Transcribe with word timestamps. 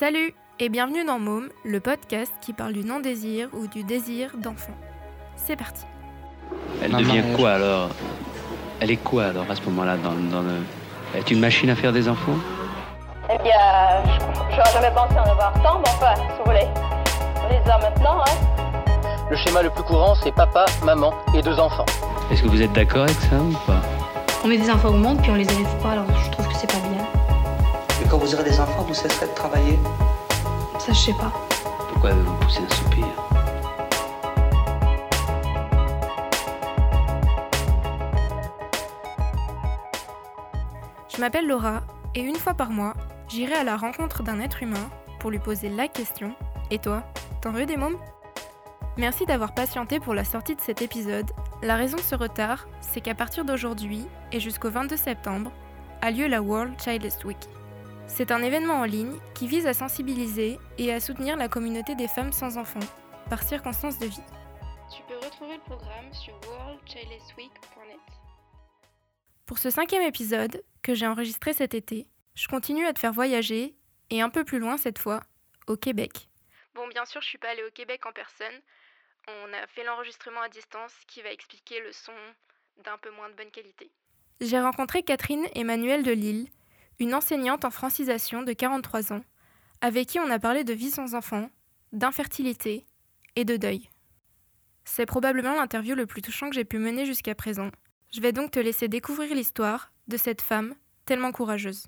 Salut 0.00 0.32
et 0.58 0.70
bienvenue 0.70 1.04
dans 1.04 1.18
Môme, 1.18 1.50
le 1.62 1.78
podcast 1.78 2.32
qui 2.40 2.54
parle 2.54 2.72
du 2.72 2.84
non-désir 2.84 3.50
ou 3.52 3.66
du 3.66 3.84
désir 3.84 4.30
d'enfant. 4.38 4.72
C'est 5.36 5.56
parti. 5.56 5.84
Elle 6.82 6.92
Maman, 6.92 7.02
devient 7.02 7.36
quoi 7.36 7.50
alors? 7.50 7.90
Elle 8.80 8.92
est 8.92 8.96
quoi 8.96 9.26
alors 9.26 9.44
à 9.50 9.54
ce 9.54 9.60
moment-là 9.64 9.98
dans, 9.98 10.14
dans 10.14 10.40
le... 10.40 10.54
Elle 11.12 11.20
est 11.20 11.30
une 11.30 11.40
machine 11.40 11.68
à 11.68 11.76
faire 11.76 11.92
des 11.92 12.08
enfants? 12.08 12.38
Eh 13.24 13.36
bien, 13.42 13.52
je 14.06 14.56
j'aurais 14.56 14.72
jamais 14.72 14.90
pensé 14.94 15.18
en 15.18 15.30
avoir 15.30 15.52
tant, 15.62 15.80
mais 15.80 15.90
enfin, 15.90 16.14
si 16.14 16.38
vous 16.38 16.44
voulez. 16.46 16.66
On 17.36 17.48
les 17.50 17.70
a 17.70 17.78
maintenant, 17.78 18.22
hein. 18.26 19.26
Le 19.28 19.36
schéma 19.36 19.60
le 19.60 19.68
plus 19.68 19.82
courant, 19.82 20.14
c'est 20.14 20.32
papa, 20.32 20.64
maman 20.82 21.12
et 21.36 21.42
deux 21.42 21.58
enfants. 21.60 21.84
Est-ce 22.32 22.42
que 22.42 22.48
vous 22.48 22.62
êtes 22.62 22.72
d'accord 22.72 23.02
avec 23.02 23.16
ça 23.16 23.36
ou 23.36 23.52
pas? 23.66 23.82
On 24.42 24.48
met 24.48 24.56
des 24.56 24.70
enfants 24.70 24.88
au 24.88 24.92
monde 24.92 25.20
puis 25.20 25.30
on 25.30 25.34
les 25.34 25.44
élève 25.44 25.82
pas, 25.82 25.90
alors 25.90 26.06
je 26.24 26.30
trouve 26.30 26.48
que 26.48 26.54
c'est 26.54 26.72
pas 26.72 26.88
bien. 26.88 26.99
Quand 28.10 28.18
vous 28.18 28.34
aurez 28.34 28.42
des 28.42 28.58
enfants, 28.58 28.82
vous 28.82 28.92
cesserez 28.92 29.28
de 29.28 29.34
travailler 29.34 29.78
Ça, 30.80 30.92
je 30.92 30.98
sais 30.98 31.12
pas. 31.12 31.32
Pourquoi 31.92 32.10
vous 32.12 32.34
poussez 32.38 32.58
un 32.58 32.74
soupir? 32.74 33.06
Je 41.08 41.20
m'appelle 41.20 41.46
Laura 41.46 41.82
et 42.16 42.20
une 42.20 42.34
fois 42.34 42.54
par 42.54 42.70
mois, 42.70 42.94
j'irai 43.28 43.54
à 43.54 43.62
la 43.62 43.76
rencontre 43.76 44.24
d'un 44.24 44.40
être 44.40 44.64
humain 44.64 44.90
pour 45.20 45.30
lui 45.30 45.38
poser 45.38 45.68
la 45.68 45.86
question 45.86 46.34
Et 46.72 46.80
toi, 46.80 47.04
t'en 47.40 47.52
veux 47.52 47.66
des 47.66 47.76
mômes? 47.76 47.98
Merci 48.96 49.24
d'avoir 49.24 49.54
patienté 49.54 50.00
pour 50.00 50.14
la 50.14 50.24
sortie 50.24 50.56
de 50.56 50.60
cet 50.60 50.82
épisode. 50.82 51.30
La 51.62 51.76
raison 51.76 51.96
de 51.96 52.02
ce 52.02 52.16
retard, 52.16 52.66
c'est 52.80 53.00
qu'à 53.00 53.14
partir 53.14 53.44
d'aujourd'hui 53.44 54.08
et 54.32 54.40
jusqu'au 54.40 54.68
22 54.68 54.96
septembre, 54.96 55.52
a 56.02 56.10
lieu 56.10 56.26
la 56.26 56.42
World 56.42 56.72
Childless 56.80 57.22
Week. 57.24 57.38
C'est 58.12 58.32
un 58.32 58.42
événement 58.42 58.74
en 58.74 58.84
ligne 58.84 59.18
qui 59.34 59.46
vise 59.46 59.66
à 59.66 59.72
sensibiliser 59.72 60.58
et 60.78 60.92
à 60.92 61.00
soutenir 61.00 61.36
la 61.36 61.48
communauté 61.48 61.94
des 61.94 62.08
femmes 62.08 62.32
sans 62.32 62.58
enfants 62.58 62.80
par 63.30 63.42
circonstances 63.42 63.98
de 63.98 64.06
vie. 64.06 64.22
Tu 64.94 65.02
peux 65.08 65.16
retrouver 65.24 65.54
le 65.54 65.62
programme 65.62 66.12
sur 66.12 66.34
worldchildlessweek.net. 66.46 68.00
Pour 69.46 69.58
ce 69.58 69.70
cinquième 69.70 70.02
épisode, 70.02 70.62
que 70.82 70.92
j'ai 70.92 71.06
enregistré 71.06 71.54
cet 71.54 71.72
été, 71.72 72.08
je 72.34 72.48
continue 72.48 72.84
à 72.84 72.92
te 72.92 72.98
faire 72.98 73.12
voyager, 73.12 73.74
et 74.10 74.20
un 74.20 74.28
peu 74.28 74.44
plus 74.44 74.58
loin 74.58 74.76
cette 74.76 74.98
fois, 74.98 75.20
au 75.66 75.76
Québec. 75.76 76.28
Bon, 76.74 76.86
bien 76.88 77.04
sûr, 77.06 77.22
je 77.22 77.28
suis 77.28 77.38
pas 77.38 77.50
allée 77.50 77.64
au 77.64 77.70
Québec 77.70 78.04
en 78.06 78.12
personne. 78.12 78.60
On 79.28 79.52
a 79.54 79.66
fait 79.68 79.84
l'enregistrement 79.84 80.42
à 80.42 80.48
distance 80.48 80.92
qui 81.06 81.22
va 81.22 81.32
expliquer 81.32 81.80
le 81.80 81.92
son 81.92 82.12
d'un 82.84 82.98
peu 82.98 83.10
moins 83.12 83.30
de 83.30 83.34
bonne 83.34 83.50
qualité. 83.50 83.90
J'ai 84.40 84.60
rencontré 84.60 85.02
Catherine 85.02 85.46
Emmanuelle 85.54 86.02
de 86.02 86.12
Lille, 86.12 86.48
une 87.00 87.14
enseignante 87.14 87.64
en 87.64 87.70
francisation 87.70 88.42
de 88.42 88.52
43 88.52 89.12
ans, 89.12 89.22
avec 89.80 90.08
qui 90.08 90.20
on 90.20 90.30
a 90.30 90.38
parlé 90.38 90.62
de 90.62 90.74
vie 90.74 90.90
sans 90.90 91.14
enfant, 91.14 91.48
d'infertilité 91.92 92.86
et 93.36 93.44
de 93.44 93.56
deuil. 93.56 93.88
C'est 94.84 95.06
probablement 95.06 95.54
l'interview 95.54 95.94
le 95.94 96.06
plus 96.06 96.22
touchant 96.22 96.48
que 96.48 96.54
j'ai 96.54 96.64
pu 96.64 96.78
mener 96.78 97.06
jusqu'à 97.06 97.34
présent. 97.34 97.70
Je 98.12 98.20
vais 98.20 98.32
donc 98.32 98.50
te 98.50 98.60
laisser 98.60 98.88
découvrir 98.88 99.34
l'histoire 99.34 99.92
de 100.08 100.16
cette 100.16 100.42
femme 100.42 100.74
tellement 101.06 101.32
courageuse. 101.32 101.86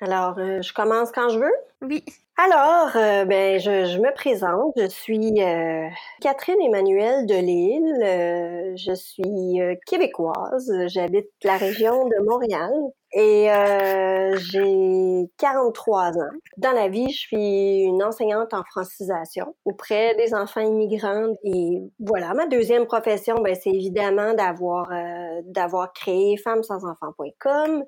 Alors, 0.00 0.38
euh, 0.38 0.60
je 0.60 0.72
commence 0.72 1.12
quand 1.12 1.28
je 1.28 1.38
veux? 1.38 1.54
Oui. 1.82 2.04
Alors, 2.36 2.96
euh, 2.96 3.24
ben, 3.24 3.60
je, 3.60 3.84
je 3.84 3.98
me 4.00 4.12
présente. 4.12 4.72
Je 4.76 4.88
suis 4.88 5.40
euh, 5.40 5.88
Catherine 6.20 6.60
Emmanuelle 6.60 7.26
de 7.26 7.34
Lille. 7.36 8.02
Euh, 8.02 8.72
je 8.76 8.92
suis 8.92 9.60
euh, 9.60 9.76
québécoise. 9.86 10.72
J'habite 10.88 11.28
la 11.44 11.56
région 11.56 12.08
de 12.08 12.24
Montréal 12.24 12.72
et 13.16 13.48
euh, 13.48 14.36
j'ai 14.36 15.30
43 15.38 16.18
ans. 16.18 16.32
Dans 16.56 16.72
la 16.72 16.88
vie, 16.88 17.08
je 17.12 17.16
suis 17.16 17.82
une 17.82 18.02
enseignante 18.02 18.52
en 18.52 18.64
francisation 18.64 19.54
auprès 19.64 20.16
des 20.16 20.34
enfants 20.34 20.60
immigrants. 20.60 21.32
Et 21.44 21.78
voilà, 22.00 22.34
ma 22.34 22.46
deuxième 22.46 22.86
profession, 22.86 23.36
ben, 23.36 23.54
c'est 23.54 23.70
évidemment 23.70 24.34
d'avoir 24.34 24.90
euh, 24.90 25.42
d'avoir 25.44 25.92
créé 25.92 26.36
femmesansenfants.com. 26.38 27.84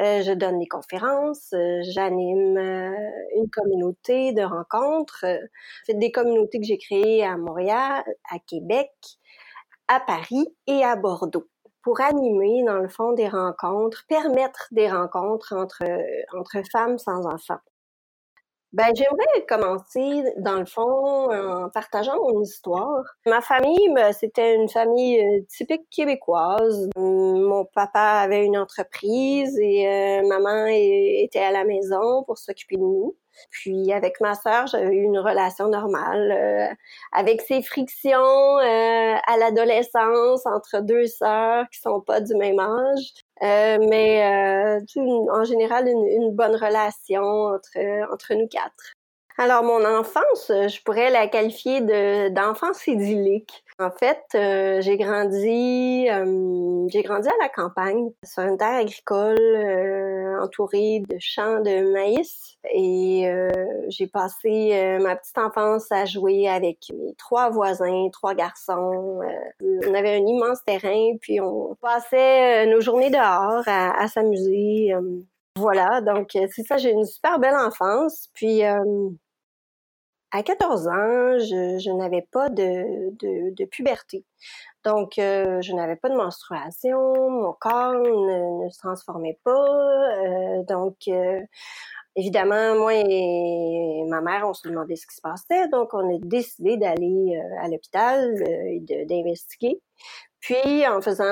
Euh, 0.00 0.22
je 0.22 0.32
donne 0.32 0.58
des 0.58 0.68
conférences, 0.68 1.54
euh, 1.54 1.80
j'anime 1.94 2.58
euh, 2.58 3.10
une 3.36 3.48
communauté 3.50 4.34
de 4.34 4.42
rencontres. 4.42 5.24
C'est 5.86 5.98
des 5.98 6.12
communautés 6.12 6.60
que 6.60 6.66
j'ai 6.66 6.78
créées 6.78 7.24
à 7.24 7.38
Montréal, 7.38 8.04
à 8.30 8.38
Québec, 8.46 8.90
à 9.88 10.00
Paris 10.00 10.46
et 10.66 10.84
à 10.84 10.94
Bordeaux 10.96 11.48
pour 11.88 12.02
animer, 12.02 12.64
dans 12.66 12.76
le 12.76 12.88
fond, 12.88 13.14
des 13.14 13.28
rencontres, 13.28 14.04
permettre 14.08 14.68
des 14.72 14.90
rencontres 14.90 15.54
entre, 15.56 15.84
entre 16.36 16.60
femmes 16.70 16.98
sans 16.98 17.24
enfants. 17.24 17.60
Ben, 18.74 18.92
j'aimerais 18.94 19.46
commencer, 19.48 20.22
dans 20.36 20.58
le 20.58 20.66
fond, 20.66 21.32
en 21.32 21.70
partageant 21.70 22.16
mon 22.16 22.42
histoire. 22.42 23.02
Ma 23.24 23.40
famille, 23.40 23.88
ben, 23.94 24.12
c'était 24.12 24.54
une 24.54 24.68
famille 24.68 25.18
euh, 25.18 25.40
typique 25.48 25.88
québécoise. 25.90 26.90
Mon 26.94 27.64
papa 27.64 28.20
avait 28.22 28.44
une 28.44 28.58
entreprise 28.58 29.58
et 29.58 29.88
euh, 29.88 30.28
maman 30.28 30.66
était 30.66 31.38
à 31.38 31.52
la 31.52 31.64
maison 31.64 32.22
pour 32.24 32.36
s'occuper 32.36 32.76
de 32.76 32.82
nous. 32.82 33.16
Puis 33.50 33.92
avec 33.92 34.20
ma 34.20 34.34
sœur, 34.34 34.66
j'avais 34.66 34.94
eu 34.94 35.02
une 35.02 35.18
relation 35.18 35.68
normale, 35.68 36.32
euh, 36.32 36.74
avec 37.12 37.40
ses 37.42 37.62
frictions 37.62 38.18
euh, 38.58 39.14
à 39.26 39.36
l'adolescence 39.38 40.44
entre 40.46 40.80
deux 40.80 41.06
sœurs 41.06 41.66
qui 41.72 41.80
sont 41.80 42.00
pas 42.00 42.20
du 42.20 42.34
même 42.34 42.58
âge. 42.60 43.12
Euh, 43.42 43.78
mais 43.88 44.24
euh, 44.24 44.80
une- 44.96 45.30
en 45.30 45.44
général, 45.44 45.86
une, 45.88 46.06
une 46.06 46.30
bonne 46.32 46.56
relation 46.56 47.22
entre, 47.22 48.12
entre 48.12 48.34
nous 48.34 48.48
quatre. 48.48 48.94
Alors, 49.40 49.62
mon 49.62 49.84
enfance, 49.84 50.48
je 50.48 50.82
pourrais 50.82 51.10
la 51.10 51.28
qualifier 51.28 51.80
de 51.80 52.28
d'enfance 52.30 52.86
idyllique. 52.88 53.64
En 53.80 53.92
fait, 53.92 54.24
euh, 54.34 54.80
j'ai 54.80 54.96
grandi, 54.96 56.08
euh, 56.10 56.88
j'ai 56.88 57.02
grandi 57.02 57.28
à 57.28 57.32
la 57.40 57.48
campagne, 57.48 58.10
sur 58.24 58.42
une 58.42 58.56
terre 58.56 58.80
agricole 58.80 59.38
euh, 59.38 60.42
entourée 60.42 61.04
de 61.08 61.16
champs 61.20 61.60
de 61.60 61.92
maïs. 61.92 62.56
Et 62.72 63.28
euh, 63.28 63.48
j'ai 63.88 64.08
passé 64.08 64.70
euh, 64.72 64.98
ma 64.98 65.14
petite 65.14 65.38
enfance 65.38 65.92
à 65.92 66.06
jouer 66.06 66.48
avec 66.48 66.78
mes 66.92 67.14
trois 67.14 67.50
voisins, 67.50 68.08
trois 68.12 68.34
garçons. 68.34 69.20
Euh, 69.22 69.80
on 69.86 69.94
avait 69.94 70.16
un 70.16 70.26
immense 70.26 70.64
terrain, 70.64 71.16
puis 71.20 71.40
on 71.40 71.76
passait 71.80 72.66
nos 72.66 72.80
journées 72.80 73.10
dehors 73.10 73.62
à, 73.66 74.08
s'amuser. 74.08 74.92
voilà, 75.56 76.00
donc 76.00 76.30
c'est 76.32 76.64
ça, 76.64 76.78
j'ai 76.78 76.90
une 76.90 77.04
super 77.04 77.38
belle 77.38 77.54
enfance. 77.54 78.28
Puis 78.34 78.62
à 80.32 80.42
14 80.42 80.88
ans, 80.88 81.38
je, 81.38 81.78
je 81.78 81.90
n'avais 81.96 82.22
pas 82.32 82.48
de, 82.50 83.10
de, 83.18 83.54
de 83.54 83.64
puberté. 83.66 84.24
Donc, 84.84 85.18
euh, 85.18 85.60
je 85.62 85.72
n'avais 85.72 85.96
pas 85.96 86.08
de 86.10 86.16
menstruation, 86.16 87.30
mon 87.30 87.52
corps 87.54 87.94
ne, 87.94 88.64
ne 88.64 88.70
se 88.70 88.78
transformait 88.78 89.38
pas. 89.44 89.50
euh, 89.50 90.62
donc, 90.64 90.96
euh, 91.08 91.40
évidemment, 92.16 92.74
moi 92.76 92.94
et 92.94 94.04
ma 94.08 94.20
mère, 94.20 94.46
on 94.48 94.54
se 94.54 94.68
demandait 94.68 94.96
ce 94.96 95.06
qui 95.06 95.16
se 95.16 95.20
passait. 95.22 95.68
Donc, 95.68 95.94
on 95.94 96.00
a 96.16 96.18
décidé 96.22 96.76
d'aller 96.76 97.36
euh, 97.38 97.64
à 97.64 97.68
l'hôpital 97.68 98.34
euh, 98.42 98.46
et 98.90 99.06
d'investiguer. 99.06 99.80
Puis, 100.40 100.86
en 100.86 101.00
faisant 101.00 101.24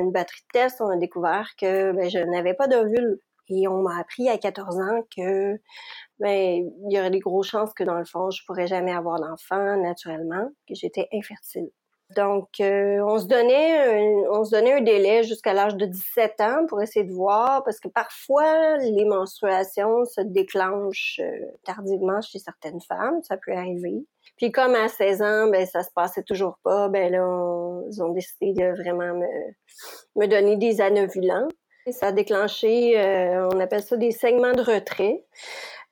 une 0.00 0.10
batterie 0.12 0.42
de 0.42 0.58
tests, 0.60 0.80
on 0.80 0.88
a 0.88 0.96
découvert 0.96 1.48
que 1.60 1.92
ben, 1.92 2.10
je 2.10 2.18
n'avais 2.18 2.54
pas 2.54 2.66
d'ovule. 2.68 3.20
Et 3.50 3.68
on 3.68 3.82
m'a 3.82 3.98
appris 3.98 4.28
à 4.28 4.38
14 4.38 4.76
ans 4.78 5.02
que 5.16 5.58
ben, 6.18 6.70
il 6.88 6.92
y 6.92 6.98
aurait 6.98 7.10
des 7.10 7.20
grosses 7.20 7.48
chances 7.48 7.72
que 7.74 7.84
dans 7.84 7.98
le 7.98 8.04
fond, 8.04 8.30
je 8.30 8.44
pourrais 8.46 8.66
jamais 8.66 8.92
avoir 8.92 9.20
d'enfant 9.20 9.76
naturellement, 9.76 10.48
que 10.66 10.74
j'étais 10.74 11.08
infertile. 11.12 11.70
Donc, 12.16 12.48
euh, 12.60 13.00
on 13.06 13.18
se 13.18 13.26
donnait 13.26 13.76
un, 13.78 14.30
on 14.30 14.42
se 14.42 14.52
donnait 14.52 14.72
un 14.72 14.80
délai 14.80 15.24
jusqu'à 15.24 15.52
l'âge 15.52 15.76
de 15.76 15.84
17 15.84 16.40
ans 16.40 16.66
pour 16.66 16.80
essayer 16.80 17.04
de 17.04 17.12
voir, 17.12 17.62
parce 17.64 17.80
que 17.80 17.88
parfois 17.88 18.78
les 18.78 19.04
menstruations 19.04 20.06
se 20.06 20.22
déclenchent 20.22 21.20
euh, 21.22 21.46
tardivement 21.64 22.22
chez 22.22 22.38
certaines 22.38 22.80
femmes, 22.80 23.20
ça 23.24 23.36
peut 23.36 23.52
arriver. 23.52 24.06
Puis 24.38 24.50
comme 24.52 24.74
à 24.74 24.88
16 24.88 25.22
ans, 25.22 25.50
ben 25.50 25.66
ça 25.66 25.82
se 25.82 25.90
passait 25.94 26.22
toujours 26.22 26.58
pas, 26.64 26.88
ben 26.88 27.12
là 27.12 27.82
ils 27.90 28.02
ont 28.02 28.10
décidé 28.10 28.54
de 28.54 28.70
vraiment 28.70 29.14
me, 29.14 29.26
me 30.16 30.26
donner 30.26 30.56
des 30.56 30.80
anovulants. 30.80 31.48
Ça 31.92 32.08
a 32.08 32.12
déclenché, 32.12 32.98
euh, 32.98 33.48
on 33.52 33.60
appelle 33.60 33.82
ça 33.82 33.96
des 33.96 34.12
segments 34.12 34.52
de 34.52 34.62
retrait. 34.62 35.24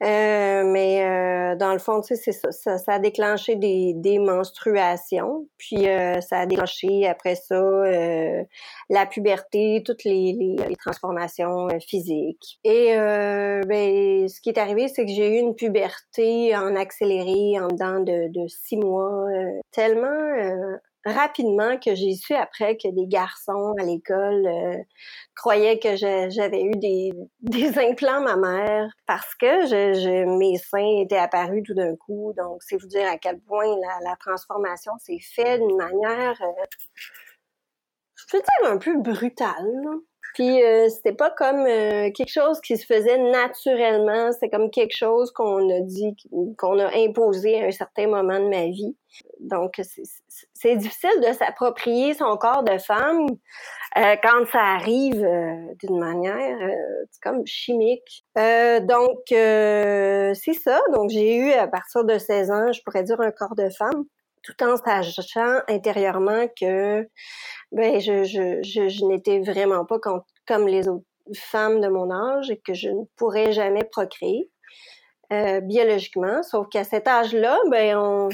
Euh, 0.03 0.63
mais 0.65 1.03
euh, 1.07 1.57
dans 1.57 1.73
le 1.73 1.79
fond, 1.79 2.03
tu 2.03 2.15
sais, 2.15 2.17
c'est 2.23 2.33
ça, 2.33 2.53
ça. 2.53 2.77
ça 2.77 2.93
a 2.95 2.99
déclenché 2.99 3.57
des, 3.57 3.95
des 3.95 4.19
menstruations, 4.19 5.49
puis 5.57 5.89
euh, 5.89 6.21
ça 6.21 6.41
a 6.41 6.47
déclenché 6.47 7.07
après 7.09 7.35
ça 7.35 7.55
euh, 7.55 8.45
la 8.91 9.07
puberté, 9.07 9.83
toutes 9.87 10.05
les, 10.05 10.35
les, 10.39 10.57
les 10.69 10.77
transformations 10.77 11.69
euh, 11.69 11.79
physiques. 11.81 12.59
Et 12.63 12.95
euh, 12.95 13.63
ben, 13.67 14.29
ce 14.29 14.39
qui 14.43 14.51
est 14.51 14.59
arrivé, 14.59 14.89
c'est 14.89 15.07
que 15.07 15.13
j'ai 15.13 15.39
eu 15.39 15.39
une 15.39 15.55
puberté 15.55 16.55
en 16.55 16.77
accéléré 16.77 17.59
en 17.59 17.69
dedans 17.69 18.01
de, 18.01 18.29
de 18.29 18.47
six 18.49 18.77
mois, 18.77 19.25
tellement 19.73 20.67
rapidement 21.07 21.79
que 21.79 21.95
j'ai 21.95 22.15
su 22.15 22.35
après 22.35 22.77
que 22.77 22.89
des 22.89 23.07
garçons 23.07 23.75
à 23.79 23.85
l'école 23.85 24.47
euh, 24.47 24.77
croyaient 25.35 25.79
que 25.79 25.97
j'avais 25.97 26.63
eu 26.63 26.73
des, 26.73 27.13
implants 27.79 28.21
mammaires 28.21 28.91
parce 29.07 29.35
que 29.37 30.37
mes 30.39 30.59
seins 30.59 31.03
étaient 31.03 31.17
apparus 31.17 31.63
tout 31.65 31.75
d'un 31.75 31.95
coup. 31.97 32.33
Donc, 32.37 32.63
c'est 32.63 32.77
vous 32.77 32.89
dire 32.89 33.09
à 33.09 33.19
quel 33.19 33.41
point 33.41 33.67
la, 34.03 34.17
transformation 34.17 34.93
s'est 34.99 35.21
faite 35.21 35.61
d'une 35.61 35.77
manière, 35.77 36.41
euh, 36.43 36.65
je 38.29 38.37
un 38.65 38.79
peu 38.79 38.99
brutale. 39.01 40.01
Puis 40.35 40.63
euh, 40.63 40.89
c'était 40.89 41.15
pas 41.15 41.31
comme 41.31 41.67
euh, 41.67 42.11
quelque 42.13 42.31
chose 42.31 42.61
qui 42.61 42.77
se 42.77 42.85
faisait 42.85 43.19
naturellement, 43.19 44.33
c'était 44.33 44.51
comme 44.51 44.71
quelque 44.71 44.97
chose 44.97 45.31
qu'on 45.33 45.69
a 45.71 45.81
dit, 45.81 46.15
qu'on 46.59 46.79
a 46.79 46.95
imposé 46.97 47.63
à 47.63 47.67
un 47.67 47.71
certain 47.71 48.07
moment 48.07 48.39
de 48.39 48.49
ma 48.49 48.67
vie. 48.67 48.97
Donc 49.41 49.81
c'est 50.55 50.77
difficile 50.77 51.21
de 51.27 51.33
s'approprier 51.33 52.13
son 52.15 52.37
corps 52.37 52.65
de 52.65 52.77
femme 52.77 53.27
euh, 53.97 54.17
quand 54.23 54.47
ça 54.53 54.61
arrive 54.61 55.27
d'une 55.81 55.99
manière 55.99 56.59
comme 57.23 57.47
chimique. 57.47 58.25
donc 58.35 59.21
c'est 59.29 60.59
ça. 60.63 60.81
Donc 60.93 61.09
j'ai 61.11 61.37
eu 61.37 61.53
à 61.53 61.67
partir 61.67 62.05
de 62.05 62.19
16 62.19 62.51
ans, 62.51 62.73
je 62.73 62.83
pourrais 62.83 63.05
dire 63.05 63.21
un 63.21 63.31
corps 63.31 63.57
de 63.57 63.71
femme 63.71 64.05
tout 64.47 64.63
en 64.63 64.77
sachant 64.77 65.59
intérieurement 65.69 66.47
que 66.59 67.09
ben 67.73 68.01
je, 68.01 68.23
je, 68.23 68.63
je, 68.63 69.05
n'étais 69.05 69.41
vraiment 69.41 69.85
pas 69.85 69.99
comme 69.99 70.69
les 70.69 70.89
autres 70.89 71.05
femmes 71.35 71.81
de 71.81 71.89
mon 71.89 72.13
âge 72.13 72.51
et 72.51 72.59
que 72.59 72.73
je 72.73 72.89
ne 72.89 73.05
pourrais 73.17 73.53
jamais 73.53 73.83
procréer 73.83 74.49
euh, 75.33 75.61
biologiquement. 75.61 76.45
Sauf 76.45 76.69
qu'à 76.69 76.85
cet 76.85 77.09
âge-là, 77.09 77.59
ben 77.71 77.97
on 77.97 78.29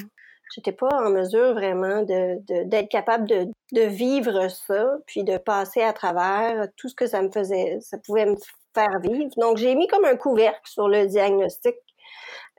j'étais 0.55 0.73
pas 0.73 0.91
en 0.93 1.09
mesure 1.09 1.55
vraiment 1.55 2.03
de, 2.03 2.65
d'être 2.65 2.91
capable 2.91 3.27
de, 3.27 3.47
de 3.73 3.81
vivre 3.81 4.49
ça, 4.49 4.99
puis 5.07 5.25
de 5.25 5.39
passer 5.39 5.81
à 5.81 5.95
travers 5.95 6.69
tout 6.77 6.91
ce 6.91 6.95
que 6.95 7.07
ça 7.07 7.23
me 7.23 7.31
faisait, 7.31 7.79
ça 7.81 7.97
pouvait 7.97 8.27
me 8.27 8.37
faire 8.75 9.01
vivre. 9.01 9.31
Donc 9.39 9.57
j'ai 9.57 9.75
mis 9.75 9.87
comme 9.87 10.05
un 10.05 10.17
couvercle 10.17 10.61
sur 10.69 10.89
le 10.89 11.07
diagnostic 11.07 11.75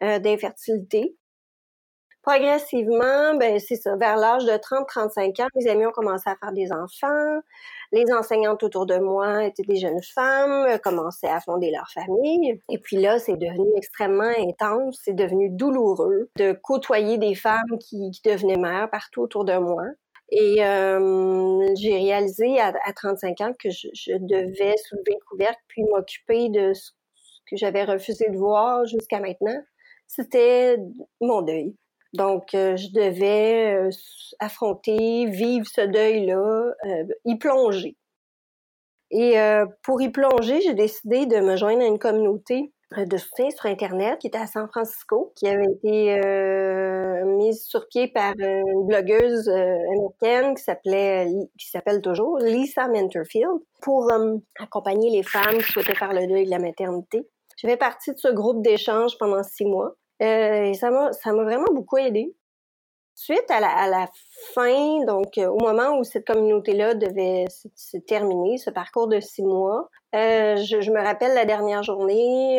euh, 0.01 0.17
d'infertilité 0.17 1.15
progressivement, 2.23 3.35
ben 3.35 3.59
c'est 3.59 3.75
ça, 3.75 3.95
vers 3.97 4.15
l'âge 4.17 4.45
de 4.45 4.51
30-35 4.51 5.43
ans, 5.43 5.47
mes 5.55 5.69
amis 5.69 5.85
ont 5.85 5.91
commencé 5.91 6.29
à 6.29 6.35
faire 6.37 6.53
des 6.53 6.71
enfants. 6.71 7.39
Les 7.91 8.05
enseignantes 8.11 8.63
autour 8.63 8.85
de 8.85 8.97
moi 8.97 9.43
étaient 9.45 9.63
des 9.63 9.75
jeunes 9.75 10.01
femmes, 10.01 10.65
euh, 10.67 10.77
commençaient 10.77 11.27
à 11.27 11.41
fonder 11.41 11.69
leur 11.69 11.87
famille. 11.91 12.59
Et 12.69 12.79
puis 12.79 12.95
là, 12.95 13.19
c'est 13.19 13.35
devenu 13.35 13.67
extrêmement 13.75 14.31
intense, 14.39 14.99
c'est 15.03 15.13
devenu 15.13 15.49
douloureux 15.49 16.29
de 16.37 16.53
côtoyer 16.53 17.17
des 17.17 17.35
femmes 17.35 17.77
qui, 17.79 18.09
devenaient 18.25 18.57
mères 18.57 18.89
partout 18.89 19.21
autour 19.21 19.43
de 19.45 19.57
moi. 19.57 19.83
Et 20.31 20.65
euh, 20.65 21.67
j'ai 21.75 21.97
réalisé 21.97 22.59
à, 22.59 22.73
à, 22.85 22.93
35 22.93 23.41
ans 23.41 23.53
que 23.59 23.69
je, 23.69 23.89
je 23.93 24.13
devais 24.13 24.75
soulever 24.77 25.11
le 25.19 25.25
couvercle 25.29 25.61
puis 25.67 25.83
m'occuper 25.83 26.49
de 26.49 26.73
ce 26.73 26.91
que 27.49 27.57
j'avais 27.57 27.83
refusé 27.83 28.29
de 28.29 28.37
voir 28.37 28.85
jusqu'à 28.85 29.19
maintenant. 29.19 29.61
C'était 30.07 30.77
mon 31.21 31.41
deuil. 31.41 31.75
Donc, 32.13 32.53
euh, 32.53 32.77
je 32.77 32.89
devais 32.89 33.73
euh, 33.73 33.89
affronter, 34.39 35.25
vivre 35.25 35.65
ce 35.67 35.81
deuil-là, 35.81 36.73
euh, 36.85 37.03
y 37.25 37.35
plonger. 37.37 37.97
Et 39.15 39.35
pour 39.83 40.01
y 40.01 40.09
plonger, 40.09 40.59
j'ai 40.61 40.73
décidé 40.73 41.27
de 41.27 41.39
me 41.39 41.55
joindre 41.55 41.83
à 41.83 41.85
une 41.85 41.99
communauté 41.99 42.73
de 42.97 43.17
soutien 43.17 43.51
sur 43.51 43.67
Internet 43.67 44.17
qui 44.17 44.25
était 44.25 44.39
à 44.39 44.47
San 44.47 44.67
Francisco, 44.67 45.31
qui 45.35 45.47
avait 45.47 45.67
été 45.71 46.19
mise 47.23 47.63
sur 47.63 47.87
pied 47.89 48.07
par 48.07 48.33
une 48.39 48.87
blogueuse 48.87 49.47
américaine 49.47 50.55
qui 50.55 50.63
s'appelait, 50.63 51.27
qui 51.59 51.69
s'appelle 51.69 52.01
toujours 52.01 52.39
Lisa 52.39 52.87
Menterfield, 52.87 53.59
pour 53.83 54.11
accompagner 54.57 55.11
les 55.11 55.21
femmes 55.21 55.59
qui 55.59 55.71
souhaitaient 55.71 55.93
faire 55.93 56.13
le 56.13 56.25
deuil 56.25 56.45
de 56.45 56.49
la 56.49 56.57
maternité. 56.57 57.29
Je 57.61 57.67
fais 57.67 57.77
partie 57.77 58.13
de 58.13 58.17
ce 58.17 58.29
groupe 58.29 58.63
d'échange 58.63 59.15
pendant 59.19 59.43
six 59.43 59.65
mois. 59.65 59.95
Euh, 60.23 60.65
et 60.65 60.73
ça 60.73 60.89
m'a, 60.89 61.11
vraiment 61.43 61.71
beaucoup 61.71 61.97
aidé. 61.97 62.33
Suite 63.15 63.45
à 63.49 63.59
la, 63.59 64.07
fin, 64.55 65.05
donc 65.05 65.37
euh, 65.37 65.47
au 65.47 65.59
moment 65.59 65.99
où 65.99 66.03
cette 66.03 66.25
communauté-là 66.25 66.95
devait 66.95 67.45
se, 67.75 67.97
terminer, 67.97 68.57
ce 68.57 68.71
parcours 68.71 69.07
de 69.07 69.19
six 69.19 69.43
mois, 69.43 69.89
euh, 70.15 70.55
je, 70.55 70.91
me 70.91 70.99
rappelle 70.99 71.35
la 71.35 71.45
dernière 71.45 71.83
journée 71.83 72.57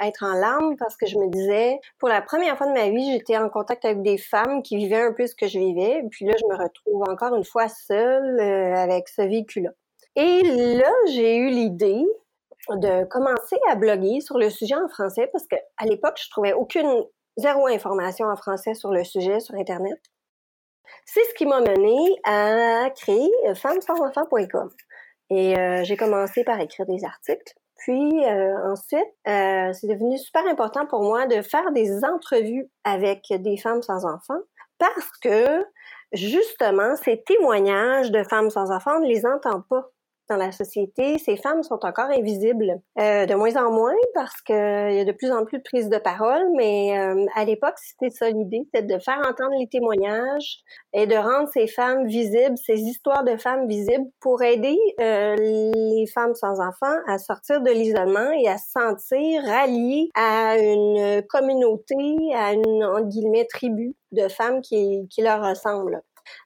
être 0.00 0.24
en 0.24 0.32
larmes 0.32 0.76
parce 0.78 0.96
que 0.96 1.06
je 1.06 1.18
me 1.18 1.28
disais, 1.28 1.80
pour 1.98 2.08
la 2.08 2.22
première 2.22 2.56
fois 2.56 2.66
de 2.66 2.72
ma 2.72 2.88
vie, 2.88 3.12
j'étais 3.12 3.36
en 3.36 3.50
contact 3.50 3.84
avec 3.84 4.00
des 4.00 4.16
femmes 4.16 4.62
qui 4.62 4.76
vivaient 4.78 5.02
un 5.02 5.12
peu 5.12 5.26
ce 5.26 5.34
que 5.34 5.48
je 5.48 5.58
vivais, 5.58 6.02
puis 6.10 6.24
là, 6.24 6.32
je 6.38 6.46
me 6.46 6.56
retrouve 6.56 7.02
encore 7.02 7.34
une 7.34 7.44
fois 7.44 7.68
seule 7.68 8.40
avec 8.40 9.08
ce 9.08 9.20
véhicule-là. 9.20 9.70
Et 10.16 10.42
là, 10.76 10.90
j'ai 11.08 11.36
eu 11.36 11.50
l'idée 11.50 12.06
de 12.76 13.04
commencer 13.04 13.56
à 13.68 13.74
bloguer 13.74 14.20
sur 14.20 14.38
le 14.38 14.50
sujet 14.50 14.74
en 14.74 14.88
français 14.88 15.28
parce 15.32 15.46
qu'à 15.46 15.58
l'époque, 15.84 16.18
je 16.22 16.30
trouvais 16.30 16.52
aucune, 16.52 17.04
zéro 17.36 17.66
information 17.66 18.26
en 18.26 18.36
français 18.36 18.74
sur 18.74 18.90
le 18.90 19.04
sujet 19.04 19.40
sur 19.40 19.54
Internet. 19.54 19.98
C'est 21.06 21.24
ce 21.24 21.34
qui 21.34 21.46
m'a 21.46 21.60
mené 21.60 22.20
à 22.24 22.90
créer 22.90 23.30
femmesansenfants.com. 23.54 24.70
Et 25.30 25.56
euh, 25.56 25.84
j'ai 25.84 25.96
commencé 25.96 26.44
par 26.44 26.60
écrire 26.60 26.86
des 26.86 27.04
articles. 27.04 27.54
Puis 27.78 28.24
euh, 28.26 28.72
ensuite, 28.72 29.08
euh, 29.26 29.72
c'est 29.72 29.86
devenu 29.86 30.18
super 30.18 30.46
important 30.46 30.86
pour 30.86 31.02
moi 31.02 31.26
de 31.26 31.40
faire 31.40 31.72
des 31.72 32.04
entrevues 32.04 32.68
avec 32.84 33.24
des 33.30 33.56
femmes 33.56 33.82
sans 33.82 34.04
enfants 34.04 34.40
parce 34.78 35.10
que 35.22 35.64
justement, 36.12 36.96
ces 36.96 37.22
témoignages 37.22 38.10
de 38.10 38.22
femmes 38.24 38.50
sans 38.50 38.70
enfants, 38.70 38.96
on 38.96 39.00
ne 39.00 39.08
les 39.08 39.24
entend 39.24 39.62
pas 39.62 39.88
dans 40.30 40.36
la 40.36 40.52
société, 40.52 41.18
ces 41.18 41.36
femmes 41.36 41.62
sont 41.62 41.84
encore 41.84 42.06
invisibles. 42.10 42.80
Euh, 42.98 43.26
de 43.26 43.34
moins 43.34 43.56
en 43.56 43.72
moins 43.72 43.96
parce 44.14 44.40
qu'il 44.42 44.54
y 44.54 45.00
a 45.00 45.04
de 45.04 45.12
plus 45.12 45.30
en 45.32 45.44
plus 45.44 45.58
de 45.58 45.62
prises 45.62 45.88
de 45.88 45.98
parole, 45.98 46.46
mais 46.56 46.98
euh, 46.98 47.26
à 47.34 47.44
l'époque, 47.44 47.74
c'était 47.76 48.10
ça 48.10 48.30
l'idée, 48.30 48.62
c'était 48.72 48.86
de 48.86 48.98
faire 49.00 49.18
entendre 49.18 49.56
les 49.58 49.66
témoignages 49.66 50.58
et 50.92 51.06
de 51.06 51.16
rendre 51.16 51.48
ces 51.52 51.66
femmes 51.66 52.06
visibles, 52.06 52.56
ces 52.56 52.78
histoires 52.80 53.24
de 53.24 53.36
femmes 53.36 53.66
visibles 53.66 54.06
pour 54.20 54.42
aider 54.42 54.78
euh, 55.00 55.34
les 55.36 56.06
femmes 56.14 56.34
sans 56.34 56.60
enfants 56.60 56.96
à 57.08 57.18
sortir 57.18 57.60
de 57.60 57.70
l'isolement 57.70 58.30
et 58.30 58.48
à 58.48 58.56
se 58.56 58.70
sentir 58.70 59.42
ralliées 59.44 60.10
à 60.14 60.56
une 60.58 61.22
communauté, 61.28 61.96
à 62.34 62.52
une, 62.52 62.84
entre 62.84 63.08
guillemets, 63.08 63.46
tribu 63.46 63.94
de 64.12 64.28
femmes 64.28 64.60
qui, 64.60 65.08
leur 65.18 65.42
ressemblent. 65.42 66.00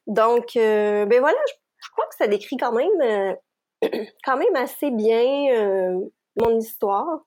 Donc, 0.07 0.53
ben 0.55 1.21
voilà, 1.21 1.39
je 1.79 1.91
crois 1.91 2.07
que 2.07 2.17
ça 2.17 2.27
décrit 2.27 2.57
quand 2.57 2.73
même 2.73 3.37
quand 4.25 4.37
même 4.37 4.57
assez 4.57 4.91
bien 4.91 5.53
euh, 5.53 6.01
mon 6.41 6.59
histoire. 6.59 7.21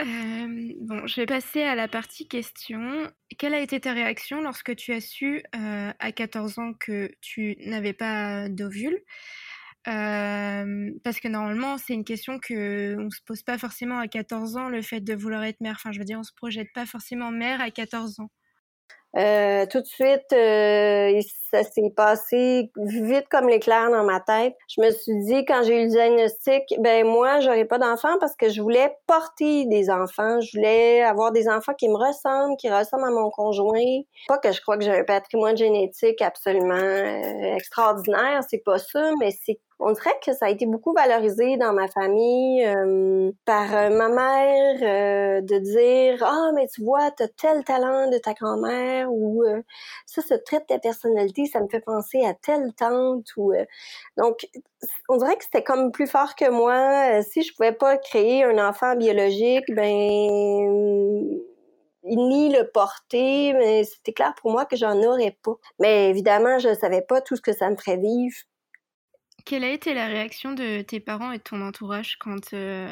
Euh, 0.00 0.72
bon, 0.80 1.06
je 1.06 1.20
vais 1.20 1.26
passer 1.26 1.62
à 1.62 1.74
la 1.74 1.86
partie 1.86 2.26
question. 2.26 3.10
Quelle 3.38 3.54
a 3.54 3.60
été 3.60 3.78
ta 3.80 3.92
réaction 3.92 4.40
lorsque 4.40 4.74
tu 4.74 4.92
as 4.92 5.00
su 5.00 5.42
euh, 5.54 5.92
à 5.98 6.12
14 6.12 6.58
ans 6.58 6.72
que 6.78 7.10
tu 7.20 7.56
n'avais 7.60 7.92
pas 7.92 8.48
d'ovule? 8.48 8.98
Parce 9.84 11.20
que 11.20 11.28
normalement, 11.28 11.76
c'est 11.76 11.92
une 11.92 12.04
question 12.04 12.38
que 12.38 12.96
on 12.98 13.10
se 13.10 13.20
pose 13.26 13.42
pas 13.42 13.58
forcément 13.58 13.98
à 13.98 14.08
14 14.08 14.56
ans, 14.56 14.68
le 14.68 14.80
fait 14.80 15.00
de 15.00 15.14
vouloir 15.14 15.44
être 15.44 15.60
mère. 15.60 15.74
Enfin, 15.76 15.92
je 15.92 15.98
veux 15.98 16.04
dire, 16.04 16.18
on 16.18 16.24
se 16.24 16.32
projette 16.34 16.72
pas 16.72 16.86
forcément 16.86 17.30
mère 17.30 17.60
à 17.60 17.70
14 17.70 18.20
ans. 18.20 18.30
Euh, 19.16 19.66
tout 19.66 19.80
de 19.80 19.86
suite, 19.86 20.32
euh, 20.32 21.20
ça 21.50 21.62
s'est 21.64 21.92
passé 21.94 22.70
vite 22.76 23.28
comme 23.30 23.48
l'éclair 23.48 23.90
dans 23.90 24.04
ma 24.04 24.20
tête. 24.20 24.54
Je 24.68 24.80
me 24.80 24.90
suis 24.90 25.16
dit 25.26 25.44
quand 25.44 25.62
j'ai 25.64 25.82
eu 25.82 25.84
le 25.84 25.90
diagnostic, 25.90 26.62
ben 26.78 27.06
moi, 27.06 27.40
j'aurais 27.40 27.66
pas 27.66 27.78
d'enfants 27.78 28.16
parce 28.20 28.34
que 28.36 28.48
je 28.48 28.62
voulais 28.62 28.96
porter 29.06 29.66
des 29.66 29.90
enfants. 29.90 30.40
Je 30.40 30.56
voulais 30.56 31.02
avoir 31.02 31.30
des 31.30 31.48
enfants 31.48 31.74
qui 31.74 31.88
me 31.88 31.96
ressemblent, 31.96 32.56
qui 32.56 32.70
ressemblent 32.70 33.04
à 33.04 33.10
mon 33.10 33.30
conjoint. 33.30 34.00
Pas 34.28 34.38
que 34.38 34.50
je 34.50 34.60
crois 34.62 34.78
que 34.78 34.84
j'ai 34.84 34.98
un 34.98 35.04
patrimoine 35.04 35.56
génétique 35.56 36.22
absolument 36.22 36.74
euh, 36.74 37.54
extraordinaire, 37.56 38.40
c'est 38.48 38.62
pas 38.64 38.78
ça, 38.78 39.10
mais 39.20 39.30
c'est 39.30 39.60
on 39.84 39.92
dirait 39.92 40.18
que 40.24 40.32
ça 40.32 40.46
a 40.46 40.50
été 40.50 40.66
beaucoup 40.66 40.92
valorisé 40.92 41.56
dans 41.56 41.72
ma 41.72 41.88
famille 41.88 42.64
euh, 42.64 43.32
par 43.44 43.74
euh, 43.74 43.90
ma 43.90 44.08
mère 44.08 44.76
euh, 44.82 45.40
de 45.40 45.58
dire 45.58 46.22
ah 46.24 46.50
mais 46.54 46.68
tu 46.68 46.82
vois 46.82 47.10
t'as 47.10 47.28
tel 47.28 47.64
talent 47.64 48.08
de 48.08 48.18
ta 48.18 48.32
grand-mère 48.32 49.12
ou 49.12 49.42
ça 50.06 50.22
ce 50.22 50.34
trait 50.34 50.60
de 50.60 50.66
ta 50.66 50.78
personnalité 50.78 51.46
ça 51.46 51.60
me 51.60 51.68
fait 51.68 51.80
penser 51.80 52.24
à 52.24 52.34
telle 52.34 52.72
tante 52.74 53.26
ou 53.36 53.52
donc 54.16 54.46
on 55.08 55.16
dirait 55.16 55.36
que 55.36 55.44
c'était 55.44 55.64
comme 55.64 55.90
plus 55.90 56.06
fort 56.06 56.36
que 56.36 56.48
moi 56.48 57.22
si 57.22 57.42
je 57.42 57.52
pouvais 57.54 57.72
pas 57.72 57.98
créer 57.98 58.44
un 58.44 58.58
enfant 58.58 58.94
biologique 58.96 59.64
ben 59.68 61.42
ni 62.04 62.52
le 62.52 62.68
porter, 62.68 63.52
mais 63.52 63.84
c'était 63.84 64.12
clair 64.12 64.34
pour 64.40 64.50
moi 64.50 64.64
que 64.66 64.76
j'en 64.76 65.00
aurais 65.02 65.36
pas. 65.42 65.54
Mais 65.78 66.10
évidemment, 66.10 66.58
je 66.58 66.74
savais 66.74 67.02
pas 67.02 67.20
tout 67.20 67.36
ce 67.36 67.40
que 67.40 67.52
ça 67.52 67.70
me 67.70 67.76
ferait 67.76 67.96
vivre, 67.96 68.36
quelle 69.44 69.64
a 69.64 69.70
été 69.70 69.94
la 69.94 70.06
réaction 70.06 70.52
de 70.52 70.82
tes 70.82 71.00
parents 71.00 71.32
et 71.32 71.38
de 71.38 71.42
ton 71.42 71.60
entourage 71.60 72.16
quand, 72.18 72.52
euh, 72.54 72.88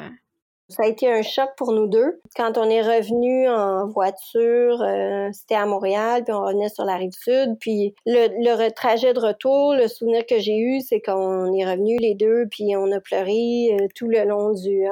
Ça 0.69 0.83
a 0.83 0.87
été 0.87 1.11
un 1.11 1.21
choc 1.21 1.49
pour 1.57 1.71
nous 1.73 1.87
deux. 1.87 2.21
Quand 2.35 2.57
on 2.57 2.69
est 2.69 2.81
revenu 2.81 3.49
en 3.49 3.87
voiture, 3.87 4.81
euh, 4.81 5.29
c'était 5.33 5.55
à 5.55 5.65
Montréal, 5.65 6.23
puis 6.23 6.33
on 6.33 6.41
revenait 6.41 6.69
sur 6.69 6.85
la 6.85 6.95
rive 6.95 7.13
sud. 7.13 7.57
Puis 7.59 7.95
le, 8.05 8.27
le 8.37 8.69
trajet 8.71 9.13
de 9.13 9.19
retour, 9.19 9.73
le 9.73 9.87
souvenir 9.87 10.25
que 10.25 10.39
j'ai 10.39 10.57
eu, 10.57 10.81
c'est 10.81 11.01
qu'on 11.01 11.53
est 11.53 11.65
revenu 11.65 11.97
les 11.97 12.15
deux, 12.15 12.45
puis 12.49 12.75
on 12.75 12.91
a 12.91 12.99
pleuré 12.99 13.77
euh, 13.79 13.87
tout 13.95 14.07
le 14.07 14.23
long 14.25 14.53
du, 14.53 14.83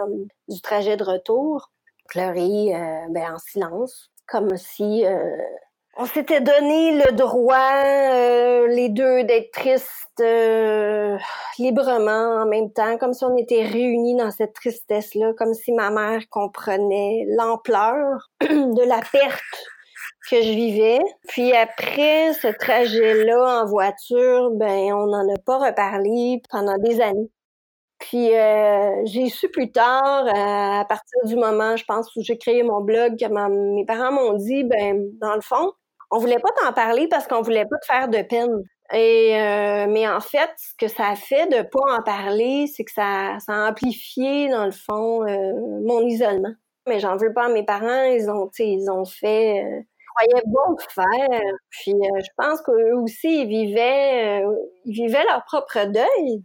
du 0.47 0.61
trajet 0.61 0.97
de 0.97 1.03
retour. 1.03 1.71
Pleuré 2.07 2.71
ben, 3.11 3.35
en 3.35 3.37
silence, 3.37 4.09
comme 4.25 4.57
si 4.57 5.03
on 6.01 6.05
s'était 6.05 6.39
donné 6.39 6.93
le 6.93 7.11
droit, 7.11 7.83
euh, 7.83 8.67
les 8.67 8.87
deux, 8.87 9.25
d'être 9.25 9.51
tristes 9.51 10.21
euh, 10.21 11.17
librement 11.57 12.41
en 12.41 12.45
même 12.45 12.71
temps, 12.71 12.97
comme 12.97 13.11
si 13.11 13.25
on 13.25 13.35
était 13.35 13.63
réunis 13.63 14.15
dans 14.15 14.31
cette 14.31 14.53
tristesse-là, 14.53 15.33
comme 15.37 15.53
si 15.53 15.73
ma 15.73 15.91
mère 15.91 16.21
comprenait 16.29 17.25
l'ampleur 17.27 18.29
de 18.41 18.87
la 18.87 19.01
perte 19.11 19.43
que 20.29 20.41
je 20.41 20.51
vivais. 20.51 20.99
Puis 21.27 21.51
après 21.51 22.31
ce 22.33 22.47
trajet-là 22.47 23.63
en 23.63 23.65
voiture, 23.65 24.51
ben 24.51 24.93
on 24.93 25.07
n'en 25.07 25.27
a 25.33 25.37
pas 25.45 25.57
reparlé 25.57 26.41
pendant 26.49 26.77
des 26.77 27.01
années. 27.01 27.29
Puis 27.99 28.33
euh, 28.37 29.01
j'ai 29.03 29.27
su 29.27 29.49
plus 29.49 29.69
tard, 29.73 30.27
à 30.33 30.85
partir 30.85 31.25
du 31.25 31.35
moment, 31.35 31.75
je 31.75 31.83
pense, 31.83 32.15
où 32.15 32.21
j'ai 32.23 32.37
créé 32.37 32.63
mon 32.63 32.79
blog, 32.79 33.17
que 33.19 33.75
mes 33.75 33.85
parents 33.85 34.13
m'ont 34.13 34.37
dit, 34.37 34.63
ben 34.63 35.09
dans 35.19 35.35
le 35.35 35.41
fond, 35.41 35.73
on 36.11 36.17
voulait 36.19 36.39
pas 36.39 36.49
t'en 36.61 36.73
parler 36.73 37.07
parce 37.07 37.27
qu'on 37.27 37.41
voulait 37.41 37.65
pas 37.65 37.77
te 37.77 37.85
faire 37.85 38.07
de 38.07 38.21
peine. 38.21 38.63
Et 38.91 39.39
euh, 39.39 39.85
mais 39.87 40.07
en 40.07 40.19
fait, 40.19 40.49
ce 40.57 40.73
que 40.77 40.87
ça 40.87 41.09
a 41.09 41.15
fait 41.15 41.47
de 41.47 41.61
pas 41.61 41.99
en 41.99 42.01
parler, 42.01 42.65
c'est 42.67 42.83
que 42.83 42.91
ça, 42.91 43.37
ça 43.39 43.53
a 43.53 43.69
amplifié 43.69 44.49
dans 44.49 44.65
le 44.65 44.71
fond 44.71 45.23
euh, 45.27 45.53
mon 45.85 46.01
isolement. 46.05 46.53
Mais 46.87 46.99
j'en 46.99 47.15
veux 47.17 47.33
pas 47.33 47.45
à 47.45 47.49
mes 47.49 47.63
parents, 47.63 48.03
ils 48.05 48.29
ont, 48.31 48.49
ils 48.57 48.89
ont 48.89 49.05
fait, 49.05 49.63
euh, 49.63 49.81
croyaient 50.15 50.43
bon 50.47 50.75
faire. 50.89 51.41
Puis 51.69 51.93
euh, 51.93 52.19
je 52.19 52.29
pense 52.35 52.61
qu'eux 52.61 52.95
aussi 52.95 53.41
ils 53.43 53.47
vivaient, 53.47 54.43
ils 54.85 54.93
vivaient 54.93 55.25
leur 55.25 55.43
propre 55.45 55.85
deuil. 55.85 56.43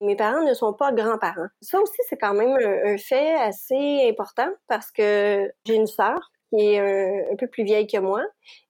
Mes 0.00 0.16
parents 0.16 0.42
ne 0.42 0.54
sont 0.54 0.72
pas 0.72 0.92
grands-parents. 0.92 1.48
Ça 1.60 1.80
aussi, 1.80 1.98
c'est 2.08 2.16
quand 2.16 2.34
même 2.34 2.56
un, 2.60 2.94
un, 2.94 2.98
fait 2.98 3.34
assez 3.34 4.06
important 4.10 4.48
parce 4.66 4.90
que 4.90 5.50
j'ai 5.66 5.74
une 5.76 5.86
sœur 5.86 6.18
qui 6.54 6.74
est 6.74 6.80
euh, 6.80 7.32
un, 7.32 7.36
peu 7.36 7.46
plus 7.46 7.64
vieille 7.64 7.86
que 7.86 7.98
moi 7.98 8.22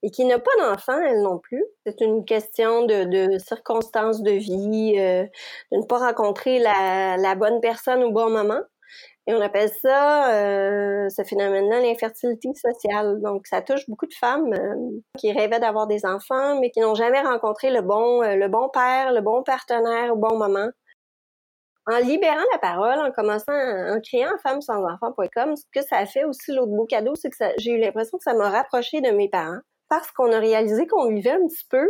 et 0.03 0.11
qui 0.11 0.25
n'a 0.25 0.39
pas 0.39 0.51
d'enfant, 0.59 1.01
elle 1.01 1.23
non 1.23 1.39
plus. 1.39 1.65
C'est 1.87 2.01
une 2.01 2.25
question 2.25 2.87
de, 2.87 3.39
circonstances 3.39 4.23
de 4.23 4.33
vie, 4.33 4.95
euh, 4.99 5.25
de 5.73 5.79
ne 5.79 5.87
pas 5.87 5.99
rencontrer 5.99 6.59
la, 6.59 7.35
bonne 7.35 7.61
personne 7.61 8.03
au 8.03 8.11
bon 8.11 8.31
moment. 8.31 8.61
Et 9.27 9.33
on 9.33 9.41
appelle 9.41 9.71
ça, 9.81 10.35
euh, 10.35 11.09
ce 11.09 11.25
phénomène-là, 11.25 11.81
l'infertilité 11.81 12.51
sociale. 12.55 13.23
Donc, 13.23 13.47
ça 13.47 13.63
touche 13.63 13.89
beaucoup 13.89 14.07
de 14.07 14.13
femmes 14.13 14.53
qui 15.19 15.33
rêvaient 15.33 15.61
d'avoir 15.61 15.87
des 15.87 16.05
enfants, 16.05 16.61
mais 16.61 16.71
qui 16.71 16.81
n'ont 16.81 16.95
jamais 16.95 17.23
rencontré 17.23 17.71
le 17.71 17.81
bon, 17.81 18.21
le 18.21 18.49
bon 18.49 18.69
père, 18.69 19.13
le 19.13 19.23
bon 19.23 19.43
partenaire 19.43 20.13
au 20.13 20.17
bon 20.17 20.37
moment 20.37 20.69
en 21.87 21.99
libérant 21.99 22.45
la 22.53 22.59
parole, 22.59 22.99
en 22.99 23.11
commençant, 23.13 23.53
en 23.53 24.01
créant 24.01 24.37
femmesansenfants.com, 24.43 25.57
ce 25.57 25.65
que 25.73 25.87
ça 25.87 25.99
a 25.99 26.07
fait 26.07 26.25
aussi, 26.25 26.53
l'autre 26.53 26.73
beau 26.73 26.87
cadeau, 26.87 27.15
c'est 27.15 27.31
que 27.31 27.37
j'ai 27.59 27.73
eu 27.73 27.79
l'impression 27.79 28.17
que 28.19 28.25
ça 28.25 28.35
m'a 28.35 28.49
rapproché 28.49 29.01
de 29.01 29.11
mes 29.11 29.29
parents 29.29 29.61
parce 29.89 30.11
qu'on 30.11 30.33
a 30.33 30.39
réalisé 30.39 30.87
qu'on 30.87 31.09
vivait 31.09 31.33
un 31.33 31.47
petit 31.47 31.67
peu 31.69 31.87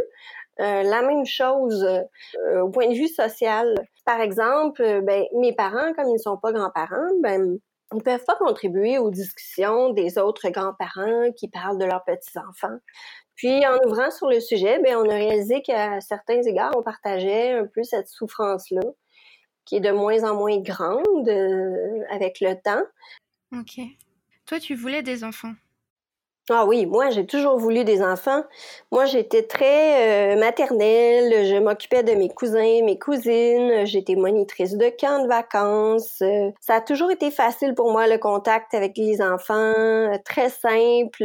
euh, 0.61 0.83
la 0.83 1.03
même 1.03 1.25
chose 1.25 1.85
euh, 1.85 2.61
au 2.61 2.71
point 2.71 2.89
de 2.89 2.95
vue 2.95 3.09
social. 3.09 3.75
Par 4.05 4.21
exemple, 4.21 4.83
euh, 4.83 5.01
ben, 5.01 5.25
mes 5.35 5.55
parents, 5.55 5.93
comme 5.95 6.09
ils 6.09 6.15
ne 6.15 6.19
sont 6.19 6.37
pas 6.37 6.53
grands-parents, 6.53 7.11
ben, 7.23 7.59
ils 7.93 8.03
peuvent 8.03 8.25
pas 8.25 8.37
contribuer 8.37 8.99
aux 8.99 9.11
discussions 9.11 9.91
des 9.91 10.19
autres 10.19 10.49
grands-parents 10.51 11.31
qui 11.37 11.49
parlent 11.49 11.79
de 11.79 11.85
leurs 11.85 12.05
petits-enfants. 12.05 12.79
Puis, 13.37 13.67
en 13.67 13.77
ouvrant 13.87 14.11
sur 14.11 14.29
le 14.29 14.41
sujet, 14.41 14.81
ben, 14.81 14.97
on 14.97 15.09
a 15.09 15.15
réalisé 15.15 15.63
qu'à 15.63 16.01
certains 16.01 16.43
égards, 16.43 16.73
on 16.77 16.83
partageait 16.83 17.53
un 17.53 17.67
peu 17.67 17.83
cette 17.83 18.09
souffrance-là 18.09 18.83
qui 19.65 19.77
est 19.77 19.81
de 19.81 19.91
moins 19.91 20.23
en 20.25 20.35
moins 20.35 20.59
grande 20.59 21.29
euh, 21.29 22.03
avec 22.11 22.41
le 22.41 22.55
temps. 22.55 22.85
Ok. 23.53 23.81
Toi, 24.47 24.61
tu 24.61 24.75
voulais 24.75 25.03
des 25.03 25.25
enfants? 25.25 25.55
Ah 26.51 26.67
oui, 26.67 26.85
moi 26.85 27.09
j'ai 27.09 27.25
toujours 27.25 27.57
voulu 27.57 27.85
des 27.85 28.03
enfants. 28.03 28.43
Moi 28.93 29.07
j'étais 29.07 29.45
très 29.45 30.35
euh, 30.35 30.39
maternelle, 30.39 31.47
je 31.47 31.57
m'occupais 31.59 32.03
de 32.03 32.13
mes 32.13 32.29
cousins, 32.29 32.83
mes 32.85 32.99
cousines, 32.99 33.87
j'étais 33.87 34.15
monitrice 34.15 34.77
de 34.77 34.91
camp 34.91 35.23
de 35.23 35.29
vacances. 35.29 36.21
Euh, 36.21 36.51
ça 36.61 36.75
a 36.75 36.81
toujours 36.83 37.11
été 37.11 37.31
facile 37.31 37.75
pour 37.75 37.91
moi 37.91 38.07
le 38.09 38.19
contact 38.19 38.75
avec 38.75 38.99
les 38.99 39.23
enfants, 39.23 39.55
euh, 39.55 40.19
très 40.27 40.51
simple, 40.51 41.25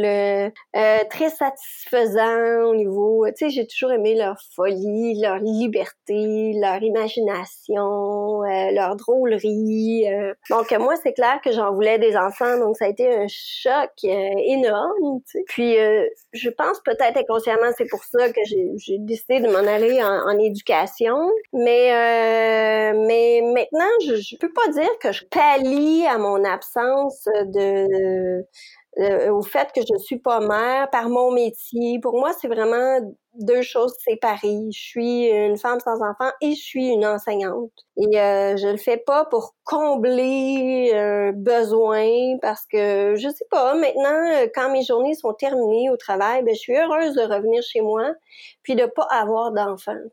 très 0.72 1.28
satisfaisant 1.28 2.70
au 2.70 2.74
niveau, 2.74 3.26
tu 3.28 3.34
sais, 3.36 3.50
j'ai 3.50 3.66
toujours 3.66 3.92
aimé 3.92 4.14
leur 4.14 4.36
folie, 4.56 5.20
leur 5.20 5.36
liberté, 5.36 6.54
leur 6.58 6.82
imagination, 6.82 8.40
leur 8.72 8.96
drôlerie. 8.96 10.06
Donc 10.48 10.72
moi 10.78 10.94
c'est 11.02 11.12
clair 11.12 11.40
que 11.44 11.52
j'en 11.52 11.74
voulais 11.74 11.98
des 11.98 12.16
enfants, 12.16 12.58
donc 12.58 12.78
ça 12.78 12.86
a 12.86 12.88
été 12.88 13.14
un 13.14 13.26
choc 13.28 13.90
énorme 14.02 15.09
puis 15.46 15.78
euh, 15.78 16.06
je 16.32 16.50
pense 16.50 16.80
peut-être 16.84 17.16
inconsciemment, 17.16 17.70
c'est 17.76 17.88
pour 17.88 18.04
ça 18.04 18.28
que 18.28 18.40
j'ai 18.44 18.98
décidé 18.98 19.40
de 19.40 19.48
m'en 19.48 19.58
aller 19.58 20.02
en, 20.02 20.38
éducation. 20.38 21.16
Mais 21.52 21.92
euh, 21.92 23.04
mais 23.06 23.42
maintenant, 23.54 23.90
je, 24.06 24.16
je 24.16 24.36
peux 24.36 24.52
pas 24.52 24.68
dire 24.72 24.90
que 25.00 25.12
je 25.12 25.24
pallie 25.24 26.06
à 26.06 26.18
mon 26.18 26.44
absence 26.44 27.24
de 27.46 28.44
euh, 28.98 29.30
au 29.30 29.42
fait 29.42 29.70
que 29.72 29.80
je 29.80 29.98
suis 29.98 30.18
pas 30.18 30.40
mère 30.40 30.90
par 30.90 31.08
mon 31.08 31.30
métier. 31.30 32.00
Pour 32.00 32.18
moi, 32.18 32.32
c'est 32.40 32.48
vraiment 32.48 32.98
deux 33.34 33.62
choses 33.62 33.94
séparées. 34.04 34.68
Je 34.72 34.78
suis 34.78 35.26
une 35.26 35.56
femme 35.56 35.80
sans 35.80 36.02
enfant 36.02 36.30
et 36.40 36.54
je 36.54 36.62
suis 36.62 36.88
une 36.88 37.06
enseignante. 37.06 37.70
Et 37.96 38.20
euh, 38.20 38.56
je 38.56 38.68
le 38.68 38.76
fais 38.76 38.96
pas 38.96 39.24
pour 39.26 39.54
combler 39.64 40.92
un 40.94 41.32
besoin 41.32 42.38
parce 42.42 42.66
que 42.66 43.14
je 43.16 43.28
sais 43.28 43.44
pas. 43.50 43.74
Maintenant, 43.74 44.46
quand 44.54 44.72
mes 44.72 44.82
journées 44.82 45.14
sont 45.14 45.34
terminées 45.34 45.90
au 45.90 45.96
travail, 45.96 46.42
ben 46.42 46.54
je 46.54 46.60
suis 46.60 46.76
heureuse 46.76 47.14
de 47.14 47.22
revenir 47.22 47.62
chez 47.62 47.80
moi 47.80 48.12
puis 48.62 48.74
de 48.74 48.86
pas 48.86 49.06
avoir 49.10 49.52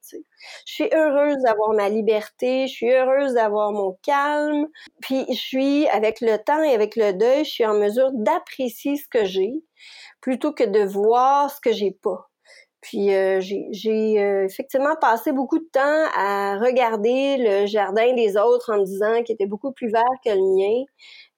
sais. 0.01 0.23
Je 0.65 0.73
suis 0.73 0.89
heureuse 0.93 1.37
d'avoir 1.43 1.73
ma 1.73 1.89
liberté. 1.89 2.67
Je 2.67 2.73
suis 2.73 2.91
heureuse 2.91 3.33
d'avoir 3.33 3.71
mon 3.71 3.97
calme. 4.03 4.67
Puis 5.01 5.25
je 5.29 5.39
suis 5.39 5.87
avec 5.89 6.21
le 6.21 6.37
temps 6.37 6.63
et 6.63 6.73
avec 6.73 6.95
le 6.95 7.13
deuil, 7.13 7.45
je 7.45 7.49
suis 7.49 7.65
en 7.65 7.75
mesure 7.75 8.11
d'apprécier 8.13 8.97
ce 8.97 9.07
que 9.07 9.25
j'ai 9.25 9.53
plutôt 10.21 10.53
que 10.53 10.63
de 10.63 10.83
voir 10.83 11.51
ce 11.51 11.61
que 11.61 11.71
j'ai 11.71 11.91
pas. 11.91 12.29
Puis 12.81 13.13
euh, 13.13 13.41
j'ai 13.41 14.21
euh, 14.21 14.45
effectivement 14.45 14.95
passé 15.01 15.31
beaucoup 15.31 15.57
de 15.57 15.67
temps 15.71 16.05
à 16.15 16.57
regarder 16.59 17.37
le 17.37 17.65
jardin 17.65 18.13
des 18.13 18.37
autres 18.37 18.71
en 18.73 18.79
me 18.79 18.85
disant 18.85 19.23
qu'il 19.23 19.33
était 19.33 19.47
beaucoup 19.47 19.71
plus 19.71 19.89
vert 19.89 20.03
que 20.23 20.29
le 20.29 20.55
mien. 20.55 20.83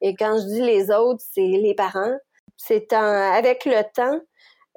Et 0.01 0.15
quand 0.15 0.37
je 0.37 0.45
dis 0.47 0.61
les 0.61 0.91
autres, 0.91 1.23
c'est 1.33 1.41
les 1.41 1.73
parents. 1.73 2.17
C'est 2.57 2.91
avec 2.93 3.65
le 3.65 3.81
temps 3.93 4.19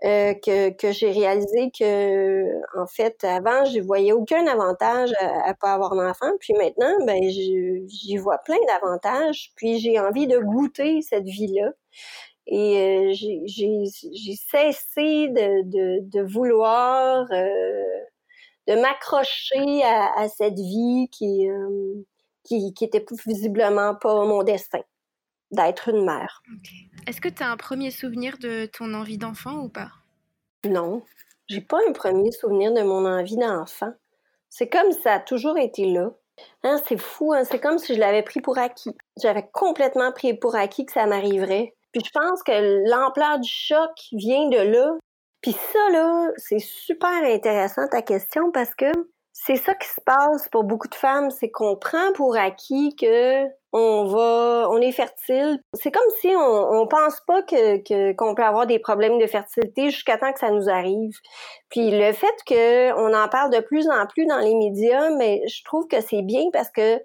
euh, 0.04 0.34
que, 0.34 0.92
j'ai 0.92 1.12
réalisé 1.12 1.70
que 1.78 2.44
en 2.76 2.86
fait 2.88 3.22
avant 3.22 3.64
je 3.64 3.78
voyais 3.78 4.10
aucun 4.10 4.46
avantage 4.48 5.12
à, 5.20 5.48
à 5.48 5.54
pas 5.54 5.74
avoir 5.74 5.94
d'enfant 5.94 6.32
puis 6.40 6.54
maintenant 6.54 6.92
ben 7.06 7.22
j'y 7.22 8.16
vois 8.16 8.38
plein 8.38 8.56
d'avantages 8.66 9.52
puis 9.54 9.78
j'ai 9.78 10.00
envie 10.00 10.26
de 10.26 10.38
goûter 10.38 11.02
cette 11.02 11.26
vie 11.26 11.54
là 11.54 11.70
et 12.46 12.76
euh, 12.78 13.12
j'ai 13.12 14.36
cessé 14.50 15.28
de, 15.28 15.62
de, 15.62 15.98
de 16.00 16.22
vouloir 16.22 17.26
euh, 17.30 17.82
de 18.68 18.74
m'accrocher 18.80 19.82
à, 19.84 20.12
à, 20.16 20.28
cette 20.28 20.58
vie 20.58 21.08
qui, 21.10 21.48
euh, 21.48 21.94
qui, 22.44 22.74
qui 22.74 22.84
était 22.84 23.04
visiblement 23.26 23.94
pas 23.94 24.24
mon 24.24 24.42
destin, 24.42 24.82
d'être 25.50 25.88
une 25.88 26.04
mère. 26.04 26.42
Est-ce 27.06 27.20
que 27.20 27.28
tu 27.28 27.42
as 27.42 27.50
un 27.50 27.56
premier 27.56 27.90
souvenir 27.90 28.38
de 28.38 28.66
ton 28.66 28.94
envie 28.94 29.18
d'enfant 29.18 29.58
ou 29.60 29.68
pas? 29.68 29.90
Non, 30.64 31.02
j'ai 31.48 31.60
pas 31.60 31.78
un 31.88 31.92
premier 31.92 32.32
souvenir 32.32 32.72
de 32.72 32.82
mon 32.82 33.04
envie 33.04 33.36
d'enfant. 33.36 33.92
C'est 34.48 34.68
comme 34.68 34.92
si 34.92 35.00
ça 35.02 35.14
a 35.14 35.20
toujours 35.20 35.58
été 35.58 35.86
là. 35.86 36.10
Hein, 36.62 36.80
c'est 36.86 36.98
fou, 36.98 37.32
hein? 37.32 37.44
c'est 37.44 37.60
comme 37.60 37.78
si 37.78 37.94
je 37.94 38.00
l'avais 38.00 38.22
pris 38.22 38.40
pour 38.40 38.58
acquis. 38.58 38.96
J'avais 39.20 39.48
complètement 39.52 40.12
pris 40.12 40.34
pour 40.34 40.56
acquis 40.56 40.86
que 40.86 40.92
ça 40.92 41.06
m'arriverait. 41.06 41.74
Puis 41.92 42.02
je 42.04 42.10
pense 42.10 42.42
que 42.42 42.88
l'ampleur 42.90 43.38
du 43.38 43.48
choc 43.50 43.90
vient 44.12 44.48
de 44.48 44.58
là. 44.58 44.92
Puis 45.42 45.52
ça, 45.52 45.90
là, 45.90 46.30
c'est 46.36 46.60
super 46.60 47.24
intéressant 47.24 47.86
ta 47.88 48.02
question 48.02 48.50
parce 48.52 48.74
que 48.74 48.92
c'est 49.32 49.56
ça 49.56 49.74
qui 49.74 49.88
se 49.88 50.00
passe 50.04 50.48
pour 50.50 50.62
beaucoup 50.62 50.88
de 50.88 50.94
femmes, 50.94 51.30
c'est 51.30 51.50
qu'on 51.50 51.76
prend 51.76 52.12
pour 52.14 52.36
acquis 52.36 52.94
que 52.94 53.46
on 53.72 54.04
va, 54.04 54.68
on 54.70 54.80
est 54.80 54.92
fertile. 54.92 55.58
C'est 55.72 55.90
comme 55.90 56.02
si 56.20 56.28
on, 56.28 56.82
on 56.82 56.86
pense 56.86 57.20
pas 57.26 57.42
que 57.42 58.12
qu'on 58.12 58.34
peut 58.34 58.44
avoir 58.44 58.66
des 58.66 58.78
problèmes 58.78 59.18
de 59.18 59.26
fertilité 59.26 59.90
jusqu'à 59.90 60.18
temps 60.18 60.32
que 60.32 60.38
ça 60.38 60.50
nous 60.50 60.68
arrive. 60.68 61.16
Puis 61.70 61.90
le 61.90 62.12
fait 62.12 62.36
que 62.46 62.92
on 62.92 63.14
en 63.14 63.28
parle 63.28 63.50
de 63.50 63.60
plus 63.60 63.88
en 63.88 64.06
plus 64.06 64.26
dans 64.26 64.38
les 64.38 64.54
médias, 64.54 65.10
mais 65.16 65.40
je 65.48 65.64
trouve 65.64 65.88
que 65.88 66.00
c'est 66.02 66.22
bien 66.22 66.44
parce 66.52 66.70
que 66.70 67.00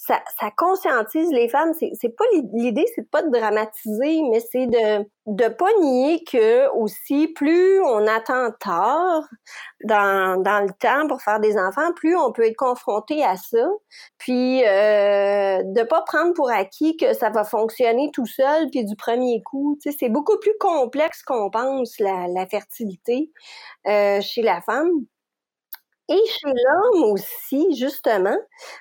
ça, 0.00 0.22
ça 0.40 0.52
conscientise 0.56 1.28
les 1.32 1.48
femmes. 1.48 1.72
C'est, 1.74 2.16
pas 2.16 2.24
l'idée, 2.52 2.86
c'est 2.94 3.10
pas 3.10 3.20
de 3.20 3.30
dramatiser, 3.30 4.22
mais 4.30 4.40
c'est 4.40 4.66
de 4.66 5.04
de 5.26 5.48
pas 5.48 5.68
nier 5.82 6.24
que 6.24 6.70
aussi 6.70 7.28
plus 7.28 7.82
on 7.82 8.06
attend 8.06 8.50
tard 8.60 9.28
dans, 9.84 10.40
dans 10.40 10.64
le 10.64 10.72
temps 10.72 11.06
pour 11.06 11.20
faire 11.20 11.38
des 11.38 11.58
enfants, 11.58 11.92
plus 11.94 12.16
on 12.16 12.32
peut 12.32 12.46
être 12.46 12.56
confronté 12.56 13.22
à 13.22 13.36
ça. 13.36 13.66
Puis 14.18 14.64
euh, 14.64 15.62
de 15.64 15.82
pas 15.82 16.02
prendre 16.02 16.32
pour 16.32 16.48
acquis 16.48 16.96
que 16.96 17.12
ça 17.12 17.28
va 17.28 17.44
fonctionner 17.44 18.10
tout 18.14 18.24
seul 18.24 18.70
puis 18.70 18.84
du 18.84 18.96
premier 18.96 19.42
coup. 19.42 19.76
Tu 19.82 19.90
sais, 19.90 19.96
c'est 19.98 20.08
beaucoup 20.08 20.38
plus 20.38 20.54
complexe 20.60 21.22
qu'on 21.24 21.50
pense 21.50 21.98
la, 21.98 22.28
la 22.28 22.46
fertilité 22.46 23.30
euh, 23.88 24.20
chez 24.22 24.42
la 24.42 24.62
femme. 24.62 24.88
Et 26.10 26.22
chez 26.26 26.48
l'homme 26.48 27.12
aussi, 27.12 27.76
justement, 27.76 28.36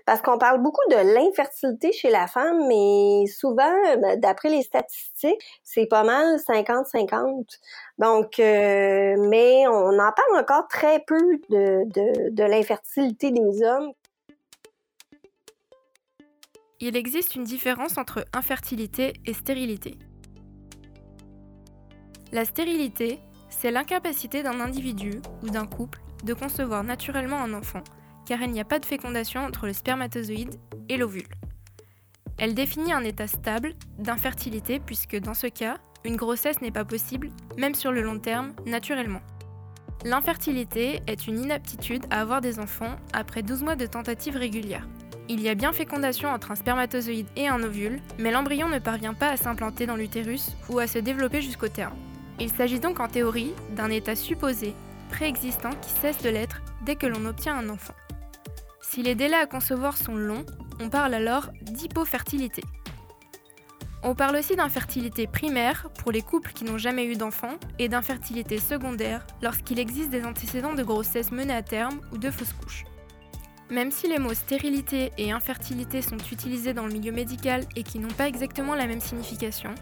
parce 0.06 0.22
qu'on 0.22 0.38
parle 0.38 0.62
beaucoup 0.62 0.82
de 0.90 0.96
l'infertilité 0.96 1.92
chez 1.92 2.10
la 2.10 2.26
femme, 2.26 2.68
mais 2.68 3.26
souvent, 3.28 3.74
ben, 3.98 4.18
d'après 4.18 4.50
les 4.50 4.62
statistiques, 4.62 5.42
c'est 5.62 5.88
pas 5.88 6.06
mal 6.06 6.38
50-50. 6.38 7.60
Donc, 7.98 8.40
euh, 8.40 9.16
mais 9.30 9.68
on 9.68 10.00
en 10.00 10.12
parle 10.14 10.40
encore 10.40 10.70
très 10.70 11.04
peu 11.06 11.20
de, 11.50 11.84
de, 11.90 12.30
de 12.30 12.44
l'infertilité 12.46 13.32
des 13.32 13.62
hommes. 13.62 13.92
Il 16.80 16.96
existe 16.96 17.36
une 17.36 17.44
différence 17.44 17.98
entre 17.98 18.24
infertilité 18.34 19.12
et 19.26 19.34
stérilité. 19.34 19.98
La 22.32 22.46
stérilité, 22.46 23.20
c'est 23.50 23.72
l'incapacité 23.72 24.44
d'un 24.44 24.62
individu 24.62 25.20
ou 25.44 25.50
d'un 25.50 25.66
couple 25.66 26.00
de 26.24 26.34
concevoir 26.34 26.84
naturellement 26.84 27.42
un 27.42 27.54
enfant, 27.54 27.84
car 28.26 28.42
il 28.42 28.52
n'y 28.52 28.60
a 28.60 28.66
pas 28.66 28.80
de 28.80 28.86
fécondation 28.86 29.42
entre 29.42 29.66
le 29.68 29.74
spermatozoïde 29.74 30.60
et 30.90 30.98
l'ovule. 30.98 31.28
Elle 32.38 32.54
définit 32.54 32.94
un 32.94 33.04
état 33.04 33.28
stable 33.28 33.74
d'infertilité 33.98 34.80
puisque 34.80 35.18
dans 35.18 35.34
ce 35.34 35.48
cas, 35.48 35.78
une 36.06 36.16
grossesse 36.16 36.62
n'est 36.62 36.72
pas 36.72 36.86
possible, 36.86 37.32
même 37.58 37.74
sur 37.74 37.92
le 37.92 38.02
long 38.02 38.20
terme, 38.20 38.54
naturellement. 38.66 39.22
L'infertilité 40.06 41.02
est 41.08 41.28
une 41.28 41.40
inaptitude 41.40 42.06
à 42.12 42.22
avoir 42.22 42.42
des 42.42 42.60
enfants 42.60 42.96
après 43.14 43.42
12 43.42 43.64
mois 43.64 43.76
de 43.76 43.88
tentatives 43.88 44.38
régulières. 44.38 44.88
Il 45.30 45.42
y 45.42 45.50
a 45.50 45.56
bien 45.56 45.74
fécondation 45.74 46.30
entre 46.30 46.52
un 46.52 46.56
spermatozoïde 46.56 47.28
et 47.36 47.48
un 47.48 47.62
ovule, 47.62 48.00
mais 48.18 48.32
l'embryon 48.32 48.70
ne 48.70 48.80
parvient 48.80 49.16
pas 49.16 49.30
à 49.30 49.38
s'implanter 49.38 49.86
dans 49.86 49.96
l'utérus 49.96 50.56
ou 50.70 50.80
à 50.80 50.88
se 50.88 51.00
développer 51.00 51.42
jusqu'au 51.42 51.68
terme. 51.68 51.96
Il 52.40 52.52
s'agit 52.52 52.80
donc 52.80 53.00
en 53.00 53.08
théorie 53.08 53.54
d'un 53.76 53.90
état 53.90 54.16
supposé 54.16 54.74
préexistant 55.08 55.72
qui 55.82 55.90
cesse 56.02 56.22
de 56.22 56.30
l'être 56.30 56.62
dès 56.86 56.96
que 56.96 57.08
l'on 57.08 57.26
obtient 57.26 57.58
un 57.58 57.70
enfant. 57.70 57.96
Si 58.82 59.04
les 59.04 59.16
délais 59.16 59.38
à 59.38 59.46
concevoir 59.46 59.98
sont 59.98 60.16
longs, 60.16 60.46
on 60.80 60.90
parle 60.90 61.14
alors 61.14 61.50
d'hypofertilité. 61.62 62.64
On 64.04 64.16
parle 64.16 64.38
aussi 64.38 64.56
d'infertilité 64.56 65.28
primaire 65.28 65.90
pour 66.00 66.12
les 66.12 66.22
couples 66.22 66.54
qui 66.54 66.64
n'ont 66.64 66.78
jamais 66.78 67.06
eu 67.06 67.16
d'enfant 67.16 67.58
et 67.80 67.90
d'infertilité 67.90 68.60
secondaire 68.60 69.26
lorsqu'il 69.42 69.80
existe 69.80 70.12
des 70.12 70.24
antécédents 70.24 70.76
de 70.76 70.84
grossesse 70.84 71.32
menée 71.32 71.54
à 71.54 71.64
terme 71.64 72.00
ou 72.12 72.18
de 72.18 72.30
fausses 72.30 72.54
couches. 72.54 72.86
Même 73.70 73.92
si 73.92 74.08
les 74.08 74.20
mots 74.20 74.34
stérilité 74.34 75.12
et 75.18 75.32
infertilité 75.32 76.02
sont 76.02 76.18
utilisés 76.32 76.74
dans 76.74 76.86
le 76.86 76.94
milieu 76.94 77.12
médical 77.12 77.66
et 77.76 77.84
qui 77.84 78.00
n'ont 78.00 78.08
pas 78.08 78.28
exactement 78.28 78.76
la 78.76 78.88
même 78.88 79.02
signification, 79.02 79.76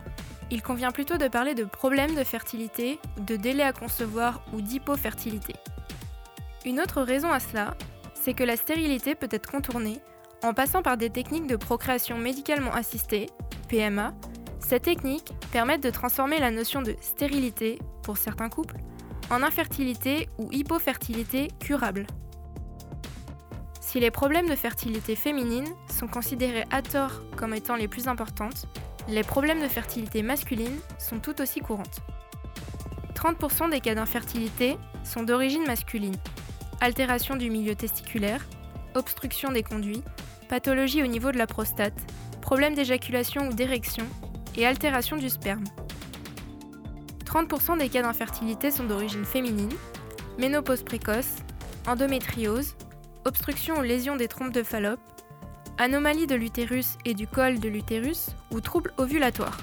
il 0.51 0.61
convient 0.61 0.91
plutôt 0.91 1.17
de 1.17 1.27
parler 1.27 1.55
de 1.55 1.63
problèmes 1.63 2.15
de 2.15 2.23
fertilité, 2.23 2.99
de 3.19 3.35
délai 3.35 3.63
à 3.63 3.73
concevoir 3.73 4.41
ou 4.53 4.61
d'hypofertilité. 4.61 5.55
Une 6.65 6.79
autre 6.79 7.01
raison 7.01 7.31
à 7.31 7.39
cela, 7.39 7.75
c'est 8.13 8.33
que 8.33 8.43
la 8.43 8.57
stérilité 8.57 9.15
peut 9.15 9.29
être 9.31 9.49
contournée 9.49 9.99
en 10.43 10.53
passant 10.53 10.81
par 10.81 10.97
des 10.97 11.09
techniques 11.09 11.47
de 11.47 11.55
procréation 11.55 12.17
médicalement 12.17 12.73
assistée, 12.73 13.29
PMA. 13.67 14.13
Ces 14.59 14.79
techniques 14.79 15.31
permettent 15.51 15.83
de 15.83 15.89
transformer 15.89 16.39
la 16.39 16.51
notion 16.51 16.81
de 16.81 16.95
stérilité, 17.01 17.79
pour 18.03 18.17
certains 18.17 18.49
couples, 18.49 18.77
en 19.31 19.43
infertilité 19.43 20.29
ou 20.37 20.51
hypofertilité 20.51 21.49
curable. 21.59 22.05
Si 23.79 23.99
les 23.99 24.11
problèmes 24.11 24.49
de 24.49 24.55
fertilité 24.55 25.15
féminine 25.15 25.67
sont 25.89 26.07
considérés 26.07 26.65
à 26.71 26.81
tort 26.81 27.21
comme 27.35 27.53
étant 27.53 27.75
les 27.75 27.87
plus 27.87 28.07
importantes, 28.07 28.67
les 29.07 29.23
problèmes 29.23 29.61
de 29.61 29.67
fertilité 29.67 30.23
masculine 30.23 30.79
sont 30.97 31.19
tout 31.19 31.41
aussi 31.41 31.59
courantes. 31.59 32.01
30% 33.13 33.69
des 33.69 33.79
cas 33.79 33.95
d'infertilité 33.95 34.77
sont 35.03 35.23
d'origine 35.23 35.65
masculine. 35.65 36.15
Altération 36.81 37.35
du 37.35 37.49
milieu 37.49 37.75
testiculaire, 37.75 38.45
obstruction 38.95 39.51
des 39.51 39.63
conduits, 39.63 40.03
pathologie 40.49 41.03
au 41.03 41.07
niveau 41.07 41.31
de 41.31 41.37
la 41.37 41.47
prostate, 41.47 41.99
problème 42.41 42.75
d'éjaculation 42.75 43.47
ou 43.47 43.53
d'érection 43.53 44.05
et 44.57 44.65
altération 44.65 45.17
du 45.17 45.29
sperme. 45.29 45.63
30% 47.25 47.77
des 47.77 47.89
cas 47.89 48.01
d'infertilité 48.01 48.71
sont 48.71 48.85
d'origine 48.85 49.25
féminine, 49.25 49.73
ménopause 50.37 50.83
précoce, 50.83 51.37
endométriose, 51.87 52.75
obstruction 53.25 53.79
ou 53.79 53.81
lésion 53.81 54.15
des 54.15 54.27
trompes 54.27 54.53
de 54.53 54.63
Fallope, 54.63 54.99
anomalie 55.77 56.27
de 56.27 56.35
l'utérus 56.35 56.97
et 57.05 57.13
du 57.13 57.27
col 57.27 57.59
de 57.59 57.69
l'utérus 57.69 58.27
ou 58.51 58.61
troubles 58.61 58.93
ovulatoires. 58.97 59.57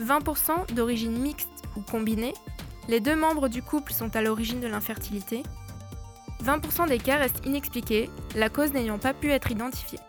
20% 0.00 0.74
d'origine 0.74 1.18
mixte 1.18 1.48
ou 1.76 1.80
combinée, 1.82 2.34
les 2.88 3.00
deux 3.00 3.16
membres 3.16 3.48
du 3.48 3.62
couple 3.62 3.92
sont 3.92 4.14
à 4.16 4.22
l'origine 4.22 4.60
de 4.60 4.66
l'infertilité. 4.66 5.42
20% 6.42 6.88
des 6.88 6.98
cas 6.98 7.18
restent 7.18 7.44
inexpliqués, 7.44 8.10
la 8.34 8.48
cause 8.48 8.72
n'ayant 8.72 8.98
pas 8.98 9.14
pu 9.14 9.30
être 9.30 9.50
identifiée. 9.50 10.00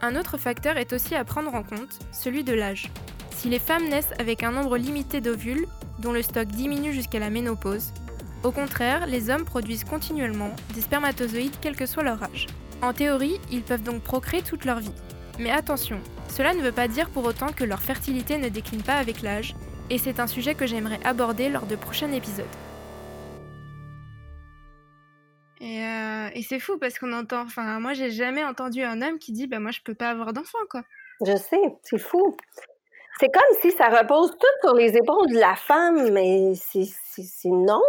Un 0.00 0.16
autre 0.16 0.38
facteur 0.38 0.76
est 0.76 0.92
aussi 0.92 1.14
à 1.14 1.24
prendre 1.24 1.54
en 1.54 1.62
compte, 1.62 1.98
celui 2.12 2.44
de 2.44 2.52
l'âge. 2.52 2.90
Si 3.30 3.48
les 3.48 3.58
femmes 3.58 3.88
naissent 3.88 4.14
avec 4.18 4.42
un 4.42 4.52
nombre 4.52 4.76
limité 4.76 5.20
d'ovules, 5.20 5.66
dont 5.98 6.12
le 6.12 6.22
stock 6.22 6.46
diminue 6.48 6.92
jusqu'à 6.92 7.18
la 7.18 7.30
ménopause, 7.30 7.92
au 8.42 8.52
contraire, 8.52 9.06
les 9.06 9.30
hommes 9.30 9.44
produisent 9.44 9.84
continuellement 9.84 10.54
des 10.74 10.82
spermatozoïdes 10.82 11.56
quel 11.60 11.76
que 11.76 11.86
soit 11.86 12.02
leur 12.02 12.22
âge. 12.22 12.46
En 12.84 12.92
théorie, 12.92 13.40
ils 13.50 13.62
peuvent 13.62 13.82
donc 13.82 14.02
procréer 14.02 14.42
toute 14.42 14.66
leur 14.66 14.78
vie. 14.78 14.92
Mais 15.38 15.50
attention, 15.50 15.98
cela 16.28 16.52
ne 16.52 16.60
veut 16.60 16.70
pas 16.70 16.86
dire 16.86 17.08
pour 17.08 17.24
autant 17.24 17.50
que 17.50 17.64
leur 17.64 17.80
fertilité 17.80 18.36
ne 18.36 18.50
décline 18.50 18.82
pas 18.82 18.96
avec 18.96 19.22
l'âge, 19.22 19.54
et 19.88 19.96
c'est 19.96 20.20
un 20.20 20.26
sujet 20.26 20.54
que 20.54 20.66
j'aimerais 20.66 21.00
aborder 21.02 21.48
lors 21.48 21.64
de 21.64 21.76
prochains 21.76 22.12
épisodes. 22.12 22.44
Et, 25.62 25.82
euh, 25.82 26.28
c'est 26.46 26.60
fou 26.60 26.76
parce 26.78 26.98
qu'on 26.98 27.14
entend, 27.14 27.40
enfin 27.40 27.80
moi 27.80 27.94
j'ai 27.94 28.10
jamais 28.10 28.44
entendu 28.44 28.82
un 28.82 29.00
homme 29.00 29.18
qui 29.18 29.32
dit 29.32 29.46
bah 29.46 29.60
moi 29.60 29.70
je 29.70 29.80
peux 29.80 29.94
pas 29.94 30.10
avoir 30.10 30.34
d'enfant 30.34 30.58
quoi. 30.68 30.82
Je 31.24 31.36
sais, 31.36 31.62
c'est 31.84 31.98
fou. 31.98 32.36
C'est 33.18 33.32
comme 33.32 33.60
si 33.62 33.70
ça 33.70 33.88
repose 33.88 34.30
tout 34.32 34.46
sur 34.62 34.74
les 34.74 34.94
épaules 34.94 35.30
de 35.30 35.38
la 35.38 35.56
femme, 35.56 36.10
mais 36.10 36.52
c'est 36.54 36.84
non, 37.46 37.80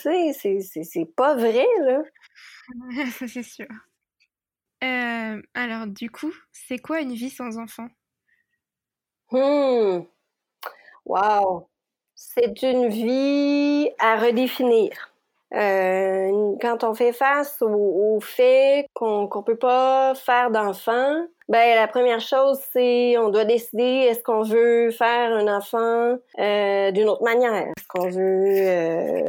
tu 0.00 0.32
sais, 0.32 0.60
c'est 0.84 1.08
pas 1.16 1.34
vrai 1.34 1.66
là. 1.80 2.02
c'est 3.26 3.42
sûr. 3.42 3.66
Euh, 4.84 5.40
alors, 5.54 5.86
du 5.86 6.10
coup, 6.10 6.32
c'est 6.52 6.78
quoi 6.78 7.00
une 7.00 7.14
vie 7.14 7.30
sans 7.30 7.58
enfant? 7.58 7.88
Hmm. 9.30 10.02
Wow. 11.06 11.68
C'est 12.14 12.62
une 12.62 12.88
vie 12.88 13.90
à 13.98 14.16
redéfinir. 14.16 14.90
Euh, 15.54 16.56
quand 16.60 16.82
on 16.82 16.94
fait 16.94 17.12
face 17.12 17.62
au, 17.62 18.18
fait 18.20 18.86
qu'on 18.92 19.22
ne 19.22 19.42
peut 19.42 19.56
pas 19.56 20.14
faire 20.16 20.50
d'enfant, 20.50 21.26
ben 21.48 21.76
la 21.76 21.86
première 21.86 22.20
chose 22.20 22.58
c'est 22.72 23.16
on 23.18 23.28
doit 23.28 23.44
décider 23.44 24.08
est-ce 24.08 24.20
qu'on 24.20 24.42
veut 24.42 24.90
faire 24.90 25.32
un 25.32 25.46
enfant 25.46 26.16
euh, 26.40 26.90
d'une 26.90 27.08
autre 27.08 27.22
manière, 27.22 27.54
est-ce 27.54 27.86
qu'on 27.86 28.08
veut 28.08 29.24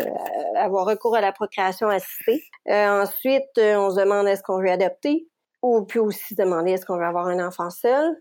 avoir 0.56 0.88
recours 0.88 1.16
à 1.16 1.22
la 1.22 1.32
procréation 1.32 1.90
assistée? 1.90 2.44
ensuite, 2.68 3.52
on 3.58 3.92
se 3.92 4.00
demande 4.00 4.28
est-ce 4.28 4.42
qu'on 4.42 4.60
veut 4.60 4.72
adopter, 4.72 5.28
ou 5.66 5.84
puis 5.84 6.00
aussi 6.00 6.36
demander 6.36 6.72
est-ce 6.74 6.86
qu'on 6.86 6.98
veut 6.98 7.06
avoir 7.06 7.26
un 7.28 7.46
enfant 7.46 7.72
seul? 7.72 8.16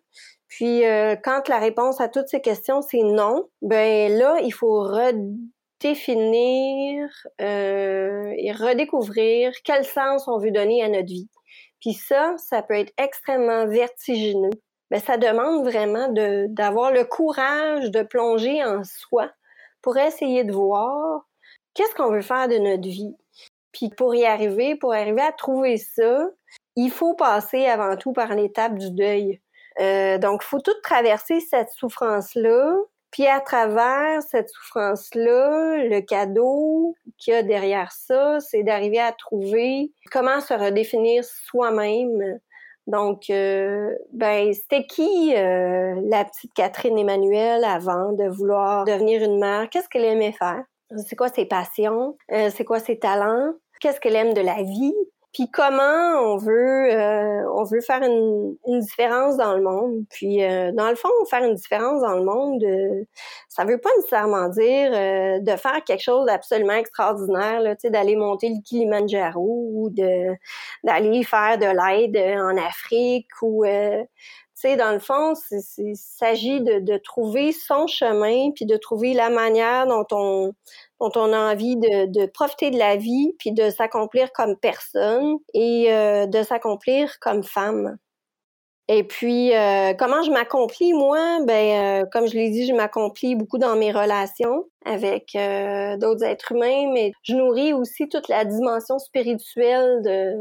Puis 0.49 0.87
euh, 0.87 1.15
quand 1.23 1.49
la 1.49 1.59
réponse 1.59 2.01
à 2.01 2.09
toutes 2.09 2.29
ces 2.29 2.41
questions 2.41 2.81
c'est 2.81 3.03
non, 3.03 3.49
ben 3.61 4.11
là 4.11 4.39
il 4.43 4.53
faut 4.53 4.83
redéfinir 5.83 7.11
euh, 7.41 8.33
et 8.39 8.53
redécouvrir 8.53 9.53
quel 9.63 9.85
sens 9.85 10.27
on 10.27 10.39
veut 10.39 10.53
donner 10.53 10.83
à 10.83 10.89
notre 10.89 11.09
vie. 11.09 11.29
Puis 11.81 11.93
ça, 11.93 12.35
ça 12.39 12.63
peut 12.63 12.79
être 12.79 12.95
extrêmement 12.97 13.67
vertigineux. 13.67 14.49
Mais 14.91 15.01
ben, 15.01 15.05
ça 15.05 15.19
demande 15.19 15.65
vraiment 15.65 16.09
d'avoir 16.49 16.93
le 16.93 17.05
courage 17.05 17.91
de 17.91 18.03
plonger 18.03 18.65
en 18.65 18.83
soi 18.85 19.31
pour 19.83 19.99
essayer 19.99 20.45
de 20.45 20.53
voir 20.53 21.27
qu'est-ce 21.75 21.95
qu'on 21.95 22.11
veut 22.11 22.23
faire 22.23 22.49
de 22.49 22.57
notre 22.57 22.89
vie. 22.89 23.15
Puis 23.75 23.91
pour 23.91 24.15
y 24.15 24.25
arriver, 24.25 24.77
pour 24.77 24.95
arriver 24.95 25.21
à 25.21 25.33
trouver 25.33 25.77
ça, 25.77 26.29
il 26.77 26.91
faut 26.91 27.15
passer 27.15 27.67
avant 27.67 27.97
tout 27.97 28.13
par 28.13 28.35
l'étape 28.35 28.79
du 28.79 28.91
deuil. 28.91 29.41
Euh, 29.81 30.19
donc, 30.19 30.43
il 30.45 30.47
faut 30.47 30.61
tout 30.61 30.75
traverser 30.83 31.41
cette 31.41 31.71
souffrance-là. 31.71 32.77
Puis 33.11 33.27
à 33.27 33.41
travers 33.41 34.23
cette 34.23 34.49
souffrance-là, 34.49 35.85
le 35.85 36.01
cadeau 36.01 36.97
qu'il 37.19 37.35
y 37.35 37.37
a 37.37 37.43
derrière 37.43 37.93
ça, 37.93 38.41
c'est 38.41 38.63
d'arriver 38.63 38.99
à 38.99 39.13
trouver 39.13 39.93
comment 40.11 40.41
se 40.41 40.55
redéfinir 40.55 41.25
soi-même 41.25 42.41
Donc, 42.89 43.31
euh, 43.31 43.95
ben, 44.13 44.53
c'était 44.53 44.87
qui 44.87 45.33
euh, 45.37 46.01
la 46.05 46.25
petite 46.25 46.55
Catherine 46.55 46.99
Emmanuel 46.99 47.65
avant 47.65 48.13
de 48.13 48.29
vouloir 48.29 48.85
devenir 48.85 49.23
une 49.23 49.39
mère? 49.39 49.69
Qu'est-ce 49.71 49.89
qu'elle 49.89 50.05
aimait 50.05 50.33
faire? 50.33 50.65
C'est 51.09 51.17
quoi 51.17 51.29
ses 51.29 51.47
passions? 51.47 52.17
C'est 52.29 52.65
quoi 52.65 52.79
ses 52.79 52.99
talents? 52.99 53.55
Qu'est-ce 53.85 54.01
qu'elle 54.01 54.17
aime 54.17 54.33
de 54.33 54.41
la 54.41 54.63
vie? 54.63 54.95
puis 55.35 55.51
comment 55.51 55.83
on 56.23 56.37
veut 56.37 56.95
euh, 56.95 57.43
on 57.55 57.65
veut 57.65 57.81
faire 57.81 58.03
une, 58.03 58.57
différence 58.81 59.37
dans 59.37 59.55
le 59.55 59.63
monde. 59.63 60.05
Puis 60.09 60.43
euh, 60.43 60.71
dans 60.73 60.89
le 60.89 60.95
fond, 60.95 61.09
faire 61.29 61.45
une 61.45 61.57
différence 61.57 62.01
dans 62.01 62.15
le 62.15 62.25
monde, 62.25 62.63
euh, 62.63 63.05
ça 63.49 63.65
veut 63.65 63.79
pas 63.79 63.91
nécessairement 63.97 64.49
dire 64.49 64.93
euh, 64.95 65.41
de 65.41 65.57
faire 65.57 65.83
quelque 65.85 66.03
chose 66.03 66.27
d'absolument 66.27 66.75
extraordinaire, 66.75 67.77
d'aller 67.85 68.17
monter 68.17 68.49
le 68.49 68.63
Kilimanjaro 68.65 69.69
ou 69.75 69.91
de 69.91 70.35
d'aller 70.85 71.25
faire 71.25 71.59
de 71.59 71.67
l'aide 71.67 72.17
en 72.39 72.57
Afrique 72.57 73.27
ou 73.43 73.65
dans 74.73 74.93
le 74.93 74.99
fond, 74.99 75.35
il 75.79 75.97
s'agit 75.97 76.61
de, 76.61 76.97
trouver 76.97 77.53
son 77.53 77.87
chemin, 77.87 78.51
puis 78.55 78.65
de 78.65 78.77
trouver 78.77 79.13
la 79.13 79.29
manière 79.29 79.87
dont 79.87 80.07
on, 80.13 80.53
dont 81.05 81.21
on 81.21 81.33
a 81.33 81.53
envie 81.53 81.77
de, 81.77 82.27
profiter 82.27 82.71
de 82.71 82.79
la 82.79 82.97
vie, 82.97 83.35
puis 83.39 83.53
de 83.53 83.71
s'accomplir 83.71 84.33
comme 84.33 84.57
personne 84.57 85.37
et 85.53 85.93
euh, 85.93 86.27
de 86.27 86.43
s'accomplir 86.43 87.19
comme 87.21 87.43
femme. 87.43 87.97
Et 88.89 89.03
puis, 89.05 89.55
euh, 89.55 89.95
comment 89.99 90.23
je 90.23 90.31
m'accomplis, 90.31 90.93
moi? 90.93 91.39
Ben, 91.47 92.03
euh, 92.03 92.07
comme 92.13 92.27
je 92.27 92.35
l'ai 92.35 92.51
dit, 92.51 92.67
je 92.67 92.75
m'accomplis 92.75 93.35
beaucoup 93.35 93.57
dans 93.57 93.77
mes 93.77 93.93
relations 93.93 94.65
avec 94.85 95.37
d'autres 95.99 96.25
êtres 96.25 96.53
humains, 96.53 96.93
mais 96.93 97.13
je 97.23 97.35
nourris 97.35 97.73
aussi 97.73 98.09
toute 98.09 98.29
la 98.29 98.45
dimension 98.45 98.99
spirituelle 98.99 100.03
de, 100.03 100.35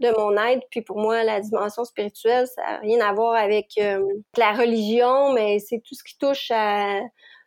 de 0.00 0.18
mon 0.18 0.36
aide. 0.36 0.62
Puis 0.70 0.82
pour 0.82 0.98
moi, 0.98 1.22
la 1.22 1.40
dimension 1.40 1.84
spirituelle, 1.84 2.48
ça 2.48 2.62
n'a 2.62 2.78
rien 2.78 3.00
à 3.00 3.12
voir 3.12 3.34
avec 3.34 3.68
la 4.36 4.52
religion, 4.52 5.32
mais 5.32 5.60
c'est 5.60 5.80
tout 5.86 5.94
ce 5.94 6.02
qui 6.02 6.18
touche 6.18 6.50
à 6.50 6.98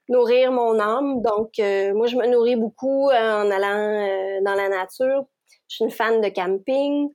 nourrir 0.10 0.52
mon 0.52 0.80
âme. 0.80 1.22
Donc, 1.22 1.60
euh, 1.60 1.93
moi, 1.93 2.08
je 2.08 2.17
me 2.17 2.28
nourris 2.28 2.56
beaucoup 2.56 3.10
euh, 3.10 3.43
en 3.43 3.50
allant 3.50 4.41
dans 4.43 4.56
la 4.56 4.69
nature. 4.69 5.26
Je 5.67 5.76
suis 5.76 5.86
une 5.86 5.91
fan 5.91 6.22
de 6.22 6.30
camping. 6.30 7.10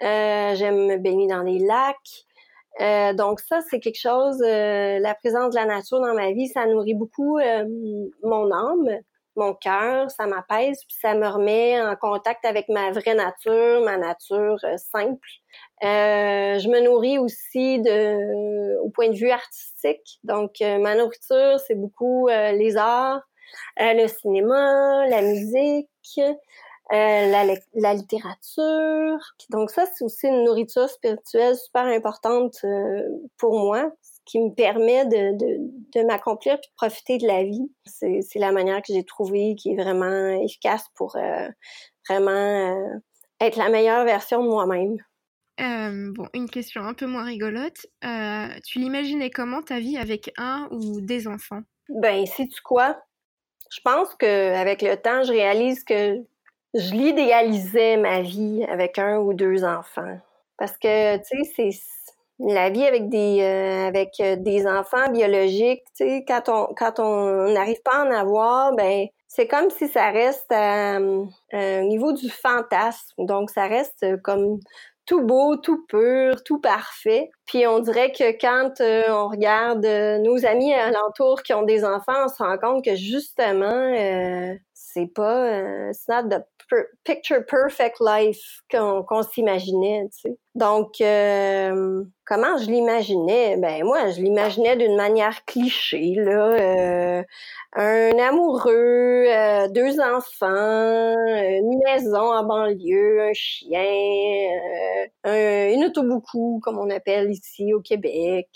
J'aime 0.00 0.86
me 0.86 0.96
baigner 0.96 1.26
dans 1.26 1.42
les 1.42 1.58
lacs. 1.58 3.16
donc 3.16 3.40
ça, 3.40 3.60
c'est 3.68 3.80
quelque 3.80 4.00
chose, 4.00 4.38
la 4.40 5.14
présence 5.16 5.50
de 5.50 5.56
la 5.56 5.66
nature 5.66 6.00
dans 6.00 6.14
ma 6.14 6.30
vie, 6.32 6.48
ça 6.48 6.66
nourrit 6.66 6.94
beaucoup 6.94 7.38
mon 8.22 8.52
âme 8.52 9.00
mon 9.38 9.54
cœur, 9.54 10.10
ça 10.10 10.26
m'apaise, 10.26 10.78
puis 10.86 10.96
ça 11.00 11.14
me 11.14 11.26
remet 11.26 11.80
en 11.80 11.96
contact 11.96 12.44
avec 12.44 12.68
ma 12.68 12.90
vraie 12.90 13.14
nature, 13.14 13.82
ma 13.84 13.96
nature 13.96 14.58
euh, 14.64 14.76
simple. 14.76 15.28
Euh, 15.84 16.58
je 16.58 16.68
me 16.68 16.80
nourris 16.80 17.18
aussi 17.18 17.80
de, 17.80 18.78
au 18.82 18.90
point 18.90 19.08
de 19.08 19.16
vue 19.16 19.30
artistique. 19.30 20.18
Donc, 20.24 20.60
euh, 20.60 20.78
ma 20.78 20.94
nourriture, 20.96 21.58
c'est 21.66 21.74
beaucoup 21.74 22.28
les 22.28 22.76
arts, 22.76 23.22
le 23.78 24.06
cinéma, 24.08 25.06
la 25.08 25.22
musique, 25.22 26.20
la, 26.90 27.44
la, 27.74 27.94
littérature. 27.94 29.18
Donc, 29.50 29.70
ça, 29.70 29.84
c'est 29.86 30.04
aussi 30.04 30.26
une 30.26 30.44
nourriture 30.44 30.88
spirituelle 30.88 31.56
super 31.56 31.84
importante 31.84 32.64
pour 33.36 33.58
moi 33.58 33.92
qui 34.28 34.40
me 34.40 34.50
permet 34.50 35.06
de, 35.06 35.36
de, 35.38 35.58
de 35.94 36.06
m'accomplir 36.06 36.60
puis 36.60 36.68
de 36.68 36.74
profiter 36.76 37.16
de 37.16 37.26
la 37.26 37.44
vie. 37.44 37.72
C'est, 37.86 38.20
la 38.34 38.52
manière 38.52 38.82
que 38.82 38.92
j'ai 38.92 39.02
trouvée 39.02 39.54
qui 39.56 39.72
est 39.72 39.82
vraiment 39.82 40.28
efficace 40.44 40.84
pour 40.94 41.16
euh, 41.16 41.48
vraiment 42.08 42.30
euh, 42.30 42.98
être 43.40 43.56
la 43.56 43.70
meilleure 43.70 44.04
version 44.04 44.44
de 44.44 44.48
moi-même. 44.48 44.98
Euh, 45.60 46.12
bon, 46.14 46.28
une 46.34 46.48
question 46.48 46.82
un 46.82 46.94
peu 46.94 47.06
moins 47.06 47.24
rigolote. 47.24 47.86
Euh, 48.04 48.46
tu 48.64 48.78
l'imaginais 48.78 49.30
comment 49.30 49.62
ta 49.62 49.80
vie 49.80 49.96
avec 49.96 50.32
un 50.36 50.68
ou 50.70 51.00
des 51.00 51.26
enfants? 51.26 51.62
Ben, 51.88 52.24
sais-tu 52.26 52.60
quoi? 52.62 52.96
Je 53.70 53.80
pense 53.84 54.14
que 54.14 54.54
avec 54.54 54.82
le 54.82 54.96
temps, 54.96 55.24
je 55.24 55.32
réalise 55.32 55.82
que 55.84 56.16
je 56.74 56.92
l'idéalisais 56.92 57.96
ma 57.96 58.22
vie 58.22 58.64
avec 58.68 58.98
un 58.98 59.18
ou 59.18 59.34
deux 59.34 59.64
enfants. 59.64 60.20
Parce 60.58 60.76
que, 60.76 61.16
tu 61.18 61.44
sais, 61.44 61.70
c'est 61.70 61.80
la 62.38 62.70
vie 62.70 62.84
avec 62.84 63.08
des 63.08 63.40
euh, 63.40 63.88
avec 63.88 64.10
des 64.20 64.66
enfants 64.66 65.10
biologiques, 65.10 65.82
tu 65.96 66.04
sais, 66.04 66.24
quand 66.26 66.48
on 66.48 66.72
quand 66.74 67.00
on 67.00 67.52
n'arrive 67.52 67.82
pas 67.82 67.96
à 67.96 68.04
en 68.04 68.10
avoir, 68.12 68.74
ben 68.76 69.06
c'est 69.26 69.48
comme 69.48 69.70
si 69.70 69.88
ça 69.88 70.10
reste 70.10 70.52
au 70.52 71.84
niveau 71.88 72.12
du 72.12 72.30
fantasme. 72.30 73.24
Donc 73.26 73.50
ça 73.50 73.66
reste 73.66 74.22
comme 74.22 74.60
tout 75.08 75.22
beau, 75.22 75.56
tout 75.56 75.84
pur, 75.88 76.44
tout 76.44 76.60
parfait. 76.60 77.30
Puis 77.46 77.66
on 77.66 77.80
dirait 77.80 78.12
que 78.12 78.38
quand 78.38 78.80
on 78.80 79.28
regarde 79.28 79.84
nos 80.22 80.44
amis 80.44 80.72
alentours 80.74 81.42
qui 81.42 81.54
ont 81.54 81.62
des 81.62 81.84
enfants, 81.84 82.26
on 82.26 82.28
se 82.28 82.42
rend 82.42 82.58
compte 82.58 82.84
que 82.84 82.94
justement 82.94 83.90
pas 85.06 85.92
c'est 85.92 86.08
not 86.08 86.28
the 86.28 86.44
picture 87.04 87.44
perfect 87.46 87.96
life 88.00 88.62
qu'on 88.70 89.22
s'imaginait, 89.22 90.08
tu 90.12 90.20
sais. 90.20 90.38
Donc, 90.54 91.00
euh, 91.00 92.04
comment 92.26 92.58
je 92.58 92.66
l'imaginais? 92.66 93.56
Ben 93.56 93.84
moi, 93.84 94.10
je 94.10 94.20
l'imaginais 94.20 94.76
d'une 94.76 94.96
manière 94.96 95.44
cliché, 95.44 96.14
là. 96.16 96.52
Euh, 96.52 97.22
un 97.74 98.18
amoureux, 98.18 99.24
euh, 99.28 99.68
deux 99.68 100.00
enfants, 100.00 101.14
une 101.28 101.80
maison 101.84 102.32
en 102.32 102.44
banlieue, 102.44 103.22
un 103.22 103.32
chien, 103.34 104.50
un, 105.24 105.70
une 105.70 105.84
autoboucou, 105.84 106.60
comme 106.62 106.78
on 106.78 106.90
appelle 106.90 107.30
ici 107.30 107.72
au 107.72 107.80
Québec. 107.80 108.48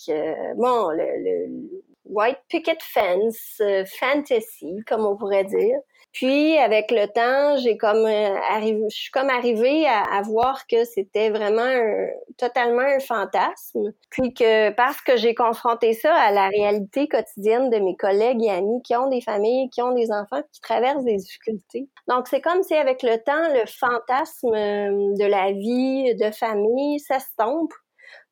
bon, 0.56 0.90
le, 0.90 1.04
le 1.24 1.80
white 2.06 2.40
picket 2.48 2.78
fence, 2.80 3.62
fantasy, 4.00 4.76
comme 4.86 5.06
on 5.06 5.16
pourrait 5.16 5.44
dire. 5.44 5.78
Puis 6.12 6.58
avec 6.58 6.90
le 6.90 7.06
temps, 7.06 7.56
j'ai 7.56 7.76
comme 7.76 8.04
euh, 8.04 8.36
arrivé, 8.50 8.82
je 8.90 8.96
suis 8.96 9.10
comme 9.10 9.30
arrivée 9.30 9.86
à, 9.86 10.02
à 10.02 10.22
voir 10.22 10.66
que 10.66 10.84
c'était 10.84 11.30
vraiment 11.30 11.62
un, 11.62 12.08
totalement 12.36 12.82
un 12.82 13.00
fantasme. 13.00 13.92
Puis 14.10 14.34
que 14.34 14.70
parce 14.70 15.00
que 15.00 15.16
j'ai 15.16 15.34
confronté 15.34 15.94
ça 15.94 16.14
à 16.14 16.30
la 16.30 16.48
réalité 16.48 17.08
quotidienne 17.08 17.70
de 17.70 17.78
mes 17.78 17.96
collègues 17.96 18.42
et 18.44 18.50
amis 18.50 18.82
qui 18.82 18.94
ont 18.94 19.08
des 19.08 19.20
familles, 19.22 19.70
qui 19.70 19.80
ont 19.80 19.94
des 19.94 20.12
enfants, 20.12 20.42
qui 20.52 20.60
traversent 20.60 21.04
des 21.04 21.16
difficultés. 21.16 21.88
Donc 22.08 22.28
c'est 22.28 22.40
comme 22.40 22.62
si 22.62 22.74
avec 22.74 23.02
le 23.02 23.16
temps, 23.18 23.48
le 23.54 23.66
fantasme 23.66 24.54
euh, 24.54 25.14
de 25.18 25.24
la 25.24 25.52
vie 25.52 26.14
de 26.14 26.30
famille 26.30 27.00
s'estompe 27.00 27.72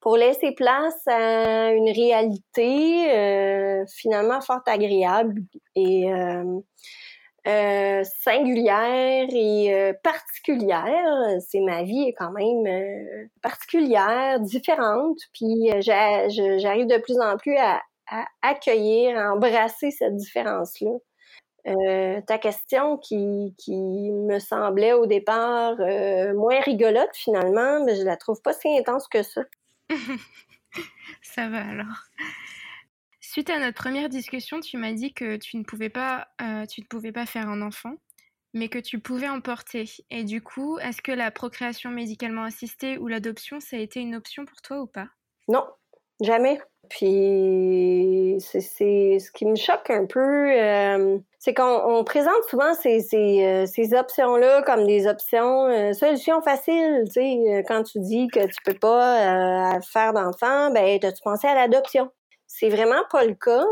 pour 0.00 0.16
laisser 0.16 0.52
place 0.52 1.06
à 1.06 1.72
une 1.72 1.90
réalité 1.90 3.12
euh, 3.12 3.84
finalement 3.94 4.40
fort 4.40 4.62
agréable 4.66 5.42
et 5.76 6.12
euh, 6.12 6.60
euh, 7.50 8.04
singulière 8.22 9.26
et 9.30 9.74
euh, 9.74 9.92
particulière. 10.02 11.04
C'est 11.48 11.60
ma 11.60 11.82
vie 11.82 12.08
est 12.08 12.14
quand 12.14 12.32
même 12.32 12.66
euh, 12.66 13.26
particulière, 13.42 14.40
différente. 14.40 15.18
Puis 15.32 15.70
j'arrive 15.80 16.86
de 16.86 16.98
plus 16.98 17.18
en 17.20 17.36
plus 17.36 17.56
à, 17.56 17.80
accueillir, 18.42 19.18
à 19.18 19.32
embrasser 19.32 19.90
cette 19.90 20.16
différence-là. 20.16 20.90
ta 22.26 22.38
question 22.38 22.98
qui, 22.98 23.54
qui 23.58 24.10
me 24.12 24.38
semblait 24.38 24.92
au 24.92 25.06
départ 25.06 25.76
moins 26.34 26.60
rigolote 26.60 27.14
finalement, 27.14 27.84
mais 27.84 27.96
je 27.96 28.04
la 28.04 28.16
trouve 28.16 28.40
pas 28.42 28.52
si 28.52 28.68
intense 28.76 29.06
que 29.08 29.22
ça. 29.22 29.42
ça 31.22 31.48
va 31.48 31.58
alors. 31.58 32.04
Suite 33.32 33.48
à 33.48 33.60
notre 33.60 33.80
première 33.80 34.08
discussion, 34.08 34.58
tu 34.58 34.76
m'as 34.76 34.90
dit 34.90 35.14
que 35.14 35.36
tu 35.36 35.56
ne 35.56 35.62
pouvais 35.62 35.88
pas, 35.88 36.26
euh, 36.42 36.66
tu 36.66 36.80
ne 36.80 36.86
pouvais 36.86 37.12
pas 37.12 37.26
faire 37.26 37.48
un 37.48 37.62
enfant, 37.62 37.92
mais 38.54 38.68
que 38.68 38.80
tu 38.80 38.98
pouvais 38.98 39.28
en 39.28 39.40
porter. 39.40 39.84
Et 40.10 40.24
du 40.24 40.42
coup, 40.42 40.80
est-ce 40.80 41.00
que 41.00 41.12
la 41.12 41.30
procréation 41.30 41.90
médicalement 41.90 42.42
assistée 42.42 42.98
ou 42.98 43.06
l'adoption, 43.06 43.60
ça 43.60 43.76
a 43.76 43.78
été 43.78 44.00
une 44.00 44.16
option 44.16 44.44
pour 44.46 44.60
toi 44.62 44.80
ou 44.80 44.88
pas? 44.88 45.06
Non, 45.46 45.64
jamais. 46.20 46.60
Puis 46.88 48.38
c'est 48.40 48.60
ce 49.20 49.30
qui 49.30 49.46
me 49.46 49.54
choque 49.54 49.90
un 49.90 50.06
peu, 50.06 50.50
euh, 50.52 51.16
c'est 51.38 51.54
qu'on 51.54 52.02
présente 52.02 52.42
souvent 52.48 52.74
ces, 52.74 53.06
euh, 53.14 53.64
ces 53.64 53.94
options-là 53.94 54.62
comme 54.62 54.88
des 54.88 55.06
options, 55.06 55.66
euh, 55.66 55.92
solutions 55.92 56.42
faciles. 56.42 57.04
Tu 57.06 57.12
sais, 57.12 57.64
quand 57.68 57.84
tu 57.84 58.00
dis 58.00 58.26
que 58.26 58.44
tu 58.44 58.56
peux 58.64 58.74
pas 58.74 59.80
faire 59.82 60.14
d'enfant, 60.14 60.72
ben 60.72 60.98
as-tu 61.00 61.22
pensé 61.22 61.46
à 61.46 61.54
l'adoption? 61.54 62.10
C'est 62.60 62.68
vraiment 62.68 63.02
pas 63.10 63.24
le 63.24 63.34
cas. 63.34 63.64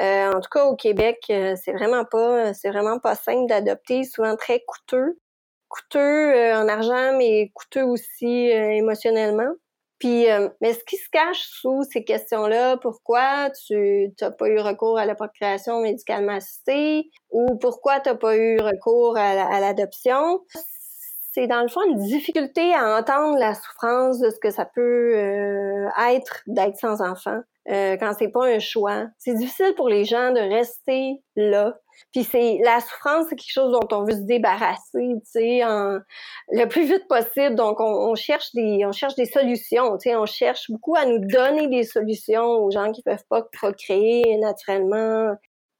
Euh, 0.00 0.32
en 0.32 0.40
tout 0.40 0.48
cas, 0.50 0.64
au 0.64 0.74
Québec, 0.76 1.24
euh, 1.30 1.54
c'est 1.62 1.72
vraiment 1.72 2.04
pas, 2.04 2.54
c'est 2.54 2.70
vraiment 2.70 2.98
pas 2.98 3.14
simple 3.14 3.46
d'adopter, 3.48 4.04
souvent 4.04 4.34
très 4.36 4.60
coûteux, 4.66 5.18
coûteux 5.68 5.98
euh, 6.00 6.58
en 6.58 6.66
argent, 6.68 7.16
mais 7.18 7.50
coûteux 7.54 7.84
aussi 7.84 8.48
émotionnellement. 8.48 9.52
Puis, 10.00 10.26
mais 10.60 10.74
ce 10.74 10.84
qui 10.84 10.96
se 10.96 11.08
cache 11.10 11.40
sous 11.40 11.82
ces 11.84 12.04
questions-là, 12.04 12.76
pourquoi 12.78 13.48
tu 13.66 14.12
n'as 14.20 14.30
pas 14.32 14.48
eu 14.48 14.58
recours 14.58 14.98
à 14.98 15.06
la 15.06 15.14
procréation 15.14 15.80
médicalement 15.80 16.34
assistée 16.34 17.08
ou 17.30 17.56
pourquoi 17.56 18.00
tu 18.00 18.10
n'as 18.10 18.16
pas 18.16 18.36
eu 18.36 18.58
recours 18.60 19.16
à 19.16 19.60
l'adoption, 19.60 20.40
c'est 21.34 21.48
dans 21.48 21.62
le 21.62 21.68
fond 21.68 21.82
une 21.82 21.98
difficulté 21.98 22.72
à 22.74 22.96
entendre 22.96 23.36
la 23.38 23.54
souffrance 23.54 24.20
de 24.20 24.30
ce 24.30 24.38
que 24.38 24.50
ça 24.50 24.64
peut 24.64 25.16
euh, 25.16 25.88
être 26.08 26.42
d'être 26.46 26.76
sans 26.76 27.02
enfant 27.02 27.40
euh, 27.68 27.96
quand 27.96 28.12
c'est 28.16 28.28
pas 28.28 28.46
un 28.46 28.60
choix. 28.60 29.06
C'est 29.18 29.34
difficile 29.34 29.74
pour 29.76 29.88
les 29.88 30.04
gens 30.04 30.30
de 30.30 30.38
rester 30.38 31.20
là. 31.34 31.76
Puis 32.12 32.22
c'est 32.22 32.60
la 32.64 32.80
souffrance, 32.80 33.26
c'est 33.28 33.36
quelque 33.36 33.52
chose 33.52 33.72
dont 33.72 33.96
on 33.96 34.04
veut 34.04 34.12
se 34.12 34.26
débarrasser, 34.26 34.80
tu 34.92 35.20
sais, 35.24 35.60
le 35.64 36.64
plus 36.66 36.84
vite 36.84 37.06
possible. 37.08 37.56
Donc 37.56 37.80
on, 37.80 38.10
on, 38.10 38.14
cherche 38.14 38.52
des 38.54 38.84
on 38.86 38.92
cherche 38.92 39.14
des 39.16 39.26
solutions, 39.26 39.96
tu 39.98 40.10
sais, 40.10 40.16
on 40.16 40.26
cherche 40.26 40.70
beaucoup 40.70 40.94
à 40.96 41.04
nous 41.04 41.18
donner 41.18 41.68
des 41.68 41.84
solutions 41.84 42.44
aux 42.44 42.70
gens 42.70 42.92
qui 42.92 43.02
peuvent 43.02 43.24
pas 43.28 43.42
procréer 43.52 44.36
naturellement. 44.38 45.34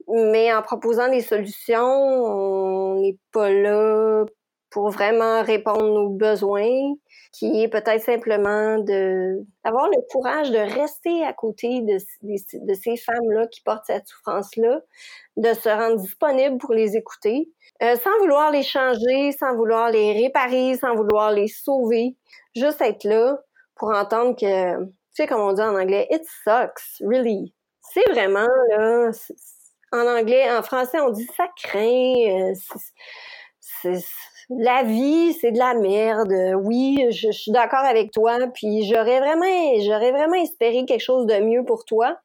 Mais 0.09 0.53
en 0.53 0.63
proposant 0.63 1.09
des 1.09 1.23
solutions, 1.23 1.81
on 1.81 3.01
n'est 3.01 3.19
pas 3.33 3.51
là 3.51 4.25
pour 4.75 4.91
vraiment 4.91 5.41
répondre 5.45 5.85
nos 5.85 6.09
besoins, 6.09 6.95
qui 7.31 7.63
est 7.63 7.69
peut-être 7.69 8.03
simplement 8.03 8.77
de 8.79 9.47
avoir 9.63 9.87
le 9.87 10.03
courage 10.11 10.51
de 10.51 10.59
rester 10.59 11.25
à 11.25 11.33
côté 11.33 11.81
de, 11.83 12.75
ces 12.75 12.97
femmes-là 12.97 13.47
qui 13.47 13.61
portent 13.61 13.87
cette 13.87 14.09
souffrance-là, 14.09 14.81
de 15.37 15.55
se 15.55 15.69
rendre 15.69 15.99
disponible 15.99 16.59
pour 16.59 16.75
les 16.75 16.97
écouter, 16.97 17.49
euh, 17.85 17.95
sans 17.95 18.19
vouloir 18.19 18.51
les 18.51 18.65
changer, 18.65 19.31
sans 19.31 19.55
vouloir 19.55 19.93
les 19.93 20.13
réparer, 20.13 20.77
sans 20.77 20.97
vouloir 20.97 21.31
les 21.31 21.47
sauver, 21.47 22.17
juste 22.57 22.81
être 22.81 23.05
là 23.05 23.39
pour 23.77 23.91
entendre 23.91 24.35
que, 24.35 24.85
tu 24.85 24.91
sais, 25.13 25.29
comme 25.29 25.41
on 25.41 25.53
dit 25.53 25.63
en 25.63 25.79
anglais, 25.79 26.09
it 26.11 26.25
sucks, 26.43 26.99
really. 27.01 27.55
C'est 27.93 28.11
vraiment, 28.11 28.49
là, 28.71 29.13
en 29.93 30.19
anglais, 30.19 30.51
en 30.51 30.63
français, 30.65 30.99
on 30.99 31.11
dit 31.11 31.29
ça 31.37 31.47
craint, 31.57 32.51
euh, 33.85 33.95
la 34.51 34.83
vie, 34.83 35.33
c'est 35.35 35.53
de 35.53 35.59
la 35.59 35.75
merde. 35.75 36.33
Oui, 36.63 37.07
je, 37.11 37.31
suis 37.31 37.53
d'accord 37.53 37.85
avec 37.85 38.11
toi. 38.11 38.39
Puis 38.53 38.85
j'aurais 38.85 39.21
vraiment, 39.21 39.81
j'aurais 39.83 40.13
vraiment 40.13 40.35
espéré 40.35 40.85
quelque 40.85 41.03
chose 41.03 41.27
de 41.27 41.41
mieux 41.41 41.65
pour 41.65 41.85
toi. 41.85 42.19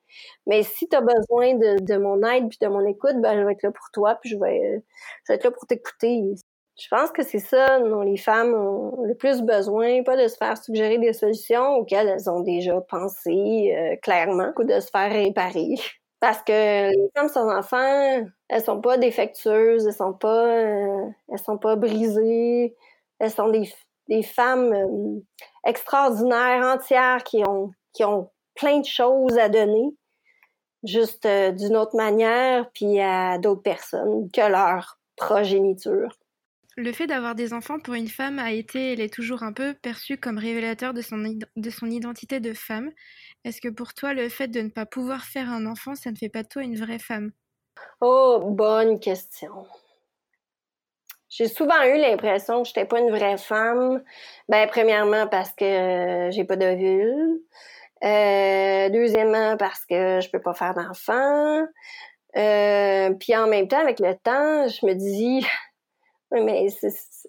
Mais 0.48 0.64
si 0.64 0.88
tu 0.88 0.96
as 0.96 1.02
besoin 1.02 1.56
de, 1.56 1.98
mon 1.98 2.22
aide 2.24 2.50
puis 2.50 2.58
de 2.62 2.68
mon 2.68 2.86
écoute, 2.86 3.16
ben 3.22 3.40
je 3.40 3.46
vais 3.46 3.54
être 3.54 3.64
là 3.64 3.72
pour 3.72 3.90
toi. 3.94 4.18
Puis 4.22 4.32
je 4.32 4.38
vais, 4.38 4.82
être 5.30 5.44
là 5.44 5.52
pour 5.52 5.66
t'écouter. 5.66 6.34
Je 6.80 6.88
pense 6.90 7.12
que 7.12 7.24
c'est 7.24 7.40
ça 7.40 7.80
dont 7.80 8.02
les 8.02 8.18
femmes 8.18 8.54
ont 8.54 9.04
le 9.04 9.14
plus 9.14 9.42
besoin, 9.42 10.02
pas 10.04 10.16
de 10.16 10.28
se 10.30 10.38
faire 10.38 10.58
suggérer 10.58 10.98
des 10.98 11.12
solutions 11.12 11.76
auxquelles 11.76 12.08
elles 12.08 12.30
ont 12.30 12.40
déjà 12.40 12.80
pensé 12.82 13.76
euh, 13.76 13.98
clairement, 14.02 14.54
ou 14.58 14.64
de 14.64 14.80
se 14.80 14.90
faire 14.90 15.12
réparer. 15.12 15.76
Parce 16.20 16.44
que 16.44 16.90
les 16.90 17.10
femmes 17.16 17.30
sans 17.30 17.50
enfants, 17.50 18.28
elles 18.50 18.64
sont 18.64 18.82
pas 18.82 18.98
défectueuses, 18.98 19.88
elles 19.88 19.94
sont 19.94 20.14
pas, 20.14 20.48
euh, 20.48 21.10
elles 21.32 21.40
sont 21.40 21.58
pas 21.58 21.78
brisées, 21.78 22.76
elles 23.20 23.32
sont 23.32 23.48
des, 23.50 23.72
des 24.10 24.24
femmes 24.24 24.74
euh, 24.74 25.22
extraordinaires, 25.66 26.66
entières, 26.76 27.24
qui 27.24 27.44
ont, 27.48 27.72
qui 27.94 28.04
ont 28.04 28.30
plein 28.56 28.80
de 28.80 28.86
choses 28.86 29.38
à 29.38 29.48
donner, 29.48 29.96
juste 30.84 31.26
euh, 31.26 31.52
d'une 31.52 31.78
autre 31.78 31.96
manière, 31.96 32.70
puis 32.74 33.00
à 33.00 33.38
d'autres 33.38 33.64
personnes 33.64 34.30
que 34.32 34.42
leur 34.42 35.00
progéniture. 35.16 36.18
Le 36.76 36.94
fait 36.94 37.08
d'avoir 37.08 37.36
des 37.36 37.54
enfants 37.54 37.80
pour 37.80 37.94
une 37.94 38.08
femme 38.08 38.40
a 38.40 38.54
été, 38.54 38.94
elle 38.94 39.02
est 39.02 39.14
toujours 39.14 39.44
un 39.44 39.52
peu 39.52 39.74
perçue 39.74 40.18
comme 40.18 40.38
révélateur 40.38 40.94
de 40.94 41.02
son, 41.02 41.18
de 41.18 41.70
son 41.70 41.88
identité 41.88 42.40
de 42.40 42.54
femme. 42.54 42.92
Est-ce 43.46 43.62
que 43.62 43.70
pour 43.70 43.94
toi, 43.94 44.14
le 44.14 44.30
fait 44.30 44.48
de 44.48 44.62
ne 44.62 44.70
pas 44.70 44.86
pouvoir 44.86 45.24
faire 45.24 45.50
un 45.50 45.66
enfant, 45.66 45.96
ça 45.96 46.12
ne 46.12 46.16
fait 46.16 46.30
pas 46.30 46.44
de 46.44 46.48
toi 46.48 46.64
une 46.64 46.76
vraie 46.76 47.00
femme? 47.00 47.32
Oh, 48.02 48.40
bonne 48.44 49.00
question. 49.00 49.66
J'ai 51.30 51.48
souvent 51.48 51.82
eu 51.84 51.98
l'impression 51.98 52.64
que 52.64 52.70
je 52.70 52.74
n'étais 52.74 52.86
pas 52.86 53.00
une 53.00 53.12
vraie 53.12 53.38
femme. 53.38 54.04
Ben, 54.50 54.68
premièrement, 54.68 55.28
parce 55.28 55.52
que 55.52 55.64
euh, 55.64 56.32
j'ai 56.32 56.44
pas 56.44 56.56
d'ovule. 56.56 57.40
Euh, 58.04 58.90
deuxièmement, 58.90 59.56
parce 59.58 59.86
que 59.86 60.20
je 60.22 60.30
peux 60.30 60.42
pas 60.42 60.54
faire 60.54 60.74
d'enfant. 60.74 61.66
Euh, 62.36 63.12
puis 63.14 63.36
en 63.36 63.48
même 63.48 63.68
temps, 63.68 63.80
avec 63.80 64.00
le 64.00 64.16
temps, 64.16 64.68
je 64.68 64.86
me 64.86 64.94
dis, 64.94 65.46
mais 66.32 66.68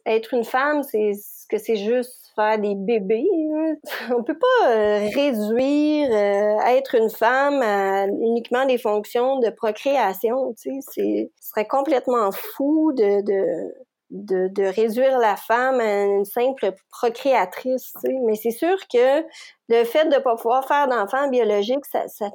être 0.06 0.34
une 0.34 0.44
femme, 0.44 0.82
c'est 0.82 1.12
que 1.50 1.58
c'est 1.58 1.76
juste 1.76 2.32
faire 2.34 2.58
des 2.58 2.74
bébés. 2.74 3.28
Hein. 3.54 3.74
On 4.16 4.22
peut 4.22 4.38
pas 4.38 4.68
euh, 4.68 5.08
réduire 5.14 6.08
euh, 6.10 6.66
être 6.68 6.94
une 6.94 7.10
femme 7.10 7.60
à 7.62 8.06
uniquement 8.06 8.66
des 8.66 8.78
fonctions 8.78 9.38
de 9.40 9.50
procréation. 9.50 10.54
Tu 10.60 10.80
sais, 10.82 11.28
ce 11.40 11.48
serait 11.48 11.66
complètement 11.66 12.30
fou 12.32 12.92
de, 12.92 13.22
de 13.22 13.74
de, 14.12 14.48
de, 14.48 14.64
réduire 14.64 15.20
la 15.20 15.36
femme 15.36 15.78
à 15.78 16.02
une 16.02 16.24
simple 16.24 16.72
procréatrice. 16.90 17.92
Tu 18.02 18.10
sais. 18.10 18.16
Mais 18.24 18.34
c'est 18.34 18.50
sûr 18.50 18.76
que 18.92 19.24
le 19.68 19.84
fait 19.84 20.06
de 20.06 20.18
pas 20.18 20.34
pouvoir 20.34 20.66
faire 20.66 20.88
d'enfants 20.88 21.28
biologiques, 21.28 21.86
ça, 21.86 22.08
ça, 22.08 22.28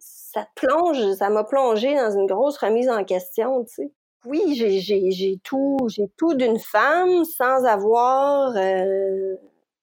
ça 0.00 0.48
plonge, 0.56 1.12
ça 1.12 1.30
m'a 1.30 1.44
plongé 1.44 1.94
dans 1.94 2.10
une 2.10 2.26
grosse 2.26 2.58
remise 2.58 2.90
en 2.90 3.04
question. 3.04 3.64
Tu 3.66 3.74
sais 3.74 3.92
oui, 4.26 4.54
j'ai 4.54 5.40
tout, 5.42 5.78
j'ai 5.88 6.08
tout 6.16 6.34
d'une 6.34 6.58
femme 6.58 7.24
sans 7.24 7.64
avoir, 7.64 8.56
euh, 8.56 9.34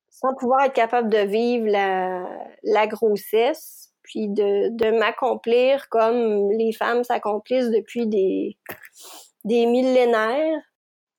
sans 0.09 0.33
pouvoir 0.35 0.63
être 0.65 0.73
capable 0.73 1.09
de 1.09 1.19
vivre 1.19 1.67
la, 1.67 2.87
grossesse, 2.87 3.91
puis 4.03 4.27
de, 4.27 4.97
m'accomplir 4.97 5.89
comme 5.89 6.51
les 6.51 6.73
femmes 6.73 7.03
s'accomplissent 7.03 7.69
depuis 7.69 8.07
des, 8.07 8.57
des 9.43 9.65
millénaires. 9.65 10.61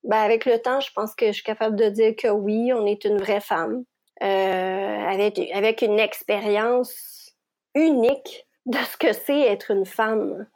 Ben, 0.04 0.18
avec 0.18 0.44
le 0.44 0.58
temps, 0.58 0.80
je 0.80 0.92
pense 0.94 1.14
que 1.14 1.28
je 1.28 1.32
suis 1.32 1.42
capable 1.42 1.76
de 1.76 1.88
dire 1.88 2.14
que 2.16 2.28
oui, 2.28 2.72
on 2.74 2.84
est 2.86 3.04
une 3.04 3.16
vraie 3.16 3.40
femme, 3.40 3.84
euh, 4.22 4.26
avec, 4.26 5.40
avec 5.52 5.80
une 5.82 5.98
expérience 5.98 7.32
unique 7.74 8.46
de 8.66 8.78
ce 8.78 8.96
que 8.96 9.12
c'est 9.12 9.40
être 9.40 9.70
une 9.70 9.86
femme. 9.86 10.46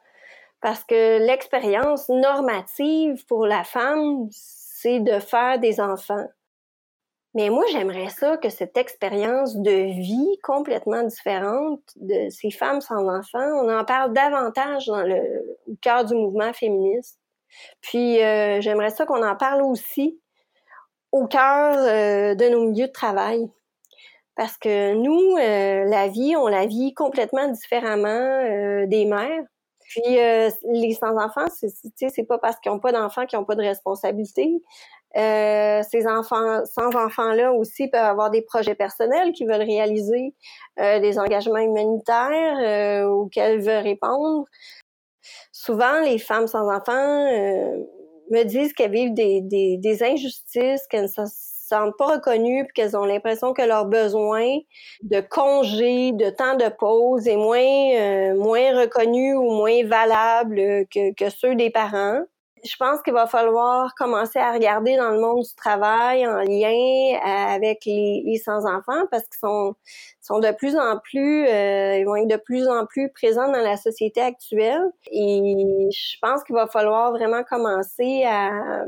Parce 0.61 0.83
que 0.83 1.25
l'expérience 1.25 2.09
normative 2.09 3.25
pour 3.27 3.45
la 3.45 3.63
femme, 3.63 4.27
c'est 4.31 4.99
de 4.99 5.19
faire 5.19 5.59
des 5.59 5.79
enfants. 5.79 6.27
Mais 7.35 7.49
moi, 7.49 7.63
j'aimerais 7.71 8.09
ça 8.09 8.37
que 8.37 8.49
cette 8.49 8.75
expérience 8.75 9.55
de 9.55 9.93
vie 10.01 10.39
complètement 10.41 11.03
différente 11.03 11.81
de 11.97 12.29
ces 12.29 12.49
femmes 12.49 12.81
sans 12.81 13.07
enfants, 13.07 13.63
on 13.63 13.69
en 13.69 13.85
parle 13.85 14.13
davantage 14.13 14.87
dans 14.87 15.03
le, 15.03 15.21
cœur 15.81 16.05
du 16.05 16.15
mouvement 16.15 16.53
féministe. 16.53 17.19
Puis, 17.81 18.21
euh, 18.23 18.61
j'aimerais 18.61 18.89
ça 18.89 19.05
qu'on 19.05 19.23
en 19.23 19.35
parle 19.35 19.61
aussi 19.61 20.19
au 21.11 21.27
cœur 21.27 21.77
euh, 21.77 22.35
de 22.35 22.49
nos 22.49 22.65
milieux 22.69 22.87
de 22.87 22.91
travail. 22.91 23.47
Parce 24.35 24.57
que 24.57 24.93
nous, 24.93 25.37
euh, 25.37 25.85
la 25.85 26.07
vie, 26.07 26.35
on 26.35 26.47
la 26.47 26.65
vit 26.65 26.93
complètement 26.93 27.47
différemment 27.49 28.85
des 28.87 29.05
mères. 29.05 29.43
Puis 29.89 30.19
euh, 30.19 30.51
les 30.71 30.93
sans-enfants, 30.93 31.47
c'est, 31.55 31.71
c'est 32.09 32.23
pas 32.23 32.37
parce 32.37 32.59
qu'ils 32.59 32.71
n'ont 32.71 32.79
pas 32.79 32.91
d'enfants 32.91 33.25
qu'ils 33.25 33.39
n'ont 33.39 33.45
pas 33.45 33.55
de 33.55 33.63
responsabilité. 33.63 34.61
Euh, 35.17 35.81
ces 35.89 36.05
enfants, 36.05 36.63
sans 36.65 36.95
enfants-là 36.95 37.51
aussi 37.51 37.87
peuvent 37.87 38.03
avoir 38.03 38.29
des 38.29 38.43
projets 38.43 38.75
personnels 38.75 39.31
qu'ils 39.31 39.47
veulent 39.47 39.63
réaliser, 39.63 40.35
euh, 40.79 40.99
des 40.99 41.17
engagements 41.17 41.57
humanitaires 41.57 42.59
euh, 42.61 43.09
auxquels 43.09 43.59
veulent 43.61 43.83
répondre. 43.83 44.45
Souvent, 45.51 46.01
les 46.01 46.19
femmes 46.19 46.45
sans 46.45 46.71
enfants 46.71 47.25
me 48.31 48.43
disent 48.43 48.73
qu'elles 48.73 48.91
vivent 48.91 49.15
des, 49.15 49.41
des, 49.41 49.77
des 49.77 50.03
injustices, 50.03 50.85
qu'elles 50.87 51.09
ne 51.17 51.25
sentent 51.69 51.97
pas 51.97 52.07
reconnues, 52.07 52.65
puis 52.65 52.73
qu'elles 52.73 52.97
ont 52.97 53.05
l'impression 53.05 53.53
que 53.53 53.61
leurs 53.61 53.85
besoins 53.85 54.57
de 55.03 55.21
congés, 55.21 56.11
de 56.11 56.29
temps 56.29 56.55
de 56.55 56.69
pause 56.69 57.27
est 57.27 57.37
moins 57.37 57.59
euh, 57.59 58.35
moins 58.35 58.79
reconnu 58.79 59.35
ou 59.35 59.51
moins 59.51 59.85
valable 59.85 60.55
que, 60.93 61.13
que 61.13 61.29
ceux 61.29 61.55
des 61.55 61.69
parents. 61.69 62.21
Je 62.63 62.75
pense 62.77 63.01
qu'il 63.01 63.13
va 63.13 63.25
falloir 63.25 63.95
commencer 63.95 64.37
à 64.37 64.51
regarder 64.51 64.97
dans 64.97 65.11
le 65.11 65.21
monde 65.21 65.43
du 65.43 65.55
travail 65.55 66.27
en 66.27 66.39
lien 66.39 67.17
avec 67.23 67.85
les, 67.85 68.21
les 68.25 68.37
sans-enfants 68.37 69.05
parce 69.09 69.23
qu'ils 69.23 69.39
sont, 69.39 69.75
sont 70.19 70.39
de 70.39 70.51
plus 70.51 70.75
en 70.75 70.99
plus, 70.99 71.47
euh, 71.47 71.97
ils 71.97 72.05
vont 72.05 72.17
être 72.17 72.27
de 72.27 72.35
plus 72.35 72.67
en 72.67 72.85
plus 72.85 73.09
présents 73.13 73.49
dans 73.49 73.61
la 73.61 73.77
société 73.77 74.19
actuelle. 74.19 74.83
Et 75.11 75.89
je 75.89 76.17
pense 76.21 76.43
qu'il 76.43 76.55
va 76.55 76.67
falloir 76.67 77.11
vraiment 77.11 77.43
commencer 77.43 78.25
à, 78.25 78.83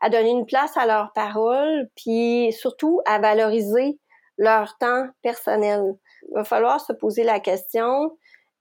à 0.00 0.10
donner 0.10 0.30
une 0.30 0.46
place 0.46 0.76
à 0.76 0.86
leurs 0.86 1.12
paroles, 1.12 1.88
puis 1.96 2.52
surtout 2.52 3.00
à 3.06 3.18
valoriser 3.18 3.98
leur 4.38 4.76
temps 4.78 5.08
personnel. 5.22 5.94
Il 6.28 6.34
va 6.34 6.44
falloir 6.44 6.80
se 6.80 6.92
poser 6.92 7.24
la 7.24 7.40
question, 7.40 8.16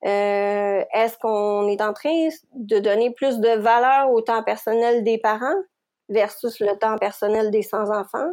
euh, 0.06 0.84
est-ce 0.93 1.17
qu'on 1.17 1.67
est 1.67 1.82
en 1.82 1.93
train 1.93 2.30
de 2.54 2.80
donner 2.80 3.12
plus 3.12 3.39
de 3.39 3.50
valeur 3.50 4.12
au 4.12 4.21
temps 4.21 4.43
personnel 4.43 5.04
des 5.04 5.17
parents 5.17 5.62
versus 6.10 6.60
le 6.60 6.78
temps 6.78 6.98
personnel 6.98 7.50
des 7.50 7.63
sans-enfants? 7.63 8.30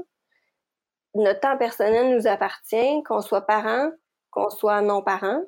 Notre 1.15 1.41
temps 1.41 1.57
personnel 1.57 2.15
nous 2.15 2.27
appartient, 2.27 3.03
qu'on 3.05 3.21
soit 3.21 3.47
parent, 3.47 3.91
qu'on 4.31 4.51
soit 4.51 4.83
non-parent. 4.83 5.41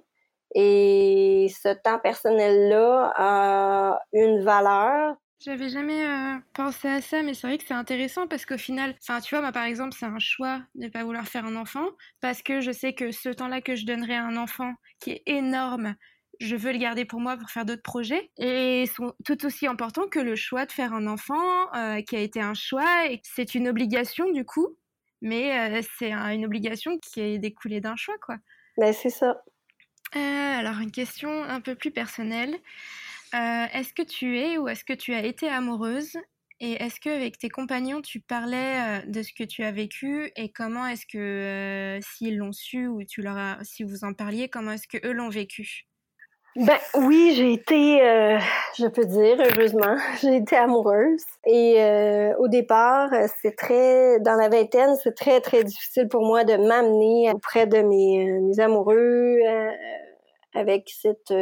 Et 0.55 1.49
ce 1.62 1.71
temps 1.75 1.99
personnel-là 1.99 3.12
a 3.17 4.01
une 4.12 4.43
valeur 4.45 5.17
J'avais 5.44 5.68
jamais 5.68 6.07
euh, 6.07 6.38
pensé 6.54 6.88
à 6.88 7.02
ça, 7.02 7.22
mais 7.22 7.35
c'est 7.35 7.46
vrai 7.46 7.59
que 7.59 7.64
c'est 7.66 7.74
intéressant 7.74 8.26
parce 8.26 8.46
qu'au 8.46 8.57
final, 8.57 8.94
enfin, 9.02 9.20
tu 9.20 9.35
vois, 9.35 9.42
moi 9.42 9.52
par 9.52 9.64
exemple, 9.64 9.94
c'est 9.98 10.07
un 10.07 10.18
choix 10.18 10.62
de 10.74 10.85
ne 10.85 10.88
pas 10.88 11.04
vouloir 11.04 11.28
faire 11.28 11.44
un 11.44 11.57
enfant 11.57 11.87
parce 12.22 12.40
que 12.40 12.62
je 12.62 12.72
sais 12.72 12.94
que 12.94 13.11
ce 13.11 13.28
temps-là 13.28 13.61
que 13.61 13.76
je 13.76 13.85
donnerai 13.85 14.14
à 14.14 14.24
un 14.24 14.38
enfant 14.38 14.72
qui 15.00 15.11
est 15.11 15.22
énorme, 15.26 15.96
je 16.40 16.57
veux 16.57 16.72
le 16.72 16.78
garder 16.78 17.04
pour 17.04 17.20
moi 17.20 17.37
pour 17.37 17.50
faire 17.50 17.66
d'autres 17.66 17.83
projets 17.83 18.30
et 18.38 18.87
sont 18.87 19.12
tout 19.26 19.44
aussi 19.44 19.66
importants 19.66 20.09
que 20.09 20.18
le 20.18 20.35
choix 20.35 20.64
de 20.64 20.72
faire 20.72 20.94
un 20.94 21.07
enfant 21.07 21.74
euh, 21.74 22.00
qui 22.00 22.16
a 22.16 22.20
été 22.20 22.40
un 22.40 22.54
choix 22.54 23.11
et 23.11 23.20
c'est 23.22 23.54
une 23.54 23.68
obligation 23.68 24.33
du 24.33 24.46
coup, 24.46 24.78
mais 25.20 25.59
euh, 25.59 25.83
c'est 25.98 26.12
une 26.12 26.46
obligation 26.46 26.98
qui 26.98 27.20
est 27.20 27.38
découlée 27.38 27.83
d'un 27.83 27.96
choix 27.96 28.16
quoi. 28.24 28.37
Ben 28.78 28.94
c'est 28.94 29.11
ça. 29.11 29.42
alors 30.14 30.80
une 30.80 30.90
question 30.90 31.44
un 31.44 31.61
peu 31.61 31.74
plus 31.74 31.90
personnelle. 31.90 32.59
Euh, 33.35 33.66
est-ce 33.73 33.92
que 33.92 34.03
tu 34.03 34.38
es 34.38 34.59
ou 34.59 34.68
est-ce 34.68 34.85
que 34.85 34.92
tu 34.92 35.12
as 35.12 35.25
été 35.25 35.49
amoureuse? 35.49 36.16
Et 36.61 36.73
est-ce 36.75 37.01
qu'avec 37.01 37.37
tes 37.37 37.49
compagnons, 37.49 38.01
tu 38.01 38.20
parlais 38.20 39.01
euh, 39.03 39.11
de 39.11 39.23
ce 39.23 39.33
que 39.37 39.42
tu 39.42 39.64
as 39.64 39.73
vécu 39.73 40.31
et 40.37 40.53
comment 40.53 40.87
est-ce 40.87 41.05
que, 41.05 41.18
euh, 41.18 42.01
s'ils 42.01 42.38
l'ont 42.38 42.53
su 42.53 42.87
ou 42.87 43.03
tu 43.03 43.23
leur 43.23 43.59
si 43.62 43.83
vous 43.83 44.05
en 44.05 44.12
parliez, 44.12 44.49
comment 44.49 44.70
est-ce 44.70 44.87
que 44.87 45.05
eux 45.05 45.12
l'ont 45.12 45.31
vécu? 45.31 45.88
Ben 46.55 46.79
oui, 46.94 47.33
j'ai 47.35 47.53
été, 47.53 47.99
je 48.79 48.87
peux 48.87 49.05
dire, 49.05 49.37
heureusement, 49.40 49.97
j'ai 50.23 50.37
été 50.37 50.55
amoureuse. 50.55 51.25
Et 51.44 51.83
au 52.38 52.47
départ, 52.47 53.11
c'est 53.42 53.57
très, 53.57 54.20
dans 54.20 54.37
la 54.37 54.49
vingtaine, 54.49 54.94
c'est 55.03 55.16
très 55.16 55.40
très 55.40 55.64
difficile 55.64 56.07
pour 56.07 56.25
moi 56.25 56.44
de 56.44 56.55
m'amener 56.57 57.33
auprès 57.33 57.66
de 57.66 57.79
mes 57.79 58.61
amoureux 58.61 59.40
avec 60.55 60.88
cette 60.90 61.33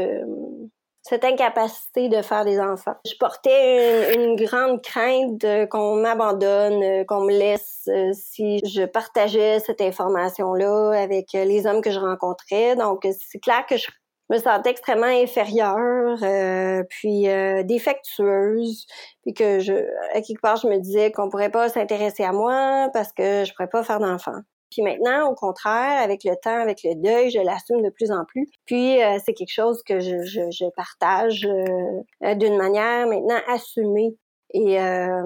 cette 1.02 1.24
incapacité 1.24 2.08
de 2.08 2.22
faire 2.22 2.44
des 2.44 2.60
enfants. 2.60 2.94
Je 3.04 3.14
portais 3.18 4.14
une, 4.14 4.36
grande 4.36 4.82
crainte 4.82 5.44
qu'on 5.68 5.96
m'abandonne, 5.96 6.82
euh, 6.82 7.04
qu'on 7.04 7.22
me 7.24 7.32
laisse 7.32 7.88
euh, 7.88 8.12
si 8.12 8.60
je 8.64 8.84
partageais 8.84 9.58
cette 9.60 9.80
information-là 9.80 10.92
avec 10.92 11.32
les 11.32 11.66
hommes 11.66 11.82
que 11.82 11.90
je 11.90 11.98
rencontrais. 11.98 12.76
Donc, 12.76 13.06
c'est 13.20 13.40
clair 13.40 13.66
que 13.68 13.76
je 13.76 13.88
me 14.30 14.38
sentais 14.38 14.70
extrêmement 14.70 15.06
inférieure, 15.06 16.18
euh, 16.22 16.82
puis 16.88 17.26
défectueuse, 17.64 18.86
puis 19.22 19.34
que 19.34 19.58
je, 19.58 19.74
à 20.14 20.22
quelque 20.22 20.40
part, 20.40 20.56
je 20.56 20.68
me 20.68 20.78
disais 20.78 21.12
qu'on 21.12 21.28
pourrait 21.28 21.50
pas 21.50 21.68
s'intéresser 21.68 22.24
à 22.24 22.32
moi 22.32 22.88
parce 22.94 23.12
que 23.12 23.44
je 23.44 23.52
pourrais 23.52 23.68
pas 23.68 23.82
faire 23.82 23.98
d'enfants. 23.98 24.40
Puis 24.72 24.82
maintenant, 24.82 25.30
au 25.30 25.34
contraire, 25.34 26.02
avec 26.02 26.24
le 26.24 26.34
temps, 26.42 26.58
avec 26.58 26.82
le 26.82 26.94
deuil, 26.94 27.30
je 27.30 27.38
l'assume 27.38 27.82
de 27.82 27.90
plus 27.90 28.10
en 28.10 28.24
plus. 28.24 28.48
Puis 28.64 29.02
euh, 29.02 29.18
c'est 29.24 29.34
quelque 29.34 29.52
chose 29.52 29.82
que 29.86 30.00
je, 30.00 30.24
je, 30.24 30.50
je 30.50 30.64
partage 30.74 31.46
euh, 31.46 32.34
d'une 32.34 32.56
manière 32.56 33.06
maintenant 33.06 33.38
assumée. 33.48 34.16
Et 34.54 34.80
euh, 34.80 35.22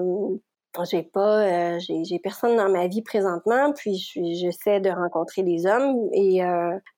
j'ai 0.89 1.03
pas, 1.03 1.79
j'ai 1.79 2.19
personne 2.19 2.57
dans 2.57 2.69
ma 2.69 2.87
vie 2.87 3.01
présentement. 3.01 3.71
Puis 3.73 3.95
j'essaie 4.15 4.81
de 4.81 4.89
rencontrer 4.89 5.43
des 5.43 5.65
hommes. 5.65 6.09
Et 6.13 6.41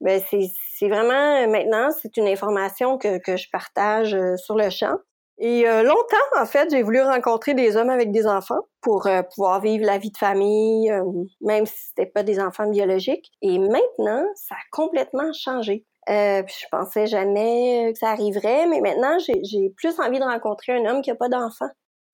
ben 0.02 0.22
c'est 0.30 0.90
vraiment 0.90 1.48
maintenant, 1.48 1.90
c'est 1.92 2.18
une 2.18 2.28
information 2.28 2.98
que, 2.98 3.20
que 3.20 3.38
je 3.38 3.48
partage 3.50 4.18
sur 4.36 4.56
le 4.56 4.70
champ. 4.70 4.98
Et 5.42 5.66
euh, 5.68 5.84
longtemps, 5.84 6.18
en 6.38 6.46
fait, 6.46 6.70
j'ai 6.70 6.84
voulu 6.84 7.02
rencontrer 7.02 7.54
des 7.54 7.78
hommes 7.78 7.90
avec 7.90 8.12
des 8.12 8.28
enfants 8.28 8.60
pour 8.82 9.08
euh, 9.08 9.22
pouvoir 9.24 9.62
vivre 9.62 9.86
la 9.86 9.98
vie 9.98 10.12
de 10.12 10.18
famille, 10.18 10.92
euh, 10.92 11.04
même 11.40 11.66
si 11.66 11.78
c'était 11.88 12.06
pas 12.06 12.24
des 12.24 12.42
enfants 12.42 12.70
biologiques. 12.70 13.32
Et 13.42 13.58
maintenant, 13.58 14.26
ça 14.36 14.56
a 14.56 14.66
complètement 14.72 15.32
changé. 15.32 15.86
puis 16.08 16.56
je 16.62 16.66
pensais 16.70 17.08
jamais 17.08 17.92
que 17.94 18.00
ça 18.00 18.10
arriverait, 18.10 18.68
mais 18.68 18.82
maintenant, 18.82 19.18
j'ai 19.20 19.70
plus 19.78 19.98
envie 20.02 20.20
de 20.20 20.26
rencontrer 20.26 20.74
un 20.74 20.86
homme 20.86 21.02
qui 21.02 21.12
a 21.12 21.16
pas 21.16 21.30
d'enfants. 21.30 21.70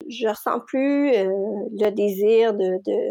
Je 0.08 0.28
ressens 0.28 0.60
plus 0.60 1.12
le 1.14 1.90
désir 1.90 2.54
de, 2.54 2.78
de, 2.86 3.10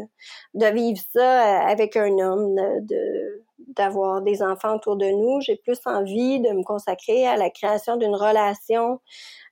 de, 0.55 0.66
vivre 0.66 1.00
ça 1.12 1.61
avec 1.66 1.96
un 1.96 2.18
homme, 2.18 2.55
de 2.55 3.44
d'avoir 3.77 4.22
des 4.22 4.42
enfants 4.42 4.77
autour 4.77 4.96
de 4.96 5.07
nous. 5.07 5.40
J'ai 5.40 5.57
plus 5.57 5.81
envie 5.87 6.40
de 6.40 6.50
me 6.50 6.62
consacrer 6.62 7.27
à 7.27 7.37
la 7.37 7.50
création 7.50 7.96
d'une 7.96 8.14
relation 8.14 9.00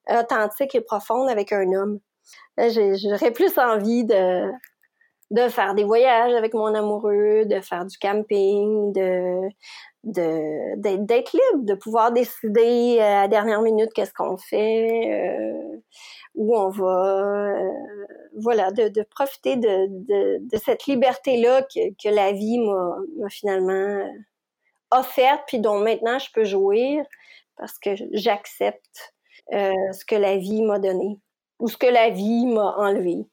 authentique 0.09 0.75
et 0.75 0.81
profonde 0.81 1.29
avec 1.29 1.53
un 1.53 1.73
homme. 1.73 2.01
J'aurais 2.59 3.31
plus 3.33 3.59
envie 3.59 4.05
de, 4.05 4.51
de 5.31 5.49
faire 5.49 5.75
des 5.75 5.85
voyages 5.85 6.35
avec 6.35 6.55
mon 6.55 6.75
amoureux, 6.75 7.45
de 7.47 7.61
faire 7.61 7.85
du 7.87 7.99
camping, 7.99 8.93
de 8.93 9.49
d'être 10.05 11.33
libre, 11.33 11.65
de 11.65 11.75
pouvoir 11.75 12.11
décider 12.11 12.99
à 12.99 13.23
la 13.23 13.29
dernière 13.29 13.63
minute 13.63 13.93
qu'est-ce 13.95 14.13
qu'on 14.13 14.37
fait, 14.37 15.39
euh, 15.39 15.81
où 16.35 16.57
on 16.59 16.71
va, 16.71 17.55
euh, 17.57 17.71
voilà, 18.37 18.73
de, 18.73 19.03
profiter 19.05 19.57
de, 19.57 19.87
de, 19.89 20.39
de 20.41 20.57
cette 20.57 20.87
liberté-là 20.87 21.63
que, 21.63 21.91
que 22.03 22.13
la 22.13 22.33
vie 22.33 22.59
m'a 22.59 23.29
finalement 23.31 24.05
offerte, 24.91 25.43
puis 25.47 25.61
dont 25.61 25.79
maintenant 25.79 26.19
je 26.19 26.31
peux 26.35 26.45
jouir 26.45 27.05
parce 27.57 27.79
que 27.79 27.91
j'accepte 28.13 29.15
euh, 29.21 29.22
ce 29.51 30.05
que 30.05 30.15
la 30.15 30.37
vie 30.37 30.63
m'a 30.63 30.79
donné 30.79 31.19
ou 31.59 31.69
ce 31.69 31.77
que 31.77 31.87
la 31.87 32.11
vie 32.11 32.47
m'a 32.47 32.75
enlevé. 32.77 33.25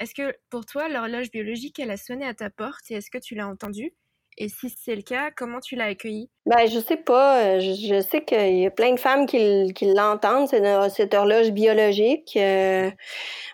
Est-ce 0.00 0.14
que 0.14 0.36
pour 0.50 0.66
toi, 0.66 0.88
l'horloge 0.88 1.30
biologique, 1.30 1.78
elle 1.78 1.90
a 1.90 1.96
sonné 1.96 2.26
à 2.26 2.34
ta 2.34 2.50
porte 2.50 2.90
et 2.90 2.94
est-ce 2.94 3.10
que 3.10 3.18
tu 3.18 3.34
l'as 3.34 3.48
entendue? 3.48 3.94
Et 4.36 4.48
si 4.48 4.70
c'est 4.70 4.94
le 4.94 5.02
cas, 5.02 5.32
comment 5.36 5.58
tu 5.58 5.74
l'as 5.74 5.86
accueilli? 5.86 6.30
Ben, 6.46 6.68
je 6.68 6.78
sais 6.78 6.96
pas. 6.96 7.44
Euh, 7.44 7.60
je, 7.60 8.00
sais 8.00 8.24
qu'il 8.24 8.58
y 8.58 8.66
a 8.66 8.70
plein 8.70 8.92
de 8.92 9.00
femmes 9.00 9.26
qui, 9.26 9.72
qui 9.74 9.92
l'entendent, 9.92 10.48
cette 10.48 11.14
horloge 11.14 11.50
biologique. 11.50 12.36
Euh, 12.36 12.88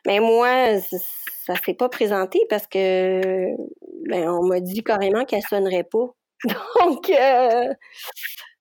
mais 0.07 0.21
moi, 0.21 0.79
ça 1.47 1.55
s'est 1.65 1.73
pas 1.73 1.89
présenté 1.89 2.41
parce 2.51 2.67
que 2.67 3.47
ben, 4.09 4.29
on 4.29 4.47
m'a 4.47 4.61
dit 4.61 4.85
carrément 4.85 5.25
qu'elle 5.25 5.43
sonnerait 5.43 5.85
pas. 5.85 6.15
Donc, 6.81 7.11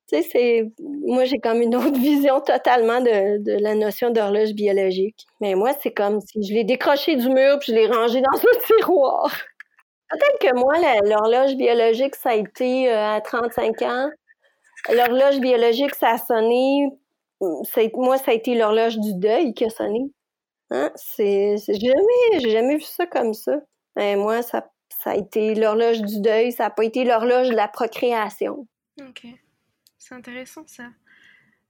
c'est 0.08 0.72
moi 0.80 1.26
j'ai 1.26 1.40
comme 1.40 1.62
une 1.62 1.76
autre 1.76 1.98
vision 2.00 2.42
totalement 2.42 3.02
de, 3.02 3.62
la 3.62 3.76
notion 3.76 4.10
d'horloge 4.10 4.54
biologique. 4.54 5.26
Mais 5.42 5.56
moi, 5.56 5.72
c'est 5.82 5.92
comme 5.92 6.20
si 6.22 6.44
je 6.44 6.54
l'ai 6.54 6.64
décroché 6.64 7.16
du 7.16 7.30
mur 7.30 7.60
puis 7.60 7.72
je 7.72 7.78
l'ai 7.78 7.88
rangé 7.88 8.22
dans 8.22 8.38
un 8.38 8.60
tiroir. 8.66 9.32
Peut-être 10.10 10.40
que 10.40 10.56
moi, 10.56 10.74
l'horloge 11.04 11.56
biologique, 11.56 12.16
ça 12.16 12.32
a 12.32 12.36
été 12.36 12.92
euh, 12.92 13.16
à 13.16 13.22
35 13.22 13.82
ans. 13.82 14.10
L'horloge 14.90 15.40
biologique, 15.40 15.96
ça 15.96 16.12
a 16.12 16.18
sonné. 16.18 16.90
Moi, 17.40 18.18
ça 18.18 18.32
a 18.32 18.34
été 18.34 18.54
l'horloge 18.54 18.98
du 19.00 19.16
deuil 19.16 19.54
qui 19.54 19.66
a 19.66 19.70
sonné. 19.70 20.12
Hein? 20.70 20.92
C'est 20.96 21.56
jamais, 21.68 22.40
j'ai 22.40 22.50
jamais 22.52 22.76
vu 22.76 22.84
ça 22.84 23.08
comme 23.08 23.34
ça. 23.34 23.60
Mais 23.96 24.16
moi, 24.16 24.42
ça, 24.42 24.66
a 25.06 25.16
été 25.16 25.56
l'horloge 25.56 26.02
du 26.02 26.22
deuil, 26.22 26.52
ça 26.52 26.66
n'a 26.66 26.70
pas 26.70 26.84
été 26.84 27.04
l'horloge 27.04 27.50
de 27.50 27.56
la 27.56 27.68
procréation. 27.68 28.68
C'est 30.06 30.16
intéressant 30.16 30.64
ça, 30.68 30.90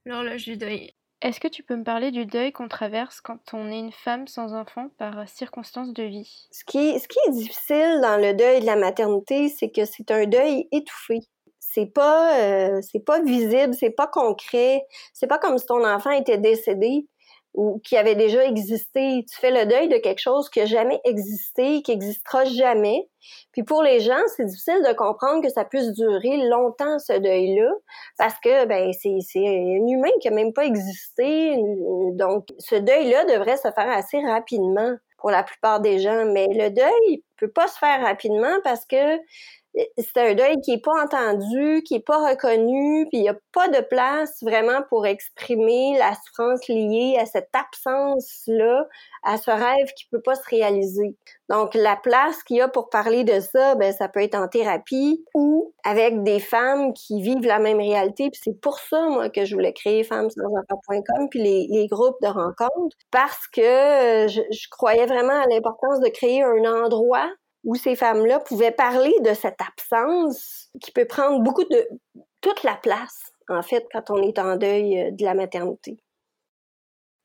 l'horloge 0.04 0.42
du 0.42 0.56
deuil. 0.56 0.92
Est-ce 1.22 1.38
que 1.38 1.46
tu 1.46 1.62
peux 1.62 1.76
me 1.76 1.84
parler 1.84 2.10
du 2.10 2.26
deuil 2.26 2.50
qu'on 2.50 2.66
traverse 2.66 3.20
quand 3.20 3.38
on 3.52 3.70
est 3.70 3.78
une 3.78 3.92
femme 3.92 4.26
sans 4.26 4.54
enfant 4.54 4.88
par 4.98 5.28
circonstance 5.28 5.92
de 5.92 6.02
vie? 6.02 6.48
Ce 6.50 6.64
qui, 6.64 6.98
ce 6.98 7.06
qui 7.06 7.16
est 7.28 7.30
difficile 7.30 8.00
dans 8.02 8.20
le 8.20 8.34
deuil 8.34 8.60
de 8.60 8.66
la 8.66 8.74
maternité, 8.74 9.48
c'est 9.48 9.70
que 9.70 9.84
c'est 9.84 10.10
un 10.10 10.26
deuil 10.26 10.66
étouffé. 10.72 11.20
C'est 11.60 11.86
pas, 11.86 12.40
euh, 12.40 12.80
c'est 12.82 13.04
pas 13.04 13.22
visible, 13.22 13.72
c'est 13.72 13.90
pas 13.90 14.08
concret. 14.08 14.82
C'est 15.12 15.28
pas 15.28 15.38
comme 15.38 15.56
si 15.56 15.66
ton 15.66 15.86
enfant 15.86 16.10
était 16.10 16.38
décédé 16.38 17.06
ou 17.54 17.80
qui 17.84 17.96
avait 17.96 18.16
déjà 18.16 18.44
existé. 18.44 19.24
Tu 19.30 19.38
fais 19.38 19.50
le 19.50 19.66
deuil 19.66 19.88
de 19.88 19.96
quelque 19.96 20.20
chose 20.20 20.50
qui 20.50 20.60
a 20.60 20.66
jamais 20.66 21.00
existé, 21.04 21.82
qui 21.82 21.92
existera 21.92 22.44
jamais. 22.44 23.08
Puis 23.52 23.62
pour 23.62 23.82
les 23.82 24.00
gens, 24.00 24.20
c'est 24.36 24.44
difficile 24.44 24.82
de 24.86 24.92
comprendre 24.92 25.42
que 25.42 25.48
ça 25.48 25.64
puisse 25.64 25.92
durer 25.92 26.48
longtemps 26.48 26.98
ce 26.98 27.12
deuil-là, 27.14 27.70
parce 28.18 28.34
que 28.40 28.66
ben 28.66 28.92
c'est 28.92 29.38
un 29.38 29.86
humain 29.86 30.10
qui 30.20 30.28
a 30.28 30.32
même 30.32 30.52
pas 30.52 30.66
existé. 30.66 31.56
Donc 32.14 32.46
ce 32.58 32.74
deuil-là 32.74 33.24
devrait 33.24 33.56
se 33.56 33.70
faire 33.70 33.90
assez 33.90 34.18
rapidement 34.20 34.94
pour 35.18 35.30
la 35.30 35.42
plupart 35.42 35.80
des 35.80 36.00
gens, 36.00 36.26
mais 36.26 36.46
le 36.50 36.68
deuil 36.70 37.22
peut 37.38 37.50
pas 37.50 37.68
se 37.68 37.78
faire 37.78 38.02
rapidement 38.02 38.60
parce 38.62 38.84
que 38.84 39.16
c'est 39.98 40.18
un 40.18 40.34
deuil 40.34 40.60
qui 40.60 40.72
est 40.72 40.84
pas 40.84 41.02
entendu, 41.02 41.82
qui 41.82 41.96
est 41.96 42.06
pas 42.06 42.30
reconnu, 42.30 43.06
puis 43.08 43.18
il 43.18 43.24
y 43.24 43.28
a 43.28 43.36
pas 43.52 43.68
de 43.68 43.80
place 43.80 44.42
vraiment 44.42 44.82
pour 44.88 45.06
exprimer 45.06 45.96
la 45.98 46.12
souffrance 46.14 46.68
liée 46.68 47.16
à 47.20 47.26
cette 47.26 47.50
absence-là, 47.52 48.86
à 49.24 49.36
ce 49.36 49.50
rêve 49.50 49.92
qui 49.96 50.06
peut 50.10 50.22
pas 50.22 50.36
se 50.36 50.48
réaliser. 50.48 51.16
Donc 51.48 51.74
la 51.74 51.96
place 51.96 52.42
qu'il 52.44 52.56
y 52.56 52.60
a 52.60 52.68
pour 52.68 52.88
parler 52.88 53.24
de 53.24 53.40
ça, 53.40 53.74
ben 53.74 53.92
ça 53.92 54.08
peut 54.08 54.22
être 54.22 54.36
en 54.36 54.48
thérapie 54.48 55.24
ou 55.34 55.74
avec 55.84 56.22
des 56.22 56.40
femmes 56.40 56.92
qui 56.94 57.20
vivent 57.20 57.46
la 57.46 57.58
même 57.58 57.78
réalité. 57.78 58.30
Puis 58.30 58.40
c'est 58.42 58.60
pour 58.60 58.78
ça 58.78 59.08
moi 59.08 59.28
que 59.28 59.44
je 59.44 59.54
voulais 59.54 59.72
créer 59.72 60.04
femmes 60.04 60.28
puis 61.30 61.42
les, 61.42 61.66
les, 61.70 61.86
groupes 61.88 62.20
de 62.22 62.28
rencontres 62.28 62.96
parce 63.10 63.46
que 63.48 63.60
je, 64.28 64.40
je 64.50 64.68
croyais 64.70 65.06
vraiment 65.06 65.40
à 65.42 65.46
l'importance 65.46 66.00
de 66.00 66.08
créer 66.08 66.42
un 66.42 66.64
endroit 66.64 67.28
où 67.64 67.74
ces 67.74 67.96
femmes-là 67.96 68.40
pouvaient 68.40 68.70
parler 68.70 69.14
de 69.20 69.34
cette 69.34 69.60
absence 69.60 70.70
qui 70.80 70.90
peut 70.92 71.06
prendre 71.06 71.40
beaucoup 71.42 71.64
de 71.64 71.88
toute 72.40 72.62
la 72.62 72.74
place, 72.74 73.32
en 73.48 73.62
fait, 73.62 73.86
quand 73.92 74.10
on 74.10 74.22
est 74.22 74.38
en 74.38 74.56
deuil 74.56 75.00
euh, 75.00 75.10
de 75.10 75.24
la 75.24 75.34
maternité. 75.34 75.98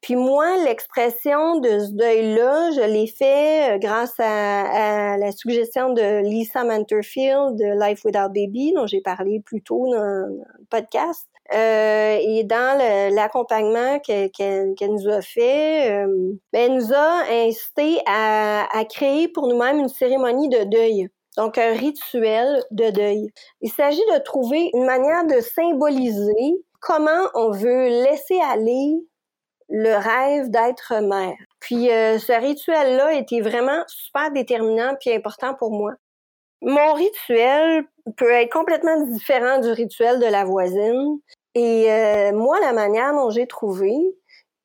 Puis 0.01 0.15
moi, 0.15 0.57
l'expression 0.63 1.59
de 1.59 1.79
ce 1.79 1.91
deuil-là, 1.91 2.71
je 2.71 2.81
l'ai 2.81 3.07
fait 3.07 3.75
euh, 3.75 3.77
grâce 3.79 4.13
à, 4.19 5.17
la 5.17 5.31
suggestion 5.33 5.93
de 5.93 6.21
Lisa 6.23 6.63
Manterfield 6.63 7.57
de 7.57 7.85
Life 7.85 8.05
Without 8.05 8.29
Baby, 8.29 8.73
dont 8.73 8.87
j'ai 8.87 9.01
parlé 9.01 9.41
plus 9.41 9.61
tôt 9.61 9.87
dans 9.91 10.01
le 10.01 10.65
podcast. 10.69 11.27
Euh, 11.53 12.17
et 12.21 12.43
dans 12.43 12.77
l'accompagnement 13.13 13.99
qu'elle 13.99 14.71
nous 14.81 15.09
a 15.09 15.21
fait, 15.21 15.91
euh, 15.91 16.33
ben, 16.53 16.71
elle 16.71 16.75
nous 16.75 16.93
a 16.93 17.23
incité 17.29 17.99
à, 18.05 18.67
à 18.77 18.85
créer 18.85 19.27
pour 19.27 19.47
nous-mêmes 19.47 19.79
une 19.79 19.89
cérémonie 19.89 20.49
de 20.49 20.63
deuil. 20.65 21.09
Donc, 21.37 21.57
un 21.57 21.73
rituel 21.73 22.63
de 22.71 22.89
deuil. 22.89 23.31
Il 23.61 23.71
s'agit 23.71 24.03
de 24.13 24.19
trouver 24.19 24.69
une 24.73 24.85
manière 24.85 25.25
de 25.25 25.39
symboliser 25.39 26.63
comment 26.81 27.29
on 27.33 27.51
veut 27.51 27.87
laisser 27.87 28.39
aller 28.51 28.95
le 29.69 29.95
rêve 29.95 30.49
d'être 30.49 31.01
mère. 31.01 31.37
Puis 31.59 31.91
euh, 31.91 32.17
ce 32.17 32.31
rituel-là 32.33 33.13
était 33.13 33.41
vraiment 33.41 33.83
super 33.87 34.31
déterminant 34.31 34.95
puis 34.99 35.13
important 35.13 35.53
pour 35.53 35.71
moi. 35.71 35.91
Mon 36.61 36.93
rituel 36.93 37.85
peut 38.17 38.31
être 38.31 38.51
complètement 38.51 39.05
différent 39.05 39.59
du 39.59 39.69
rituel 39.69 40.19
de 40.19 40.25
la 40.25 40.43
voisine. 40.43 41.19
Et 41.55 41.91
euh, 41.91 42.31
moi, 42.33 42.59
la 42.59 42.73
manière 42.73 43.13
dont 43.13 43.29
j'ai 43.29 43.47
trouvé, 43.47 43.93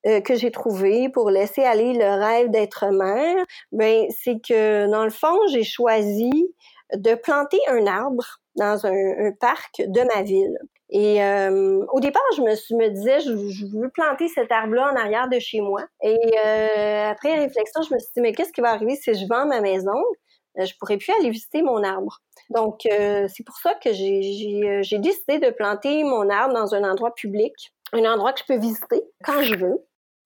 euh, 0.06 0.20
que 0.20 0.34
j'ai 0.34 0.50
trouvé 0.50 1.08
pour 1.08 1.30
laisser 1.30 1.62
aller 1.62 1.94
le 1.94 2.20
rêve 2.20 2.50
d'être 2.50 2.86
mère, 2.90 3.44
ben 3.72 4.06
c'est 4.10 4.38
que 4.46 4.86
dans 4.90 5.04
le 5.04 5.10
fond, 5.10 5.38
j'ai 5.50 5.64
choisi 5.64 6.54
de 6.94 7.14
planter 7.14 7.58
un 7.68 7.86
arbre 7.86 8.40
dans 8.56 8.86
un, 8.86 9.32
parc 9.40 9.82
de 9.86 10.02
ma 10.14 10.22
ville. 10.22 10.58
Et 10.90 11.24
euh, 11.24 11.84
au 11.92 12.00
départ, 12.00 12.22
je 12.36 12.42
me, 12.42 12.88
disais, 12.90 13.20
je, 13.20 13.32
veux 13.76 13.88
planter 13.88 14.28
cet 14.28 14.52
arbre-là 14.52 14.92
en 14.92 14.96
arrière 14.96 15.28
de 15.28 15.38
chez 15.38 15.60
moi. 15.60 15.82
Et 16.02 16.18
euh, 16.46 17.10
après 17.10 17.34
réflexion, 17.36 17.82
je 17.82 17.94
me 17.94 17.98
suis 17.98 18.10
dit, 18.14 18.20
mais 18.20 18.32
qu'est-ce 18.32 18.52
qui 18.52 18.60
va 18.60 18.70
arriver 18.70 18.94
si 18.94 19.14
je 19.14 19.26
vends 19.26 19.46
ma 19.46 19.60
maison? 19.60 20.00
Euh, 20.58 20.64
je 20.64 20.74
pourrais 20.78 20.96
plus 20.96 21.12
aller 21.18 21.30
visiter 21.30 21.62
mon 21.62 21.82
arbre. 21.82 22.20
Donc, 22.50 22.82
c'est 22.82 23.44
pour 23.44 23.56
ça 23.56 23.74
que 23.74 23.92
j'ai 23.92 24.98
décidé 24.98 25.38
de 25.38 25.50
planter 25.50 26.04
mon 26.04 26.28
arbre 26.28 26.54
dans 26.54 26.74
un 26.74 26.84
endroit 26.88 27.14
public, 27.14 27.54
un 27.92 28.04
endroit 28.04 28.32
que 28.32 28.40
je 28.40 28.44
peux 28.44 28.58
visiter 28.58 29.02
quand 29.24 29.42
je 29.42 29.54
veux. 29.56 29.84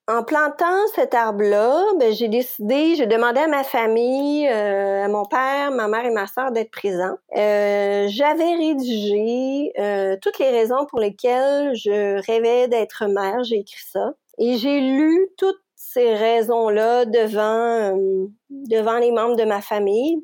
En 0.09 0.23
plantant 0.23 0.87
cet 0.95 1.13
arbre-là, 1.13 1.85
ben, 1.99 2.15
j'ai 2.15 2.29
décidé, 2.29 2.95
j'ai 2.95 3.07
demandé 3.07 3.41
à 3.41 3.47
ma 3.47 3.63
famille, 3.63 4.49
euh, 4.49 5.05
à 5.05 5.09
mon 5.09 5.27
père, 5.27 5.71
ma 5.71 5.87
mère 5.87 6.07
et 6.07 6.11
ma 6.11 6.27
soeur 6.27 6.51
d'être 6.51 6.71
présents. 6.71 7.19
Euh, 7.37 8.07
j'avais 8.09 8.55
rédigé 8.55 9.71
euh, 9.79 10.17
toutes 10.23 10.39
les 10.39 10.49
raisons 10.49 10.87
pour 10.87 10.99
lesquelles 10.99 11.75
je 11.75 12.25
rêvais 12.27 12.69
d'être 12.69 13.05
mère. 13.07 13.45
J'ai 13.45 13.57
écrit 13.57 13.85
ça. 13.93 14.15
Et 14.39 14.57
j'ai 14.57 14.81
lu 14.81 15.29
toutes 15.37 15.61
raisons-là 16.03 17.05
devant, 17.05 17.97
devant 18.51 18.99
les 18.99 19.13
membres 19.13 19.37
de 19.37 19.45
ma 19.45 19.61
famille. 19.61 20.23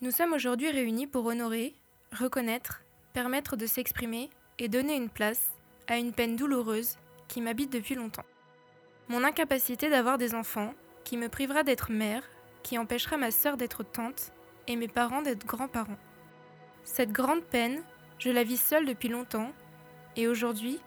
Nous 0.00 0.10
sommes 0.10 0.32
aujourd'hui 0.32 0.70
réunis 0.70 1.06
pour 1.06 1.26
honorer, 1.26 1.74
reconnaître, 2.12 2.82
permettre 3.12 3.56
de 3.56 3.66
s'exprimer 3.66 4.30
et 4.58 4.68
donner 4.68 4.96
une 4.96 5.08
place 5.08 5.52
à 5.88 5.96
une 5.96 6.12
peine 6.12 6.36
douloureuse 6.36 6.96
qui 7.28 7.40
m'habite 7.40 7.72
depuis 7.72 7.94
longtemps. 7.94 8.24
Mon 9.08 9.24
incapacité 9.24 9.90
d'avoir 9.90 10.18
des 10.18 10.34
enfants, 10.34 10.74
qui 11.04 11.16
me 11.16 11.28
privera 11.28 11.62
d'être 11.62 11.90
mère, 11.90 12.22
qui 12.62 12.78
empêchera 12.78 13.16
ma 13.16 13.30
sœur 13.30 13.56
d'être 13.56 13.82
tante 13.82 14.32
et 14.66 14.76
mes 14.76 14.88
parents 14.88 15.22
d'être 15.22 15.46
grands-parents. 15.46 15.98
Cette 16.84 17.12
grande 17.12 17.42
peine, 17.42 17.82
je 18.18 18.30
la 18.30 18.44
vis 18.44 18.60
seule 18.60 18.86
depuis 18.86 19.08
longtemps 19.08 19.50
et 20.16 20.28
aujourd'hui, 20.28 20.80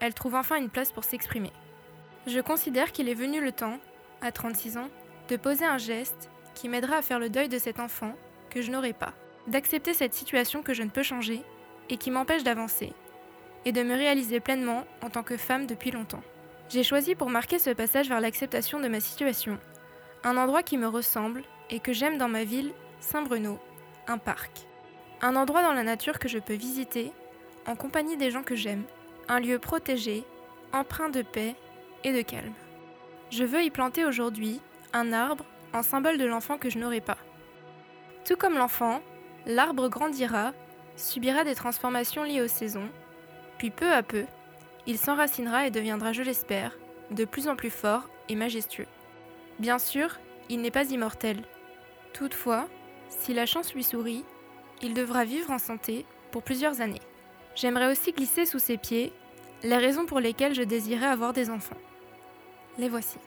elle 0.00 0.14
trouve 0.14 0.34
enfin 0.34 0.56
une 0.56 0.70
place 0.70 0.92
pour 0.92 1.04
s'exprimer. 1.04 1.52
Je 2.26 2.40
considère 2.40 2.92
qu'il 2.92 3.08
est 3.08 3.14
venu 3.14 3.40
le 3.40 3.52
temps, 3.52 3.78
à 4.20 4.32
36 4.32 4.76
ans, 4.76 4.88
de 5.28 5.36
poser 5.36 5.64
un 5.64 5.78
geste 5.78 6.30
qui 6.54 6.68
m'aidera 6.68 6.96
à 6.96 7.02
faire 7.02 7.18
le 7.18 7.30
deuil 7.30 7.48
de 7.48 7.58
cet 7.58 7.80
enfant 7.80 8.14
que 8.50 8.62
je 8.62 8.70
n'aurai 8.70 8.92
pas, 8.92 9.14
d'accepter 9.46 9.94
cette 9.94 10.14
situation 10.14 10.62
que 10.62 10.74
je 10.74 10.82
ne 10.82 10.90
peux 10.90 11.02
changer 11.02 11.42
et 11.88 11.96
qui 11.96 12.10
m'empêche 12.10 12.42
d'avancer, 12.42 12.92
et 13.64 13.72
de 13.72 13.82
me 13.82 13.94
réaliser 13.94 14.40
pleinement 14.40 14.84
en 15.02 15.10
tant 15.10 15.22
que 15.22 15.36
femme 15.36 15.66
depuis 15.66 15.90
longtemps. 15.90 16.22
J'ai 16.68 16.82
choisi 16.82 17.14
pour 17.14 17.30
marquer 17.30 17.58
ce 17.58 17.70
passage 17.70 18.08
vers 18.08 18.20
l'acceptation 18.20 18.80
de 18.80 18.88
ma 18.88 19.00
situation, 19.00 19.58
un 20.24 20.36
endroit 20.36 20.62
qui 20.62 20.76
me 20.76 20.86
ressemble 20.86 21.42
et 21.70 21.80
que 21.80 21.92
j'aime 21.92 22.18
dans 22.18 22.28
ma 22.28 22.44
ville, 22.44 22.72
Saint-Bruno, 23.00 23.58
un 24.06 24.18
parc. 24.18 24.66
Un 25.22 25.36
endroit 25.36 25.62
dans 25.62 25.72
la 25.72 25.82
nature 25.82 26.18
que 26.18 26.28
je 26.28 26.38
peux 26.38 26.54
visiter 26.54 27.12
en 27.66 27.76
compagnie 27.76 28.16
des 28.16 28.30
gens 28.30 28.42
que 28.42 28.56
j'aime, 28.56 28.84
un 29.30 29.38
lieu 29.38 29.60
protégé, 29.60 30.24
empreint 30.72 31.08
de 31.08 31.22
paix 31.22 31.54
et 32.02 32.12
de 32.12 32.20
calme. 32.20 32.52
Je 33.30 33.44
veux 33.44 33.62
y 33.62 33.70
planter 33.70 34.04
aujourd'hui 34.04 34.60
un 34.92 35.12
arbre 35.12 35.44
en 35.72 35.84
symbole 35.84 36.18
de 36.18 36.24
l'enfant 36.24 36.58
que 36.58 36.68
je 36.68 36.78
n'aurai 36.78 37.00
pas. 37.00 37.16
Tout 38.26 38.34
comme 38.34 38.58
l'enfant, 38.58 39.00
l'arbre 39.46 39.88
grandira, 39.88 40.52
subira 40.96 41.44
des 41.44 41.54
transformations 41.54 42.24
liées 42.24 42.42
aux 42.42 42.48
saisons, 42.48 42.88
puis 43.56 43.70
peu 43.70 43.92
à 43.92 44.02
peu, 44.02 44.24
il 44.88 44.98
s'enracinera 44.98 45.64
et 45.64 45.70
deviendra, 45.70 46.12
je 46.12 46.24
l'espère, 46.24 46.76
de 47.12 47.24
plus 47.24 47.46
en 47.46 47.54
plus 47.54 47.70
fort 47.70 48.10
et 48.28 48.34
majestueux. 48.34 48.88
Bien 49.60 49.78
sûr, 49.78 50.18
il 50.48 50.60
n'est 50.60 50.72
pas 50.72 50.90
immortel. 50.90 51.44
Toutefois, 52.12 52.68
si 53.08 53.32
la 53.32 53.46
chance 53.46 53.74
lui 53.74 53.84
sourit, 53.84 54.24
il 54.82 54.92
devra 54.92 55.24
vivre 55.24 55.52
en 55.52 55.58
santé 55.58 56.04
pour 56.32 56.42
plusieurs 56.42 56.80
années. 56.80 57.02
J'aimerais 57.54 57.92
aussi 57.92 58.12
glisser 58.12 58.44
sous 58.44 58.58
ses 58.58 58.76
pieds 58.76 59.12
les 59.62 59.76
raisons 59.76 60.06
pour 60.06 60.20
lesquelles 60.20 60.54
je 60.54 60.62
désirais 60.62 61.06
avoir 61.06 61.32
des 61.32 61.50
enfants. 61.50 61.76
Les 62.78 62.88
voici. 62.88 63.18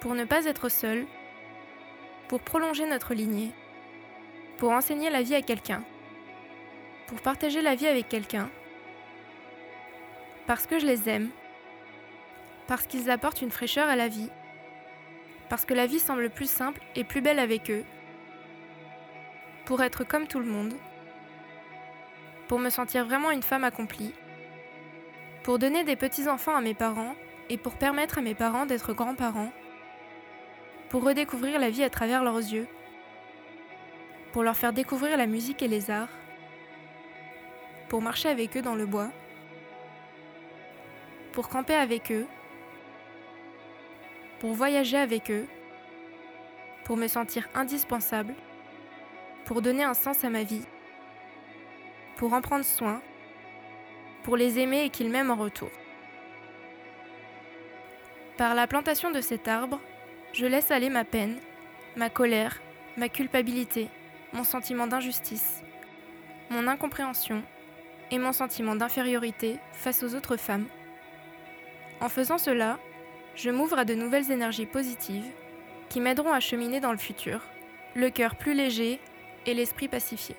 Pour 0.00 0.14
ne 0.14 0.24
pas 0.24 0.44
être 0.46 0.68
seul, 0.68 1.06
pour 2.28 2.40
prolonger 2.40 2.86
notre 2.86 3.14
lignée, 3.14 3.52
pour 4.58 4.72
enseigner 4.72 5.10
la 5.10 5.22
vie 5.22 5.34
à 5.34 5.42
quelqu'un, 5.42 5.82
pour 7.06 7.20
partager 7.20 7.62
la 7.62 7.74
vie 7.74 7.86
avec 7.86 8.08
quelqu'un, 8.08 8.50
parce 10.46 10.66
que 10.66 10.78
je 10.78 10.86
les 10.86 11.08
aime, 11.08 11.30
parce 12.66 12.86
qu'ils 12.86 13.10
apportent 13.10 13.42
une 13.42 13.50
fraîcheur 13.50 13.88
à 13.88 13.96
la 13.96 14.08
vie, 14.08 14.30
parce 15.48 15.64
que 15.64 15.74
la 15.74 15.86
vie 15.86 15.98
semble 15.98 16.30
plus 16.30 16.50
simple 16.50 16.80
et 16.96 17.04
plus 17.04 17.20
belle 17.20 17.38
avec 17.38 17.70
eux, 17.70 17.84
pour 19.64 19.82
être 19.82 20.04
comme 20.04 20.26
tout 20.26 20.40
le 20.40 20.46
monde, 20.46 20.74
pour 22.48 22.58
me 22.58 22.70
sentir 22.70 23.04
vraiment 23.04 23.30
une 23.30 23.42
femme 23.42 23.64
accomplie, 23.64 24.12
pour 25.42 25.58
donner 25.58 25.84
des 25.84 25.96
petits-enfants 25.96 26.56
à 26.56 26.60
mes 26.60 26.74
parents 26.74 27.14
et 27.48 27.58
pour 27.58 27.74
permettre 27.74 28.18
à 28.18 28.22
mes 28.22 28.34
parents 28.34 28.66
d'être 28.66 28.92
grands-parents, 28.92 29.52
pour 30.88 31.04
redécouvrir 31.04 31.58
la 31.58 31.70
vie 31.70 31.84
à 31.84 31.90
travers 31.90 32.22
leurs 32.22 32.38
yeux, 32.38 32.66
pour 34.32 34.42
leur 34.42 34.56
faire 34.56 34.72
découvrir 34.72 35.16
la 35.16 35.26
musique 35.26 35.62
et 35.62 35.68
les 35.68 35.90
arts, 35.90 36.08
pour 37.88 38.02
marcher 38.02 38.28
avec 38.28 38.56
eux 38.56 38.62
dans 38.62 38.74
le 38.74 38.86
bois, 38.86 39.10
pour 41.32 41.48
camper 41.48 41.74
avec 41.74 42.10
eux, 42.12 42.26
pour 44.40 44.52
voyager 44.52 44.96
avec 44.96 45.30
eux, 45.30 45.46
pour 46.84 46.96
me 46.96 47.08
sentir 47.08 47.48
indispensable, 47.54 48.34
pour 49.44 49.62
donner 49.62 49.84
un 49.84 49.94
sens 49.94 50.24
à 50.24 50.30
ma 50.30 50.42
vie, 50.42 50.64
pour 52.16 52.32
en 52.32 52.40
prendre 52.40 52.64
soin, 52.64 53.00
pour 54.22 54.36
les 54.36 54.58
aimer 54.58 54.84
et 54.84 54.90
qu'ils 54.90 55.10
m'aiment 55.10 55.30
en 55.30 55.36
retour. 55.36 55.70
Par 58.36 58.54
la 58.54 58.66
plantation 58.66 59.10
de 59.10 59.20
cet 59.20 59.48
arbre, 59.48 59.80
je 60.32 60.46
laisse 60.46 60.70
aller 60.70 60.90
ma 60.90 61.04
peine, 61.04 61.38
ma 61.96 62.10
colère, 62.10 62.60
ma 62.96 63.08
culpabilité, 63.08 63.88
mon 64.32 64.44
sentiment 64.44 64.86
d'injustice, 64.86 65.62
mon 66.50 66.66
incompréhension, 66.66 67.42
et 68.10 68.18
mon 68.18 68.32
sentiment 68.32 68.76
d'infériorité 68.76 69.58
face 69.72 70.02
aux 70.02 70.14
autres 70.14 70.36
femmes. 70.36 70.66
En 72.00 72.08
faisant 72.08 72.38
cela, 72.38 72.78
je 73.34 73.50
m'ouvre 73.50 73.78
à 73.78 73.84
de 73.84 73.94
nouvelles 73.94 74.30
énergies 74.30 74.66
positives 74.66 75.30
qui 75.88 76.00
m'aideront 76.00 76.32
à 76.32 76.40
cheminer 76.40 76.80
dans 76.80 76.92
le 76.92 76.98
futur, 76.98 77.40
le 77.94 78.10
cœur 78.10 78.36
plus 78.36 78.54
léger 78.54 79.00
et 79.46 79.54
l'esprit 79.54 79.88
pacifié. 79.88 80.36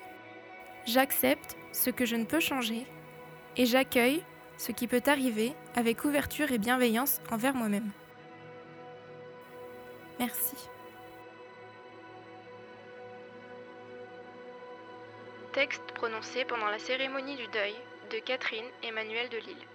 J'accepte 0.86 1.56
ce 1.76 1.90
que 1.90 2.06
je 2.06 2.16
ne 2.16 2.24
peux 2.24 2.40
changer 2.40 2.86
et 3.56 3.66
j'accueille 3.66 4.22
ce 4.56 4.72
qui 4.72 4.86
peut 4.86 5.02
arriver 5.06 5.52
avec 5.74 6.04
ouverture 6.04 6.50
et 6.50 6.58
bienveillance 6.58 7.20
envers 7.30 7.54
moi-même. 7.54 7.90
Merci. 10.18 10.56
Texte 15.52 15.82
prononcé 15.94 16.44
pendant 16.46 16.66
la 16.66 16.78
cérémonie 16.78 17.36
du 17.36 17.46
deuil 17.48 17.74
de 18.10 18.18
Catherine 18.24 18.64
Emmanuel 18.82 19.28
de 19.28 19.38
Lille. 19.38 19.66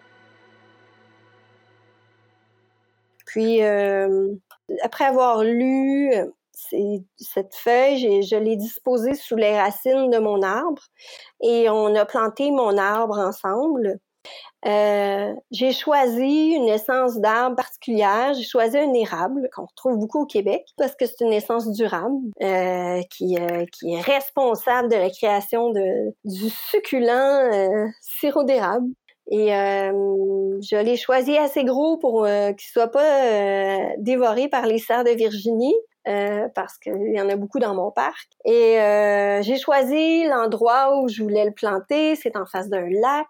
Puis, 3.28 3.64
euh, 3.64 4.34
après 4.84 5.06
avoir 5.06 5.44
lu 5.44 6.12
cette 7.18 7.56
feuille, 7.56 8.24
je 8.24 8.36
l'ai 8.36 8.56
disposée 8.56 9.14
sous 9.14 9.36
les 9.36 9.60
racines 9.60 10.10
de 10.10 10.20
mon 10.20 10.42
arbre 10.42 10.82
et 11.42 11.70
on 11.70 11.96
a 11.96 12.06
planté 12.06 12.52
mon 12.52 12.78
arbre 12.78 13.20
ensemble. 13.20 14.00
Euh, 14.68 15.34
j'ai 15.50 15.74
choisi 15.74 16.54
une 16.56 16.68
essence 16.68 17.18
d'arbre 17.18 17.56
particulière. 17.56 18.34
J'ai 18.34 18.44
choisi 18.44 18.78
un 18.78 18.94
érable 18.94 19.50
qu'on 19.54 19.66
retrouve 19.66 19.98
beaucoup 19.98 20.22
au 20.22 20.26
Québec 20.26 20.66
parce 20.78 20.96
que 20.96 21.06
c'est 21.06 21.22
une 21.22 21.34
essence 21.34 21.72
durable 21.72 22.20
euh, 22.44 23.02
qui, 23.10 23.38
euh, 23.40 23.66
qui 23.72 23.94
est 23.94 24.02
responsable 24.02 24.90
de 24.90 24.96
la 24.96 25.10
création 25.10 25.72
du 25.72 26.50
succulent 26.50 27.92
sirop 28.02 28.44
d'érable. 28.44 28.88
Et 29.32 29.48
je 29.48 30.84
l'ai 30.84 30.98
choisi 30.98 31.38
assez 31.38 31.64
gros 31.64 31.98
pour 31.98 32.26
qu'il 32.26 32.70
soit 32.70 32.92
pas 32.92 33.96
dévoré 33.98 34.50
par 34.50 34.66
les 34.66 34.78
cerfs 34.78 35.06
de 35.06 35.12
Virginie. 35.12 35.76
Parce 36.06 36.78
qu'il 36.78 37.14
y 37.14 37.22
en 37.22 37.30
a 37.30 37.36
beaucoup 37.36 37.60
dans 37.60 37.76
mon 37.76 37.92
parc. 37.92 38.30
Et 38.46 38.78
j'ai 39.42 39.58
choisi 39.58 40.26
l'endroit 40.26 40.98
où 40.98 41.08
je 41.08 41.24
voulais 41.24 41.46
le 41.46 41.52
planter, 41.52 42.16
c'est 42.16 42.36
en 42.36 42.46
face 42.46 42.70
d'un 42.70 42.90
lac. 42.90 43.28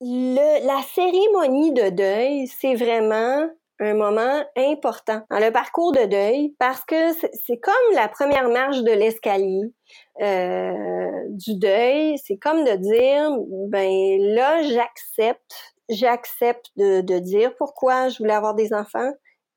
Le, 0.00 0.64
la 0.66 0.80
cérémonie 0.94 1.72
de 1.72 1.90
deuil, 1.90 2.46
c'est 2.46 2.76
vraiment 2.76 3.48
un 3.80 3.94
moment 3.94 4.44
important 4.56 5.22
dans 5.30 5.38
le 5.38 5.52
parcours 5.52 5.92
de 5.92 6.04
deuil 6.04 6.54
parce 6.58 6.84
que 6.84 7.12
c'est 7.12 7.58
comme 7.58 7.94
la 7.94 8.08
première 8.08 8.48
marche 8.48 8.82
de 8.82 8.90
l'escalier 8.90 9.72
euh, 10.20 11.22
du 11.30 11.56
deuil. 11.56 12.18
C'est 12.18 12.38
comme 12.38 12.64
de 12.64 12.74
dire, 12.76 13.30
ben 13.68 14.18
là, 14.34 14.62
j'accepte, 14.62 15.74
j'accepte 15.88 16.70
de, 16.76 17.00
de 17.02 17.18
dire 17.18 17.54
pourquoi 17.56 18.08
je 18.08 18.18
voulais 18.18 18.34
avoir 18.34 18.54
des 18.54 18.72
enfants 18.72 19.12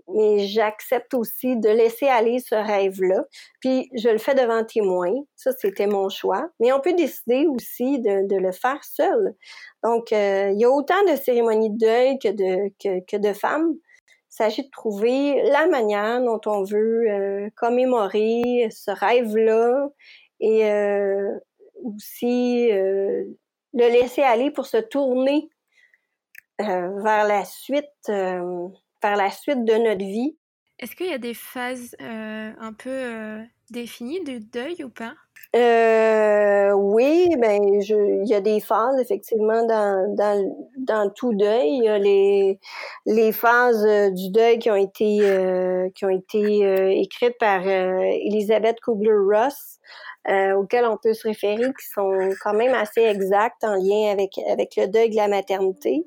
mais 0.07 0.47
j'accepte 0.47 1.13
aussi 1.13 1.57
de 1.57 1.69
laisser 1.69 2.07
aller 2.07 2.39
ce 2.39 2.55
rêve-là. 2.55 3.23
Puis 3.59 3.89
je 3.95 4.09
le 4.09 4.17
fais 4.17 4.35
devant 4.35 4.63
témoin. 4.63 5.11
Ça, 5.35 5.51
c'était 5.57 5.87
mon 5.87 6.09
choix. 6.09 6.49
Mais 6.59 6.71
on 6.71 6.79
peut 6.79 6.93
décider 6.93 7.45
aussi 7.47 7.99
de, 7.99 8.35
le 8.35 8.51
faire 8.51 8.83
seul. 8.83 9.35
Donc, 9.83 10.11
euh, 10.11 10.51
il 10.53 10.59
y 10.59 10.65
a 10.65 10.69
autant 10.69 11.01
de 11.09 11.15
cérémonies 11.15 11.71
de 11.71 11.77
deuil 11.77 12.19
que 12.19 12.29
de, 12.29 12.71
que, 12.81 13.05
que 13.05 13.17
de 13.17 13.33
femmes. 13.33 13.73
Il 14.31 14.35
s'agit 14.35 14.63
de 14.63 14.69
trouver 14.69 15.41
la 15.49 15.67
manière 15.67 16.21
dont 16.21 16.41
on 16.45 16.63
veut 16.63 17.09
euh, 17.09 17.49
commémorer 17.55 18.69
ce 18.71 18.91
rêve-là 18.91 19.89
et 20.39 20.71
euh, 20.71 21.37
aussi 21.83 22.69
le 22.71 23.27
laisser 23.73 24.21
aller 24.21 24.51
pour 24.51 24.65
se 24.65 24.77
tourner 24.77 25.49
vers 26.59 27.25
la 27.27 27.43
suite 27.43 28.11
par 29.01 29.15
la 29.15 29.29
suite 29.31 29.65
de 29.65 29.73
notre 29.73 30.05
vie. 30.05 30.37
Est-ce 30.79 30.95
qu'il 30.95 31.07
y 31.07 31.13
a 31.13 31.19
des 31.19 31.35
phases 31.35 31.95
euh, 32.01 32.51
un 32.59 32.73
peu 32.73 32.89
euh, 32.89 33.43
définies 33.69 34.23
de 34.23 34.39
deuil 34.39 34.83
ou 34.83 34.89
pas? 34.89 35.13
Euh, 35.55 36.71
oui, 36.71 37.29
ben 37.37 37.61
il 37.63 38.27
y 38.27 38.33
a 38.33 38.41
des 38.41 38.59
phases 38.61 38.99
effectivement 38.99 39.65
dans, 39.65 40.15
dans, 40.15 40.55
dans 40.77 41.09
tout 41.09 41.33
deuil. 41.33 41.67
Il 41.67 41.83
y 41.83 41.87
a 41.89 41.99
les, 41.99 42.59
les 43.05 43.31
phases 43.31 43.85
du 44.13 44.31
deuil 44.31 44.59
qui 44.59 44.71
ont 44.71 44.75
été 44.75 45.19
qui 45.93 46.05
ont 46.05 46.09
été 46.09 47.01
écrites 47.01 47.37
par 47.37 47.67
Elisabeth 47.67 48.79
Kubler-Ross. 48.81 49.79
auxquelles 50.55 50.85
on 50.85 50.97
peut 50.97 51.13
se 51.13 51.27
référer, 51.27 51.57
qui 51.57 51.87
sont 51.93 52.29
quand 52.41 52.53
même 52.53 52.73
assez 52.73 53.01
exactes 53.01 53.63
en 53.63 53.75
lien 53.75 54.11
avec, 54.11 54.39
avec 54.49 54.75
le 54.77 54.87
deuil 54.87 55.09
de 55.09 55.17
la 55.17 55.27
maternité. 55.27 56.05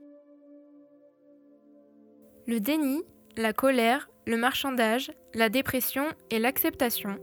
Le 2.47 2.61
déni, 2.61 3.03
la 3.39 3.55
colère, 3.55 4.11
le 4.27 4.37
marchandage, 4.37 5.11
la 5.33 5.49
dépression 5.49 6.05
et 6.31 6.39
l'acceptation 6.39 7.19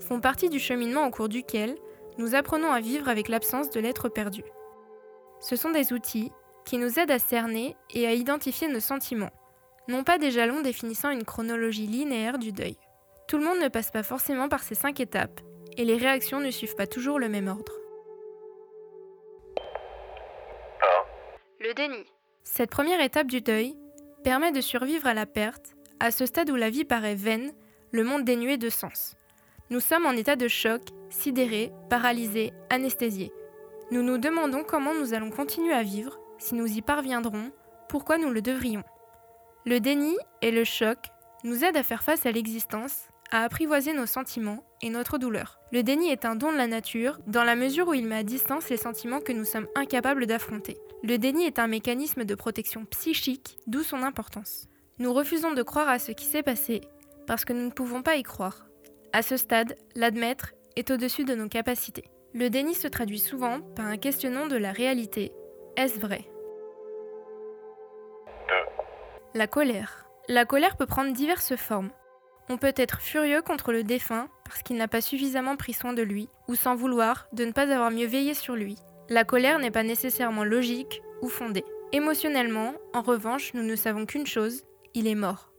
font 0.00 0.18
partie 0.18 0.48
du 0.48 0.58
cheminement 0.58 1.06
au 1.06 1.10
cours 1.10 1.28
duquel 1.28 1.76
nous 2.16 2.34
apprenons 2.34 2.72
à 2.72 2.80
vivre 2.80 3.10
avec 3.10 3.28
l'absence 3.28 3.68
de 3.68 3.80
l'être 3.80 4.08
perdu. 4.08 4.42
Ce 5.40 5.56
sont 5.56 5.70
des 5.70 5.92
outils 5.92 6.32
qui 6.64 6.78
nous 6.78 6.98
aident 6.98 7.10
à 7.10 7.18
cerner 7.18 7.76
et 7.92 8.06
à 8.06 8.14
identifier 8.14 8.68
nos 8.68 8.80
sentiments, 8.80 9.32
non 9.88 10.04
pas 10.04 10.16
des 10.16 10.30
jalons 10.30 10.62
définissant 10.62 11.10
une 11.10 11.24
chronologie 11.24 11.86
linéaire 11.86 12.38
du 12.38 12.52
deuil. 12.52 12.78
Tout 13.28 13.36
le 13.36 13.44
monde 13.44 13.60
ne 13.60 13.68
passe 13.68 13.90
pas 13.90 14.02
forcément 14.02 14.48
par 14.48 14.62
ces 14.62 14.74
cinq 14.74 15.00
étapes, 15.00 15.40
et 15.76 15.84
les 15.84 15.96
réactions 15.96 16.40
ne 16.40 16.50
suivent 16.50 16.76
pas 16.76 16.86
toujours 16.86 17.18
le 17.18 17.28
même 17.28 17.48
ordre. 17.48 17.72
Le 21.60 21.74
déni. 21.74 22.04
Cette 22.42 22.70
première 22.70 23.00
étape 23.00 23.26
du 23.26 23.40
deuil 23.40 23.76
permet 24.22 24.52
de 24.52 24.60
survivre 24.60 25.06
à 25.06 25.14
la 25.14 25.26
perte, 25.26 25.74
à 26.00 26.10
ce 26.10 26.26
stade 26.26 26.50
où 26.50 26.56
la 26.56 26.70
vie 26.70 26.84
paraît 26.84 27.14
vaine, 27.14 27.52
le 27.90 28.04
monde 28.04 28.24
dénué 28.24 28.56
de 28.56 28.70
sens. 28.70 29.16
Nous 29.70 29.80
sommes 29.80 30.06
en 30.06 30.12
état 30.12 30.36
de 30.36 30.48
choc, 30.48 30.82
sidérés, 31.10 31.72
paralysés, 31.90 32.52
anesthésiés. 32.70 33.32
Nous 33.90 34.02
nous 34.02 34.18
demandons 34.18 34.64
comment 34.64 34.94
nous 34.94 35.14
allons 35.14 35.30
continuer 35.30 35.74
à 35.74 35.82
vivre, 35.82 36.18
si 36.38 36.54
nous 36.54 36.66
y 36.66 36.82
parviendrons, 36.82 37.50
pourquoi 37.88 38.18
nous 38.18 38.30
le 38.30 38.42
devrions. 38.42 38.84
Le 39.64 39.80
déni 39.80 40.16
et 40.40 40.50
le 40.50 40.64
choc 40.64 40.98
nous 41.44 41.64
aident 41.64 41.76
à 41.76 41.82
faire 41.82 42.02
face 42.02 42.26
à 42.26 42.32
l'existence, 42.32 43.08
à 43.30 43.42
apprivoiser 43.42 43.92
nos 43.92 44.06
sentiments 44.06 44.64
et 44.82 44.90
notre 44.90 45.18
douleur. 45.18 45.58
Le 45.72 45.82
déni 45.82 46.10
est 46.10 46.24
un 46.24 46.34
don 46.34 46.52
de 46.52 46.56
la 46.56 46.66
nature, 46.66 47.18
dans 47.26 47.44
la 47.44 47.56
mesure 47.56 47.88
où 47.88 47.94
il 47.94 48.06
met 48.06 48.16
à 48.16 48.22
distance 48.22 48.68
les 48.68 48.76
sentiments 48.76 49.20
que 49.20 49.32
nous 49.32 49.44
sommes 49.44 49.68
incapables 49.74 50.26
d'affronter. 50.26 50.76
Le 51.02 51.18
déni 51.18 51.44
est 51.44 51.58
un 51.58 51.68
mécanisme 51.68 52.24
de 52.24 52.34
protection 52.34 52.84
psychique, 52.86 53.58
d'où 53.66 53.82
son 53.82 54.02
importance. 54.02 54.68
Nous 54.98 55.12
refusons 55.12 55.52
de 55.52 55.62
croire 55.62 55.88
à 55.88 55.98
ce 55.98 56.12
qui 56.12 56.24
s'est 56.24 56.42
passé, 56.42 56.82
parce 57.26 57.44
que 57.44 57.52
nous 57.52 57.64
ne 57.64 57.70
pouvons 57.70 58.02
pas 58.02 58.16
y 58.16 58.22
croire. 58.22 58.66
À 59.12 59.22
ce 59.22 59.36
stade, 59.36 59.76
l'admettre 59.94 60.52
est 60.76 60.90
au-dessus 60.90 61.24
de 61.24 61.34
nos 61.34 61.48
capacités. 61.48 62.04
Le 62.34 62.50
déni 62.50 62.74
se 62.74 62.88
traduit 62.88 63.18
souvent 63.18 63.60
par 63.60 63.86
un 63.86 63.98
questionnement 63.98 64.46
de 64.46 64.56
la 64.56 64.72
réalité. 64.72 65.32
Est-ce 65.76 65.98
vrai? 65.98 66.24
La 69.34 69.46
colère. 69.46 70.06
La 70.28 70.44
colère 70.44 70.76
peut 70.76 70.86
prendre 70.86 71.12
diverses 71.12 71.56
formes. 71.56 71.90
On 72.48 72.58
peut 72.58 72.74
être 72.76 73.00
furieux 73.00 73.42
contre 73.42 73.72
le 73.72 73.82
défunt 73.82 74.28
parce 74.44 74.62
qu'il 74.62 74.76
n'a 74.76 74.88
pas 74.88 75.00
suffisamment 75.00 75.56
pris 75.56 75.72
soin 75.72 75.92
de 75.92 76.02
lui, 76.02 76.28
ou 76.48 76.54
sans 76.54 76.74
vouloir 76.74 77.26
de 77.32 77.44
ne 77.44 77.52
pas 77.52 77.72
avoir 77.72 77.90
mieux 77.90 78.06
veillé 78.06 78.34
sur 78.34 78.54
lui. 78.54 78.76
La 79.08 79.24
colère 79.24 79.58
n'est 79.58 79.70
pas 79.70 79.82
nécessairement 79.82 80.44
logique 80.44 81.02
ou 81.20 81.28
fondée. 81.28 81.64
Émotionnellement, 81.92 82.74
en 82.94 83.02
revanche, 83.02 83.52
nous 83.54 83.62
ne 83.62 83.76
savons 83.76 84.06
qu'une 84.06 84.26
chose, 84.26 84.62
il 84.94 85.06
est 85.06 85.14
mort. 85.14 85.52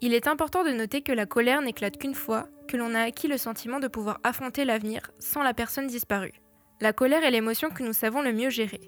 Il 0.00 0.14
est 0.14 0.26
important 0.26 0.64
de 0.64 0.70
noter 0.70 1.02
que 1.02 1.12
la 1.12 1.26
colère 1.26 1.62
n'éclate 1.62 1.98
qu'une 1.98 2.14
fois 2.14 2.48
que 2.68 2.76
l'on 2.76 2.94
a 2.94 3.02
acquis 3.02 3.28
le 3.28 3.38
sentiment 3.38 3.80
de 3.80 3.88
pouvoir 3.88 4.18
affronter 4.24 4.64
l'avenir 4.64 5.10
sans 5.18 5.42
la 5.42 5.54
personne 5.54 5.86
disparue. 5.86 6.40
La 6.80 6.92
colère 6.92 7.22
est 7.22 7.30
l'émotion 7.30 7.70
que 7.70 7.82
nous 7.82 7.92
savons 7.92 8.22
le 8.22 8.32
mieux 8.32 8.50
gérer. 8.50 8.80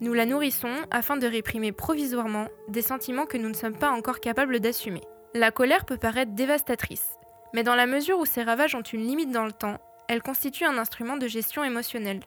Nous 0.00 0.12
la 0.12 0.26
nourrissons 0.26 0.74
afin 0.90 1.16
de 1.16 1.26
réprimer 1.26 1.72
provisoirement 1.72 2.48
des 2.68 2.82
sentiments 2.82 3.26
que 3.26 3.38
nous 3.38 3.48
ne 3.48 3.54
sommes 3.54 3.78
pas 3.78 3.90
encore 3.90 4.20
capables 4.20 4.60
d'assumer. 4.60 5.00
La 5.34 5.50
colère 5.50 5.84
peut 5.84 5.96
paraître 5.96 6.34
dévastatrice, 6.34 7.15
mais 7.56 7.62
dans 7.62 7.74
la 7.74 7.86
mesure 7.86 8.18
où 8.18 8.26
ses 8.26 8.42
ravages 8.42 8.74
ont 8.74 8.82
une 8.82 9.06
limite 9.06 9.30
dans 9.30 9.46
le 9.46 9.52
temps, 9.52 9.80
elle 10.08 10.22
constitue 10.22 10.66
un 10.66 10.76
instrument 10.76 11.16
de 11.16 11.26
gestion 11.26 11.64
émotionnelle. 11.64 12.20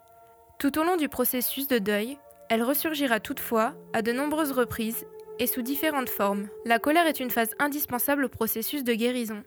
Tout 0.57 0.79
au 0.79 0.83
long 0.83 0.97
du 0.97 1.07
processus 1.07 1.67
de 1.67 1.77
deuil, 1.77 2.17
elle 2.49 2.63
ressurgira 2.63 3.19
toutefois 3.19 3.75
à 3.93 4.01
de 4.01 4.11
nombreuses 4.11 4.53
reprises 4.53 5.05
et 5.37 5.45
sous 5.45 5.61
différentes 5.61 6.09
formes. 6.09 6.47
La 6.65 6.79
colère 6.79 7.05
est 7.05 7.19
une 7.19 7.29
phase 7.29 7.51
indispensable 7.59 8.25
au 8.25 8.29
processus 8.29 8.83
de 8.83 8.95
guérison. 8.95 9.43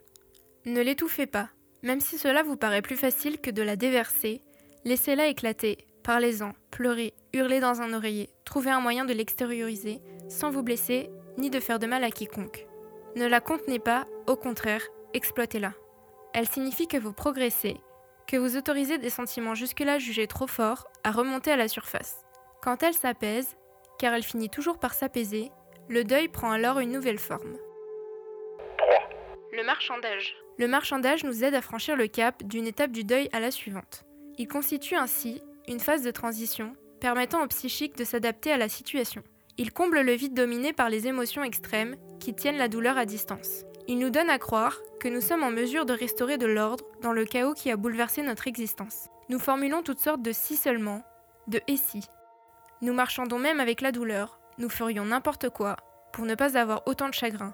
Ne 0.65 0.79
l'étouffez 0.79 1.25
pas, 1.25 1.49
même 1.81 1.99
si 1.99 2.17
cela 2.17 2.43
vous 2.43 2.55
paraît 2.55 2.81
plus 2.81 2.95
facile 2.95 3.41
que 3.41 3.51
de 3.51 3.61
la 3.61 3.75
déverser, 3.75 4.41
laissez-la 4.85 5.27
éclater, 5.27 5.85
parlez-en, 6.01 6.53
pleurez, 6.71 7.13
hurlez 7.33 7.59
dans 7.59 7.81
un 7.81 7.91
oreiller, 7.91 8.29
trouvez 8.45 8.71
un 8.71 8.79
moyen 8.79 9.03
de 9.03 9.13
l'extérioriser 9.13 9.99
sans 10.29 10.49
vous 10.49 10.63
blesser 10.63 11.09
ni 11.37 11.49
de 11.49 11.59
faire 11.59 11.79
de 11.79 11.87
mal 11.87 12.05
à 12.05 12.09
quiconque. 12.09 12.67
Ne 13.17 13.27
la 13.27 13.41
contenez 13.41 13.79
pas, 13.79 14.07
au 14.27 14.37
contraire, 14.37 14.87
exploitez-la. 15.13 15.73
Elle 16.33 16.47
signifie 16.47 16.87
que 16.87 16.97
vous 16.97 17.13
progressez, 17.13 17.77
que 18.27 18.37
vous 18.37 18.57
autorisez 18.57 18.97
des 18.97 19.09
sentiments 19.09 19.55
jusque-là 19.55 19.99
jugés 19.99 20.27
trop 20.27 20.47
forts 20.47 20.87
à 21.03 21.11
remonter 21.11 21.51
à 21.51 21.57
la 21.57 21.67
surface. 21.67 22.23
Quand 22.61 22.81
elle 22.83 22.93
s'apaise, 22.93 23.55
car 23.99 24.13
elle 24.13 24.23
finit 24.23 24.49
toujours 24.49 24.79
par 24.79 24.93
s'apaiser, 24.93 25.51
le 25.89 26.03
deuil 26.03 26.27
prend 26.27 26.51
alors 26.51 26.79
une 26.79 26.91
nouvelle 26.91 27.19
forme. 27.19 27.57
Le 29.51 29.63
marchandage. 29.63 30.35
Le 30.57 30.67
marchandage 30.67 31.23
nous 31.23 31.43
aide 31.43 31.55
à 31.55 31.61
franchir 31.61 31.95
le 31.95 32.07
cap 32.07 32.41
d'une 32.43 32.67
étape 32.67 32.91
du 32.91 33.03
deuil 33.03 33.29
à 33.33 33.39
la 33.39 33.51
suivante. 33.51 34.05
Il 34.37 34.47
constitue 34.47 34.95
ainsi 34.95 35.41
une 35.67 35.79
phase 35.79 36.03
de 36.03 36.11
transition 36.11 36.75
permettant 36.99 37.43
au 37.43 37.47
psychique 37.47 37.97
de 37.97 38.03
s'adapter 38.03 38.51
à 38.51 38.57
la 38.57 38.69
situation. 38.69 39.23
Il 39.57 39.71
comble 39.71 40.01
le 40.01 40.13
vide 40.13 40.33
dominé 40.33 40.73
par 40.73 40.89
les 40.89 41.07
émotions 41.07 41.43
extrêmes 41.43 41.95
qui 42.19 42.33
tiennent 42.33 42.57
la 42.57 42.69
douleur 42.69 42.97
à 42.97 43.05
distance. 43.05 43.65
Il 43.87 43.99
nous 43.99 44.09
donne 44.09 44.29
à 44.29 44.39
croire 44.39 44.77
que 44.99 45.09
nous 45.09 45.19
sommes 45.19 45.43
en 45.43 45.51
mesure 45.51 45.85
de 45.85 45.93
restaurer 45.93 46.37
de 46.37 46.45
l'ordre 46.45 46.85
dans 47.01 47.11
le 47.11 47.25
chaos 47.25 47.53
qui 47.53 47.69
a 47.69 47.75
bouleversé 47.75 48.21
notre 48.21 48.47
existence. 48.47 49.09
Nous 49.27 49.39
formulons 49.39 49.83
toutes 49.83 49.99
sortes 49.99 50.21
de 50.21 50.31
si 50.31 50.55
seulement, 50.55 51.03
de 51.47 51.59
et 51.67 51.75
si. 51.75 52.01
Nous 52.81 52.93
marchandons 52.93 53.39
même 53.39 53.59
avec 53.59 53.81
la 53.81 53.91
douleur, 53.91 54.39
nous 54.57 54.69
ferions 54.69 55.05
n'importe 55.05 55.49
quoi 55.49 55.75
pour 56.13 56.25
ne 56.25 56.35
pas 56.35 56.57
avoir 56.57 56.83
autant 56.85 57.09
de 57.09 57.13
chagrin. 57.13 57.53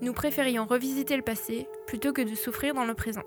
Nous 0.00 0.12
préférions 0.12 0.66
revisiter 0.66 1.16
le 1.16 1.22
passé 1.22 1.68
plutôt 1.86 2.12
que 2.12 2.22
de 2.22 2.34
souffrir 2.34 2.74
dans 2.74 2.84
le 2.84 2.94
présent. 2.94 3.24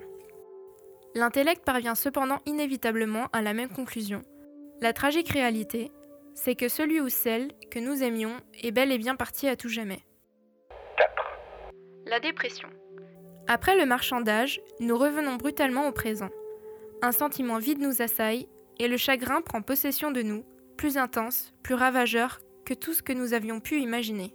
L'intellect 1.15 1.63
parvient 1.63 1.95
cependant 1.95 2.39
inévitablement 2.45 3.27
à 3.31 3.41
la 3.41 3.53
même 3.53 3.69
conclusion. 3.69 4.21
La 4.81 4.93
tragique 4.93 5.29
réalité, 5.29 5.91
c'est 6.35 6.55
que 6.55 6.67
celui 6.69 7.01
ou 7.01 7.09
celle 7.09 7.51
que 7.71 7.79
nous 7.79 8.03
aimions 8.03 8.35
est 8.61 8.71
bel 8.71 8.91
et 8.91 8.97
bien 8.97 9.15
parti 9.15 9.47
à 9.47 9.55
tout 9.55 9.69
jamais. 9.69 10.03
4. 10.97 11.28
La 12.09 12.19
dépression. 12.19 12.69
Après 13.47 13.77
le 13.77 13.85
marchandage, 13.85 14.61
nous 14.79 14.97
revenons 14.97 15.35
brutalement 15.35 15.87
au 15.87 15.91
présent. 15.91 16.29
Un 17.03 17.11
sentiment 17.11 17.59
vide 17.59 17.79
nous 17.79 18.01
assaille 18.01 18.47
et 18.79 18.87
le 18.87 18.97
chagrin 18.97 19.41
prend 19.41 19.61
possession 19.61 20.09
de 20.09 20.23
nous, 20.23 20.43
plus 20.75 20.97
intense, 20.97 21.53
plus 21.61 21.75
ravageur 21.75 22.39
que 22.65 22.73
tout 22.73 22.93
ce 22.93 23.03
que 23.03 23.13
nous 23.13 23.35
avions 23.35 23.59
pu 23.59 23.79
imaginer. 23.79 24.33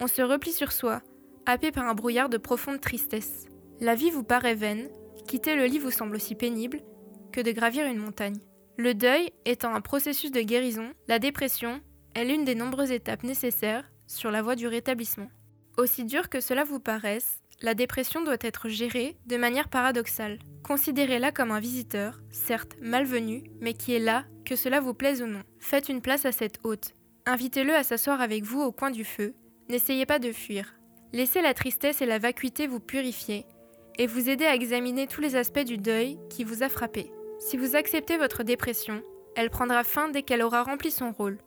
On 0.00 0.06
se 0.06 0.22
replie 0.22 0.52
sur 0.52 0.72
soi, 0.72 1.02
happé 1.44 1.70
par 1.70 1.86
un 1.86 1.92
brouillard 1.92 2.30
de 2.30 2.38
profonde 2.38 2.80
tristesse. 2.80 3.44
La 3.78 3.94
vie 3.94 4.10
vous 4.10 4.24
paraît 4.24 4.54
vaine, 4.54 4.88
quitter 5.26 5.54
le 5.54 5.66
lit 5.66 5.80
vous 5.80 5.90
semble 5.90 6.16
aussi 6.16 6.34
pénible 6.34 6.80
que 7.30 7.42
de 7.42 7.52
gravir 7.52 7.84
une 7.84 7.98
montagne. 7.98 8.40
Le 8.78 8.94
deuil 8.94 9.32
étant 9.44 9.74
un 9.74 9.82
processus 9.82 10.30
de 10.30 10.40
guérison, 10.40 10.94
la 11.08 11.18
dépression 11.18 11.82
est 12.14 12.24
l'une 12.24 12.46
des 12.46 12.54
nombreuses 12.54 12.90
étapes 12.90 13.22
nécessaires 13.22 13.84
sur 14.06 14.30
la 14.30 14.40
voie 14.40 14.56
du 14.56 14.66
rétablissement. 14.66 15.28
Aussi 15.78 16.04
dur 16.04 16.28
que 16.28 16.40
cela 16.40 16.64
vous 16.64 16.80
paraisse, 16.80 17.42
la 17.62 17.74
dépression 17.74 18.22
doit 18.22 18.36
être 18.40 18.68
gérée 18.68 19.16
de 19.26 19.36
manière 19.36 19.68
paradoxale. 19.68 20.38
Considérez-la 20.62 21.32
comme 21.32 21.50
un 21.50 21.60
visiteur, 21.60 22.20
certes 22.30 22.76
malvenu, 22.80 23.44
mais 23.60 23.72
qui 23.72 23.94
est 23.94 24.00
là, 24.00 24.24
que 24.44 24.56
cela 24.56 24.80
vous 24.80 24.94
plaise 24.94 25.22
ou 25.22 25.26
non. 25.26 25.42
Faites 25.60 25.88
une 25.88 26.02
place 26.02 26.26
à 26.26 26.32
cet 26.32 26.58
hôte. 26.64 26.94
Invitez-le 27.24 27.74
à 27.74 27.84
s'asseoir 27.84 28.20
avec 28.20 28.44
vous 28.44 28.60
au 28.60 28.72
coin 28.72 28.90
du 28.90 29.04
feu. 29.04 29.34
N'essayez 29.68 30.06
pas 30.06 30.18
de 30.18 30.32
fuir. 30.32 30.74
Laissez 31.12 31.40
la 31.40 31.54
tristesse 31.54 32.02
et 32.02 32.06
la 32.06 32.18
vacuité 32.18 32.66
vous 32.66 32.80
purifier 32.80 33.46
et 33.98 34.06
vous 34.06 34.28
aider 34.28 34.44
à 34.44 34.54
examiner 34.54 35.06
tous 35.06 35.20
les 35.20 35.36
aspects 35.36 35.64
du 35.64 35.78
deuil 35.78 36.18
qui 36.30 36.44
vous 36.44 36.62
a 36.62 36.68
frappé. 36.68 37.12
Si 37.38 37.56
vous 37.56 37.76
acceptez 37.76 38.16
votre 38.16 38.42
dépression, 38.42 39.02
elle 39.36 39.50
prendra 39.50 39.84
fin 39.84 40.08
dès 40.08 40.22
qu'elle 40.22 40.42
aura 40.42 40.62
rempli 40.62 40.90
son 40.90 41.12
rôle. 41.12 41.38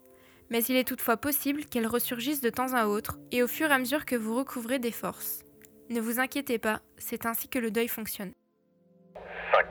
Mais 0.50 0.64
il 0.64 0.76
est 0.76 0.88
toutefois 0.88 1.18
possible 1.18 1.66
qu'elle 1.66 1.88
ressurgisse 1.88 2.41
de 2.41 2.50
temps 2.50 2.74
à 2.74 2.86
autre 2.88 3.18
et 3.32 3.43
au 3.43 3.48
fur 3.48 3.70
et 3.70 3.74
à 3.74 3.80
mesure 3.80 4.06
que 4.06 4.16
vous 4.16 4.36
recouvrez 4.36 4.80
des 4.80 4.91
forces. 4.91 5.43
Ne 5.89 6.02
vous 6.02 6.20
inquiétez 6.20 6.58
pas, 6.58 6.82
c'est 6.98 7.26
ainsi 7.26 7.48
que 7.48 7.60
le 7.60 7.72
deuil 7.72 7.88
fonctionne. 7.88 8.32
5. 9.52 9.66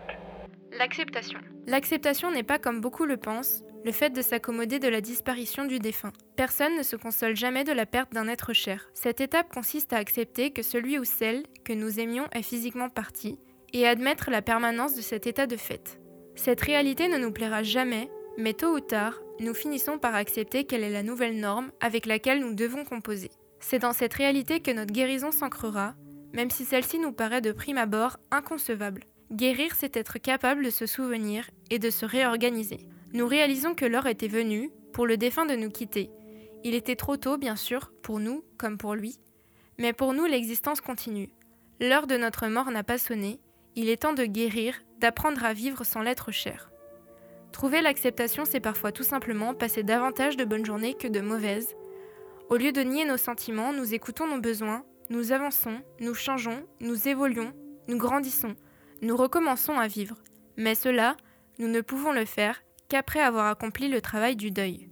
L'acceptation. 0.79 1.39
L'acceptation 1.67 2.31
n'est 2.31 2.43
pas 2.43 2.59
comme 2.59 2.81
beaucoup 2.81 3.05
le 3.05 3.17
pensent, 3.17 3.63
le 3.85 3.93
fait 3.93 4.11
de 4.11 4.23
s'accommoder 4.23 4.79
de 4.79 4.89
la 4.89 5.01
disparition 5.01 5.67
du 5.67 5.79
défunt. 5.79 6.13
Personne 6.37 6.77
ne 6.77 6.83
se 6.83 6.97
console 6.97 7.37
jamais 7.37 7.65
de 7.65 7.73
la 7.73 7.87
perte 7.87 8.13
d'un 8.13 8.29
être 8.29 8.53
cher. 8.53 8.89
Cette 8.95 9.21
étape 9.21 9.53
consiste 9.53 9.93
à 9.93 9.99
accepter 9.99 10.51
que 10.51 10.63
celui 10.63 10.99
ou 10.99 11.05
celle 11.05 11.45
que 11.65 11.73
nous 11.73 12.01
aimions 12.01 12.27
est 12.33 12.43
physiquement 12.43 12.89
parti 12.89 13.39
et 13.73 13.87
à 13.87 13.91
admettre 13.91 14.31
la 14.31 14.43
permanence 14.43 14.95
de 14.95 15.03
cet 15.03 15.27
état 15.27 15.47
de 15.47 15.57
fait. 15.57 16.01
Cette 16.35 16.63
réalité 16.63 17.09
ne 17.09 17.19
nous 17.19 17.31
plaira 17.31 17.63
jamais, 17.63 18.09
mais 18.37 18.55
tôt 18.55 18.75
ou 18.75 18.81
tard, 18.81 19.21
nous 19.41 19.55
finissons 19.55 19.99
par 19.99 20.15
accepter 20.15 20.65
quelle 20.65 20.83
est 20.83 20.91
la 20.91 21.03
nouvelle 21.03 21.39
norme 21.39 21.71
avec 21.81 22.07
laquelle 22.07 22.41
nous 22.41 22.55
devons 22.55 22.85
composer. 22.85 23.31
C'est 23.61 23.79
dans 23.79 23.93
cette 23.93 24.15
réalité 24.15 24.61
que 24.61 24.71
notre 24.71 24.93
guérison 24.93 25.33
s'ancrera, 25.33 25.95
même 26.33 26.51
si 26.51 26.65
celle-ci 26.65 26.99
nous 26.99 27.13
paraît 27.13 27.41
de 27.41 27.53
prime 27.53 27.79
abord 27.79 28.19
inconcevable. 28.31 29.05
Guérir, 29.33 29.75
c'est 29.77 29.97
être 29.97 30.19
capable 30.19 30.65
de 30.65 30.71
se 30.71 30.87
souvenir 30.87 31.49
et 31.71 31.79
de 31.79 31.91
se 31.91 32.05
réorganiser. 32.05 32.79
Nous 33.13 33.27
réalisons 33.27 33.75
que 33.75 33.85
l'heure 33.85 34.07
était 34.07 34.29
venue 34.29 34.71
pour 34.93 35.07
le 35.07 35.17
défunt 35.17 35.47
de 35.47 35.55
nous 35.55 35.71
quitter. 35.71 36.11
Il 36.63 36.75
était 36.75 36.97
trop 36.97 37.17
tôt, 37.17 37.39
bien 37.39 37.57
sûr, 37.57 37.93
pour 38.03 38.21
nous 38.21 38.45
comme 38.59 38.79
pour 38.79 38.95
lui, 38.95 39.19
mais 39.79 39.93
pour 39.93 40.13
nous 40.13 40.25
l'existence 40.25 40.81
continue. 40.81 41.31
L'heure 41.81 42.07
de 42.07 42.17
notre 42.17 42.47
mort 42.49 42.71
n'a 42.71 42.85
pas 42.85 42.99
sonné, 42.99 43.41
il 43.77 43.89
est 43.89 44.03
temps 44.03 44.13
de 44.13 44.25
guérir, 44.25 44.83
d'apprendre 44.99 45.45
à 45.45 45.53
vivre 45.53 45.85
sans 45.85 46.03
l'être 46.03 46.31
cher. 46.31 46.71
Trouver 47.55 47.83
l'acceptation, 47.83 48.45
c'est 48.45 48.59
parfois 48.59 48.91
tout 48.91 49.05
simplement 49.05 49.55
passer 49.55 49.85
davantage 49.85 50.37
de 50.37 50.45
bonnes 50.45 50.67
journées 50.67 50.95
que 50.95 51.07
de 51.07 51.21
mauvaises. 51.21 51.77
Au 52.51 52.57
lieu 52.57 52.73
de 52.73 52.81
nier 52.81 53.05
nos 53.05 53.17
sentiments, 53.17 53.73
nous 53.73 53.95
écoutons 53.95 54.27
nos 54.27 54.41
besoins, 54.41 54.85
nous 55.09 55.31
avançons, 55.31 55.81
nous 56.01 56.15
changeons, 56.15 56.67
nous 56.81 57.07
évoluons, 57.07 57.53
nous 57.87 57.97
grandissons, 57.97 58.57
nous 59.03 59.17
recommençons 59.17 59.79
à 59.79 59.87
vivre. 59.87 60.17
Mais 60.57 60.75
cela, 60.75 61.17
nous 61.61 61.69
ne 61.69 61.81
pouvons 61.81 62.11
le 62.11 62.25
faire 62.25 62.61
qu'après 62.89 63.21
avoir 63.21 63.47
accompli 63.47 63.89
le 63.89 64.01
travail 64.01 64.35
du 64.35 64.51
deuil. 64.51 64.91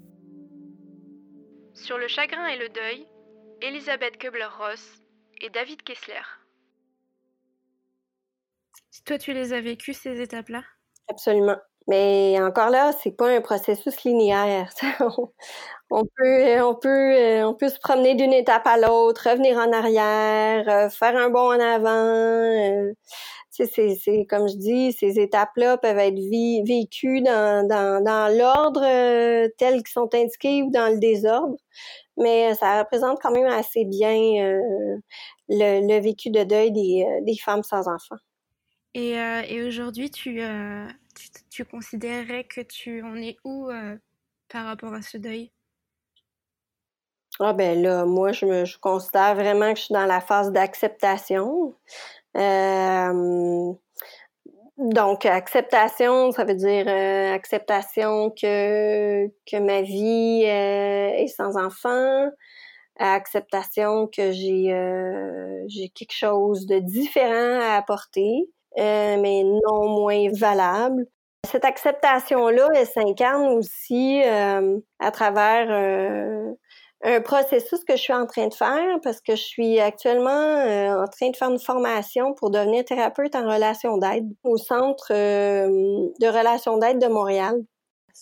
Sur 1.75 1.99
le 1.99 2.07
chagrin 2.07 2.47
et 2.47 2.59
le 2.59 2.69
deuil, 2.69 3.09
Elisabeth 3.61 4.19
Kubler-Ross 4.19 5.01
et 5.41 5.51
David 5.51 5.83
Kessler. 5.83 6.23
Toi, 9.05 9.19
tu 9.19 9.33
les 9.33 9.53
as 9.53 9.61
vécues, 9.61 9.95
ces 9.95 10.21
étapes-là? 10.21 10.63
Absolument. 11.09 11.59
Mais 11.89 12.39
encore 12.41 12.71
là, 12.71 12.93
c'est 13.03 13.11
pas 13.17 13.29
un 13.29 13.41
processus 13.41 14.05
linéaire. 14.05 14.73
on 15.91 16.05
peut, 16.17 16.63
on 16.63 16.75
peut, 16.75 17.45
on 17.45 17.55
peut 17.55 17.69
se 17.69 17.79
promener 17.81 18.15
d'une 18.15 18.33
étape 18.33 18.67
à 18.67 18.79
l'autre, 18.79 19.29
revenir 19.31 19.59
en 19.59 19.73
arrière, 19.73 20.69
euh, 20.69 20.89
faire 20.91 21.17
un 21.17 21.29
bond 21.31 21.53
en 21.55 21.61
avant. 21.61 21.91
Euh, 21.91 22.93
c'est, 23.53 23.67
c'est 23.97 24.27
comme 24.29 24.49
je 24.49 24.57
dis, 24.57 24.93
ces 24.93 25.19
étapes-là 25.21 25.77
peuvent 25.79 25.99
être 25.99 26.19
vécues 26.67 27.21
dans, 27.21 27.67
dans, 27.69 28.03
dans 28.03 28.37
l'ordre 28.37 28.83
euh, 28.85 29.49
tel 29.59 29.83
qu'ils 29.83 29.89
sont 29.89 30.09
indiqués 30.15 30.63
ou 30.63 30.71
dans 30.71 30.91
le 30.93 30.99
désordre, 30.99 31.57
mais 32.17 32.55
ça 32.55 32.79
représente 32.81 33.21
quand 33.21 33.31
même 33.33 33.47
assez 33.47 33.85
bien 33.85 34.15
euh, 34.15 34.61
le, 35.49 35.87
le, 35.87 36.01
vécu 36.01 36.31
de 36.31 36.45
deuil 36.45 36.73
des, 36.73 37.05
euh, 37.07 37.25
des 37.25 37.37
femmes 37.37 37.63
sans 37.63 37.89
enfants. 37.89 38.17
Et, 38.95 39.19
euh, 39.19 39.43
et 39.49 39.63
aujourd'hui, 39.63 40.11
tu, 40.11 40.37
tu, 40.37 40.41
tu, 41.53 41.65
considérerais 41.65 42.45
que 42.45 42.61
tu 42.61 43.03
en 43.03 43.17
es 43.17 43.37
où 43.45 43.71
par 44.49 44.67
rapport 44.67 44.95
à 44.95 45.03
ce 45.03 45.19
deuil? 45.19 45.53
Ah 47.41 47.53
ben 47.53 47.83
là, 47.83 48.05
moi, 48.05 48.33
je, 48.33 48.45
me, 48.45 48.65
je 48.65 48.79
considère 48.79 49.35
vraiment 49.35 49.73
que 49.73 49.79
je 49.79 49.85
suis 49.85 49.95
dans 49.95 50.07
la 50.07 50.21
phase 50.21 50.53
d'acceptation. 50.53 51.75
Euh, 52.37 53.73
donc, 54.79 55.27
acceptation, 55.27 56.33
ça 56.33 56.45
veut 56.45 56.55
dire 56.55 56.87
euh, 56.89 57.33
acceptation 57.33 58.31
que, 58.31 59.27
ma 59.59 59.83
vie 59.83 60.45
euh, 60.45 61.11
est 61.17 61.29
sans 61.29 61.57
enfant, 61.57 62.29
acceptation 62.99 64.07
que 64.09 64.33
j'ai 64.33 64.73
euh, 64.73 65.67
quelque 65.95 66.15
chose 66.15 66.67
de 66.67 66.79
différent 66.79 67.61
à 67.61 67.77
apporter, 67.77 68.49
euh, 68.79 69.17
mais 69.21 69.45
non 69.45 69.89
moins 69.89 70.31
valable. 70.33 71.07
Cette 71.51 71.65
acceptation-là, 71.65 72.69
elle 72.75 72.87
s'incarne 72.87 73.49
aussi 73.49 74.23
à 74.23 75.11
travers 75.11 76.55
un 77.05 77.21
processus 77.21 77.85
que 77.85 77.97
je 77.97 78.03
suis 78.03 78.13
en 78.13 78.27
train 78.27 78.47
de 78.47 78.55
faire 78.55 79.01
parce 79.03 79.21
que 79.21 79.35
je 79.35 79.43
suis 79.43 79.81
actuellement 79.81 80.31
euh, 80.31 81.03
en 81.03 81.07
train 81.09 81.31
de 81.31 81.37
faire 81.37 81.51
une 81.51 81.59
formation 81.59 82.35
pour 82.35 82.51
devenir 82.51 82.85
thérapeute 82.85 83.35
en 83.35 83.43
relation 83.43 83.99
d'aide 83.99 84.29
au 84.45 84.57
Centre 84.57 85.09
euh, 85.11 85.67
de 86.21 86.27
relation 86.27 86.79
d'aide 86.79 87.01
de 87.01 87.09
Montréal. 87.09 87.57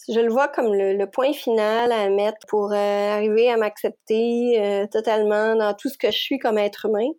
Je 0.09 0.21
le 0.21 0.31
vois 0.31 0.49
comme 0.49 0.73
le, 0.73 1.05
point 1.07 1.33
final 1.33 1.93
à 1.93 2.09
mettre 2.09 2.39
pour 2.49 2.73
euh, 2.73 3.17
arriver 3.17 3.51
à 3.51 3.57
m'accepter 3.57 4.87
totalement 4.91 5.57
dans 5.57 5.75
tout 5.75 5.89
ce 5.89 5.99
que 5.99 6.11
je 6.11 6.19
suis 6.19 6.39
comme 6.39 6.57
être 6.57 6.87
humain. 6.87 7.11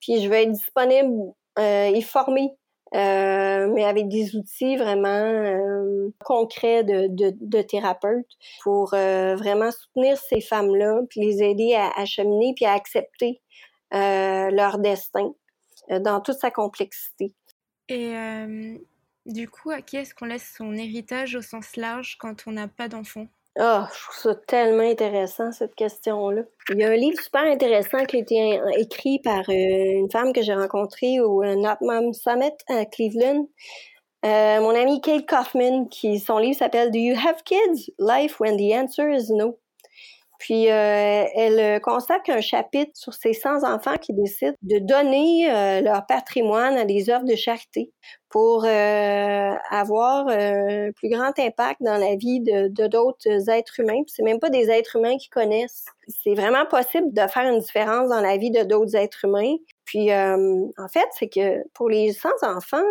Puis 0.00 0.20
je 0.20 0.28
vais 0.28 0.42
être 0.42 0.52
disponible 0.52 1.32
et 1.58 2.02
formée 2.02 2.50
euh, 2.94 3.68
mais 3.74 3.84
avec 3.84 4.08
des 4.08 4.36
outils 4.36 4.76
vraiment 4.76 5.08
euh, 5.08 6.08
concrets 6.24 6.84
de, 6.84 7.08
de, 7.08 7.36
de 7.40 7.62
thérapeutes 7.62 8.30
pour 8.62 8.94
euh, 8.94 9.34
vraiment 9.34 9.70
soutenir 9.72 10.16
ces 10.16 10.40
femmes-là, 10.40 11.00
puis 11.10 11.20
les 11.20 11.42
aider 11.42 11.74
à, 11.74 11.90
à, 11.96 12.04
cheminer, 12.04 12.52
puis 12.54 12.64
à 12.64 12.72
accepter 12.72 13.40
leur 13.92 14.78
destin 14.78 15.32
dans 15.88 16.20
toute 16.20 16.38
sa 16.38 16.50
complexité. 16.50 17.32
Et 17.88 18.12
du 19.24 19.48
coup, 19.48 19.70
à 19.70 19.80
qui 19.80 19.96
est-ce 19.96 20.14
qu'on 20.14 20.26
laisse 20.26 20.52
son 20.56 20.74
héritage 20.74 21.34
au 21.34 21.42
sens 21.42 21.76
large 21.76 22.16
quand 22.18 22.46
on 22.46 22.52
n'a 22.52 22.68
pas 22.68 22.88
d'enfant? 22.88 23.26
Ah, 23.58 23.88
je 23.90 24.02
trouve 24.02 24.34
ça 24.34 24.40
tellement 24.46 24.82
intéressant, 24.82 25.50
cette 25.50 25.74
question-là. 25.74 26.42
Il 26.70 26.78
y 26.78 26.84
a 26.84 26.90
un 26.90 26.96
livre 26.96 27.18
super 27.18 27.44
intéressant 27.44 28.04
qui 28.04 28.16
a 28.16 28.18
été 28.20 28.60
écrit 28.78 29.18
par 29.20 29.48
euh, 29.48 29.52
une 29.52 30.10
femme 30.10 30.32
que 30.34 30.42
j'ai 30.42 30.54
rencontrée 30.54 31.20
au 31.20 31.42
euh, 31.42 31.54
Not 31.54 31.78
Mom 31.80 32.12
Summit 32.12 32.52
à 32.68 32.84
Cleveland. 32.84 33.48
Euh, 34.26 34.60
mon 34.60 34.74
amie 34.74 35.00
Kate 35.00 35.26
Kaufman, 35.26 35.86
qui 35.88 36.18
son 36.18 36.38
livre 36.38 36.58
s'appelle 36.58 36.90
Do 36.90 36.98
You 36.98 37.16
Have 37.16 37.42
Kids? 37.44 37.92
Life 37.98 38.40
When 38.40 38.56
the 38.56 38.72
Answer 38.74 39.08
is 39.08 39.30
No. 39.30 39.58
Puis 40.38 40.70
euh, 40.70 41.24
elle 41.34 41.80
consacre 41.80 42.30
un 42.30 42.40
chapitre 42.40 42.92
sur 42.94 43.14
ces 43.14 43.32
100 43.32 43.64
enfants 43.64 43.96
qui 43.96 44.12
décident 44.12 44.54
de 44.62 44.78
donner 44.78 45.50
euh, 45.50 45.80
leur 45.80 46.06
patrimoine 46.06 46.76
à 46.76 46.84
des 46.84 47.10
œuvres 47.10 47.24
de 47.24 47.34
charité 47.34 47.90
pour 48.28 48.64
euh, 48.64 49.50
avoir 49.70 50.28
un 50.28 50.90
plus 50.92 51.08
grand 51.08 51.38
impact 51.38 51.80
dans 51.80 51.96
la 51.96 52.16
vie 52.16 52.40
de 52.40 52.86
d'autres 52.86 53.50
êtres 53.50 53.80
humains. 53.80 54.02
Puis 54.04 54.14
c'est 54.14 54.22
même 54.22 54.40
pas 54.40 54.50
des 54.50 54.70
êtres 54.70 54.96
humains 54.96 55.16
qui 55.16 55.28
connaissent. 55.28 55.86
C'est 56.08 56.34
vraiment 56.34 56.66
possible 56.66 57.12
de 57.12 57.26
faire 57.28 57.50
une 57.50 57.60
différence 57.60 58.10
dans 58.10 58.20
la 58.20 58.36
vie 58.36 58.50
de 58.50 58.62
d'autres 58.62 58.94
êtres 58.96 59.24
humains. 59.24 59.56
Puis 59.84 60.12
en 60.12 60.88
fait, 60.92 61.06
c'est 61.12 61.28
que 61.28 61.62
pour 61.72 61.88
les 61.88 62.12
100 62.12 62.28
enfants, 62.42 62.82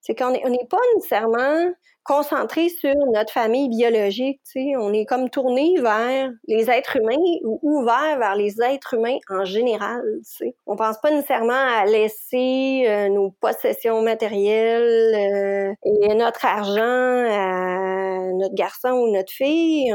c'est 0.00 0.14
qu'on 0.14 0.30
n'est 0.30 0.66
pas 0.68 0.78
nécessairement 0.96 1.70
concentré 2.08 2.70
sur 2.70 2.94
notre 3.12 3.32
famille 3.32 3.68
biologique. 3.68 4.40
Tu 4.50 4.52
sais. 4.52 4.76
On 4.76 4.92
est 4.94 5.04
comme 5.04 5.28
tourné 5.28 5.74
vers 5.78 6.30
les 6.46 6.70
êtres 6.70 6.96
humains 6.96 7.16
ou 7.44 7.60
ouvert 7.62 8.18
vers 8.18 8.34
les 8.34 8.62
êtres 8.62 8.94
humains 8.94 9.18
en 9.28 9.44
général. 9.44 10.00
Tu 10.24 10.46
sais. 10.46 10.54
On 10.66 10.74
pense 10.74 10.98
pas 11.02 11.10
nécessairement 11.10 11.52
à 11.52 11.84
laisser 11.84 12.86
euh, 12.88 13.10
nos 13.10 13.30
possessions 13.40 14.00
matérielles 14.00 15.14
euh, 15.14 15.74
et 15.84 16.14
notre 16.14 16.46
argent 16.46 16.80
à 16.80 18.32
notre 18.32 18.54
garçon 18.54 18.88
ou 18.88 19.12
notre 19.12 19.32
fille. 19.32 19.92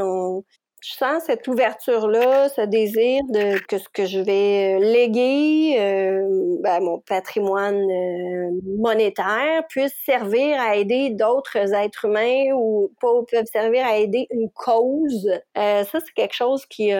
Je 0.84 0.92
sens 0.92 1.22
cette 1.24 1.48
ouverture-là, 1.48 2.50
ce 2.50 2.60
désir 2.60 3.22
de 3.30 3.58
que 3.66 3.78
ce 3.78 3.88
que 3.88 4.04
je 4.04 4.18
vais 4.18 4.74
euh, 4.74 4.78
léguer, 4.80 5.76
euh, 5.80 6.58
ben, 6.60 6.80
mon 6.80 6.98
patrimoine 6.98 7.80
euh, 7.90 8.50
monétaire, 8.76 9.66
puisse 9.70 9.94
servir 10.04 10.60
à 10.60 10.76
aider 10.76 11.08
d'autres 11.10 11.56
êtres 11.56 12.04
humains 12.04 12.52
ou 12.54 12.92
pas 13.00 13.08
peuvent 13.30 13.46
servir 13.50 13.86
à 13.86 13.96
aider 13.96 14.26
une 14.30 14.50
cause. 14.50 15.30
ça, 15.54 15.84
c'est 15.84 16.14
quelque 16.14 16.34
chose 16.34 16.66
qui 16.66 16.90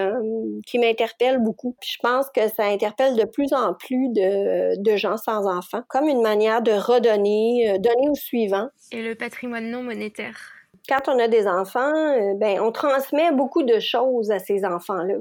qui 0.67 0.79
m'interpelle 0.79 1.39
beaucoup. 1.39 1.77
Puis 1.81 1.91
je 1.95 1.99
pense 2.03 2.31
que 2.31 2.49
ça 2.49 2.65
interpelle 2.65 3.17
de 3.17 3.25
plus 3.25 3.53
en 3.53 3.75
plus 3.75 4.09
de, 4.09 4.81
de 4.81 4.97
gens 4.97 5.19
sans 5.19 5.47
enfants, 5.47 5.83
comme 5.89 6.09
une 6.09 6.23
manière 6.23 6.63
de 6.63 6.73
redonner, 6.73 7.79
donner 7.79 8.09
au 8.09 8.15
suivant. 8.15 8.69
Et 8.93 9.03
le 9.03 9.15
patrimoine 9.15 9.71
non 9.71 9.83
monétaire 9.83 10.54
quand 10.89 11.09
on 11.09 11.19
a 11.19 11.29
des 11.29 11.47
enfants, 11.47 11.95
euh, 11.95 12.35
ben 12.35 12.61
on 12.61 12.71
transmet 12.71 13.33
beaucoup 13.33 13.63
de 13.63 13.81
choses 13.81 14.31
à 14.31 14.39
ces 14.39 14.65
enfants-là. 14.65 15.15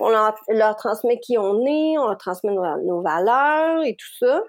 On 0.00 0.08
leur, 0.08 0.76
transmet 0.76 1.20
qui 1.20 1.38
on 1.38 1.64
est, 1.64 1.98
on 1.98 2.06
leur 2.06 2.18
transmet 2.18 2.52
nos, 2.52 3.00
valeurs 3.00 3.84
et 3.84 3.94
tout 3.94 4.12
ça. 4.18 4.42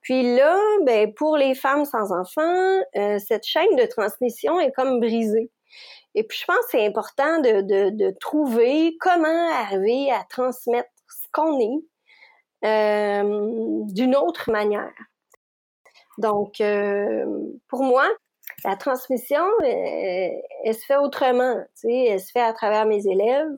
Puis 0.00 0.36
là, 0.36 0.56
ben 0.84 1.12
pour 1.12 1.36
les 1.36 1.54
femmes 1.54 1.84
sans 1.84 2.12
enfants, 2.12 2.80
euh, 2.96 3.18
cette 3.18 3.44
chaîne 3.44 3.74
de 3.76 3.86
transmission 3.86 4.60
est 4.60 4.72
comme 4.72 5.00
brisée. 5.00 5.50
Et 6.14 6.24
puis 6.24 6.38
je 6.38 6.44
pense 6.44 6.58
que 6.58 6.70
c'est 6.72 6.86
important 6.86 7.40
de, 7.40 7.62
de, 7.62 7.90
de, 7.90 8.14
trouver 8.20 8.96
comment 9.00 9.50
arriver 9.50 10.12
à 10.12 10.22
transmettre 10.28 10.90
ce 11.08 11.26
qu'on 11.32 11.58
est 11.58 12.64
euh, 12.64 13.80
d'une 13.86 14.14
autre 14.14 14.50
manière. 14.50 14.92
Donc, 16.18 16.62
pour 17.68 17.82
moi, 17.82 18.06
la 18.64 18.76
transmission, 18.76 19.44
elle, 19.62 20.74
se 20.74 20.84
fait 20.84 20.96
autrement, 20.96 21.56
tu 21.80 21.88
sais, 21.88 22.04
elle 22.10 22.20
se 22.20 22.30
fait 22.30 22.40
à 22.40 22.52
travers 22.52 22.86
mes 22.86 23.06
élèves, 23.06 23.56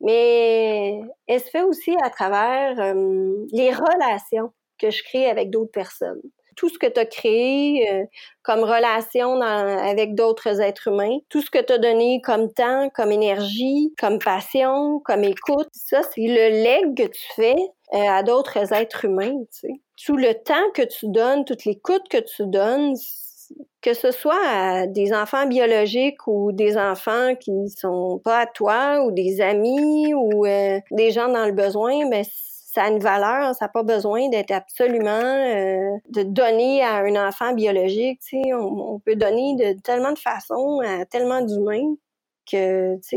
mais 0.00 1.00
elle 1.26 1.40
se 1.40 1.50
fait 1.50 1.62
aussi 1.62 1.94
à 2.02 2.10
travers 2.10 2.80
euh, 2.80 3.46
les 3.52 3.72
relations 3.72 4.52
que 4.78 4.90
je 4.90 5.02
crée 5.02 5.28
avec 5.28 5.50
d'autres 5.50 5.72
personnes. 5.72 6.22
Tout 6.56 6.68
ce 6.68 6.78
que 6.78 6.86
tu 6.86 7.00
as 7.00 7.06
créé 7.06 7.90
euh, 7.90 8.04
comme 8.42 8.60
relation 8.60 9.40
avec 9.40 10.14
d'autres 10.14 10.60
êtres 10.60 10.88
humains, 10.88 11.18
tout 11.28 11.40
ce 11.40 11.50
que 11.50 11.62
tu 11.62 11.72
as 11.72 11.78
donné 11.78 12.20
comme 12.22 12.52
temps, 12.52 12.90
comme 12.90 13.12
énergie, 13.12 13.94
comme 13.98 14.18
passion, 14.18 15.00
comme 15.04 15.24
écoute, 15.24 15.68
ça, 15.72 16.02
c'est 16.02 16.26
le 16.26 16.62
leg 16.62 16.96
que 16.96 17.08
tu 17.08 17.32
fais 17.34 17.56
euh, 17.94 18.08
à 18.08 18.22
d'autres 18.22 18.72
êtres 18.72 19.04
humains. 19.04 19.38
Tu 19.52 19.68
sais. 19.68 19.80
Tout 20.04 20.16
le 20.16 20.34
temps 20.34 20.70
que 20.74 20.82
tu 20.82 21.08
donnes, 21.08 21.44
toute 21.44 21.64
l'écoute 21.64 22.08
que 22.10 22.18
tu 22.18 22.46
donnes, 22.46 22.94
que 23.82 23.94
ce 23.94 24.10
soit 24.10 24.46
à 24.46 24.86
des 24.86 25.12
enfants 25.12 25.46
biologiques 25.46 26.26
ou 26.26 26.52
des 26.52 26.76
enfants 26.76 27.34
qui 27.36 27.68
sont 27.70 28.20
pas 28.22 28.40
à 28.40 28.46
toi 28.46 29.02
ou 29.04 29.10
des 29.10 29.40
amis 29.40 30.12
ou 30.14 30.44
euh, 30.46 30.80
des 30.90 31.10
gens 31.10 31.28
dans 31.28 31.46
le 31.46 31.52
besoin, 31.52 32.06
mais 32.08 32.24
ça 32.72 32.84
a 32.84 32.88
une 32.88 33.00
valeur, 33.00 33.54
ça 33.54 33.64
n'a 33.64 33.68
pas 33.68 33.82
besoin 33.82 34.28
d'être 34.28 34.52
absolument 34.52 35.10
euh, 35.10 35.96
de 36.10 36.22
donner 36.22 36.84
à 36.84 36.98
un 36.98 37.28
enfant 37.28 37.52
biologique. 37.52 38.20
Sais, 38.22 38.54
on, 38.54 39.00
peut 39.00 39.16
donner 39.16 39.56
de 39.56 39.80
tellement 39.80 40.12
de 40.12 40.18
façons 40.18 40.80
à 40.80 41.04
tellement 41.06 41.40
d'humains 41.40 41.96
que 42.50 42.96
sais, 43.02 43.16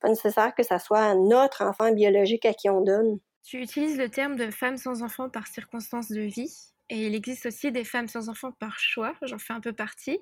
pas 0.00 0.08
nécessaire 0.08 0.54
que 0.54 0.62
ça 0.62 0.78
soit 0.78 1.14
notre 1.14 1.64
enfant 1.64 1.90
biologique 1.92 2.44
à 2.44 2.52
qui 2.52 2.68
on 2.68 2.82
donne. 2.82 3.18
Tu 3.44 3.60
utilises 3.60 3.98
le 3.98 4.08
terme 4.08 4.36
de 4.36 4.50
femme 4.50 4.76
sans 4.76 5.02
enfant 5.02 5.28
par 5.28 5.46
circonstance 5.46 6.10
de 6.10 6.20
vie? 6.20 6.71
Et 6.88 7.06
il 7.06 7.14
existe 7.14 7.46
aussi 7.46 7.72
des 7.72 7.84
femmes 7.84 8.08
sans 8.08 8.28
enfants 8.28 8.52
par 8.52 8.78
choix, 8.78 9.14
j'en 9.22 9.38
fais 9.38 9.52
un 9.52 9.60
peu 9.60 9.72
partie. 9.72 10.18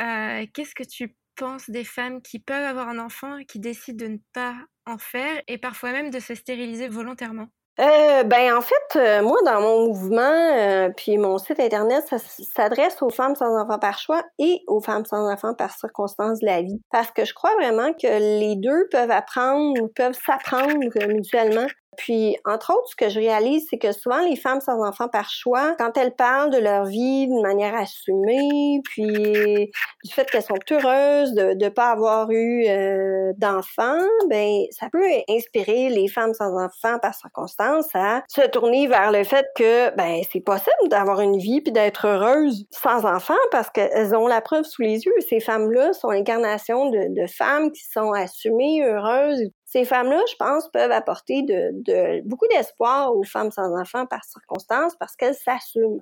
Euh, 0.00 0.46
qu'est-ce 0.54 0.74
que 0.74 0.84
tu 0.84 1.16
penses 1.36 1.70
des 1.70 1.84
femmes 1.84 2.22
qui 2.22 2.38
peuvent 2.38 2.64
avoir 2.64 2.88
un 2.88 2.98
enfant 2.98 3.36
et 3.38 3.46
qui 3.46 3.58
décident 3.58 4.04
de 4.04 4.12
ne 4.12 4.18
pas 4.32 4.54
en 4.86 4.98
faire 4.98 5.42
et 5.48 5.58
parfois 5.58 5.92
même 5.92 6.10
de 6.10 6.20
se 6.20 6.34
stériliser 6.34 6.88
volontairement? 6.88 7.48
Euh, 7.80 8.24
ben 8.24 8.56
en 8.56 8.60
fait, 8.60 8.96
euh, 8.96 9.22
moi 9.22 9.36
dans 9.44 9.60
mon 9.60 9.86
mouvement, 9.86 10.90
puis 10.96 11.16
mon 11.16 11.38
site 11.38 11.60
internet, 11.60 12.04
ça 12.08 12.18
s'adresse 12.18 13.00
aux 13.02 13.10
femmes 13.10 13.36
sans 13.36 13.56
enfants 13.56 13.78
par 13.78 13.98
choix 13.98 14.24
et 14.40 14.62
aux 14.66 14.80
femmes 14.80 15.04
sans 15.04 15.30
enfants 15.30 15.54
par 15.54 15.70
circonstances 15.70 16.40
de 16.40 16.46
la 16.46 16.62
vie, 16.62 16.80
parce 16.90 17.12
que 17.12 17.24
je 17.24 17.32
crois 17.34 17.54
vraiment 17.54 17.92
que 17.92 18.40
les 18.40 18.56
deux 18.56 18.88
peuvent 18.90 19.12
apprendre, 19.12 19.88
peuvent 19.94 20.18
s'apprendre 20.26 20.74
mutuellement. 21.06 21.68
Puis, 21.98 22.36
entre 22.44 22.72
autres, 22.72 22.88
ce 22.90 22.96
que 22.96 23.08
je 23.08 23.18
réalise, 23.18 23.66
c'est 23.68 23.78
que 23.78 23.92
souvent, 23.92 24.20
les 24.20 24.36
femmes 24.36 24.60
sans 24.60 24.82
enfants 24.86 25.08
par 25.08 25.28
choix, 25.28 25.74
quand 25.78 25.96
elles 25.98 26.14
parlent 26.14 26.50
de 26.50 26.58
leur 26.58 26.84
vie 26.84 27.26
d'une 27.26 27.42
manière 27.42 27.74
assumée, 27.74 28.80
puis 28.84 29.70
du 30.04 30.12
fait 30.12 30.30
qu'elles 30.30 30.42
sont 30.42 30.58
heureuses 30.70 31.32
de 31.34 31.54
ne 31.54 31.68
pas 31.68 31.90
avoir 31.90 32.30
eu 32.30 32.64
euh, 32.68 33.32
d'enfants, 33.36 34.06
ben 34.28 34.62
ça 34.70 34.88
peut 34.90 35.04
inspirer 35.28 35.88
les 35.88 36.08
femmes 36.08 36.34
sans 36.34 36.56
enfants 36.56 36.98
par 37.00 37.14
circonstance 37.14 37.88
à 37.94 38.22
se 38.28 38.46
tourner 38.46 38.86
vers 38.86 39.10
le 39.10 39.24
fait 39.24 39.46
que 39.56 39.94
ben 39.96 40.22
c'est 40.32 40.40
possible 40.40 40.88
d'avoir 40.88 41.20
une 41.20 41.38
vie 41.38 41.60
puis 41.60 41.72
d'être 41.72 42.06
heureuse 42.06 42.66
sans 42.70 43.04
enfants 43.04 43.34
parce 43.50 43.70
qu'elles 43.70 44.14
ont 44.14 44.28
la 44.28 44.40
preuve 44.40 44.64
sous 44.64 44.82
les 44.82 45.04
yeux. 45.04 45.14
Ces 45.28 45.40
femmes-là 45.40 45.92
sont 45.92 46.10
l'incarnation 46.10 46.90
de, 46.90 47.20
de 47.20 47.26
femmes 47.26 47.72
qui 47.72 47.84
sont 47.84 48.12
assumées, 48.12 48.84
heureuses 48.84 49.50
ces 49.68 49.84
femmes-là, 49.84 50.18
je 50.30 50.36
pense, 50.36 50.70
peuvent 50.70 50.90
apporter 50.90 51.42
de, 51.42 52.22
beaucoup 52.26 52.46
d'espoir 52.48 53.14
aux 53.14 53.22
femmes 53.22 53.50
sans 53.50 53.78
enfants 53.78 54.06
par 54.06 54.24
circonstance 54.24 54.96
parce 54.98 55.14
qu'elles 55.14 55.34
s'assument. 55.34 56.00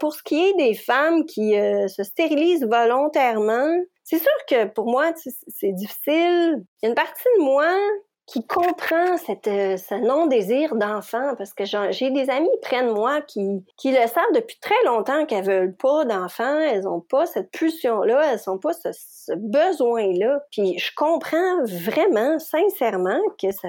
Pour 0.00 0.14
ce 0.14 0.22
qui 0.22 0.42
est 0.42 0.54
des 0.54 0.72
femmes 0.72 1.26
qui 1.26 1.58
euh, 1.58 1.86
se 1.88 2.02
stérilisent 2.02 2.64
volontairement, 2.64 3.68
c'est 4.02 4.18
sûr 4.18 4.32
que 4.48 4.64
pour 4.64 4.86
moi, 4.86 5.12
c'est 5.14 5.72
difficile. 5.72 6.64
Il 6.82 6.84
y 6.84 6.86
a 6.86 6.88
une 6.88 6.94
partie 6.94 7.28
de 7.38 7.42
moi 7.42 7.70
qui 8.26 8.46
comprend 8.46 9.14
euh, 9.14 9.76
ce 9.76 9.94
non-désir 9.94 10.76
d'enfant, 10.76 11.34
parce 11.36 11.52
que 11.52 11.64
j'ai 11.64 12.10
des 12.10 12.30
amis 12.30 12.48
près 12.62 12.84
de 12.84 12.92
moi 12.92 13.20
qui, 13.20 13.64
le 13.84 14.06
savent 14.06 14.32
depuis 14.34 14.58
très 14.60 14.80
longtemps 14.86 15.26
qu'elles 15.26 15.44
veulent 15.44 15.76
pas 15.76 16.04
d'enfants, 16.04 16.58
elles 16.60 16.86
ont 16.86 17.00
pas 17.00 17.26
cette 17.26 17.50
pulsion-là, 17.50 18.32
elles 18.32 18.48
ont 18.48 18.58
pas 18.58 18.72
ce, 18.72 19.34
besoin-là. 19.34 20.40
Puis 20.52 20.78
je 20.78 20.92
comprends 20.94 21.64
vraiment, 21.64 22.38
sincèrement, 22.38 23.20
que 23.40 23.50
ça, 23.50 23.68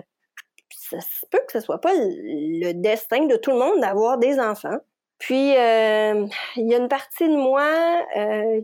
peut 1.32 1.42
que 1.48 1.54
ce 1.54 1.60
soit 1.60 1.82
pas 1.82 1.94
le, 1.94 2.74
destin 2.74 3.26
de 3.26 3.36
tout 3.36 3.52
le 3.52 3.58
monde 3.58 3.82
d'avoir 3.82 4.20
des 4.20 4.40
enfants. 4.40 4.78
Puis 5.18 5.56
euh, 5.58 6.28
il 6.58 6.70
y 6.70 6.76
a 6.76 6.78
une 6.78 6.90
partie 6.90 7.28
de 7.28 7.36
moi 7.36 8.06
euh, 8.18 8.62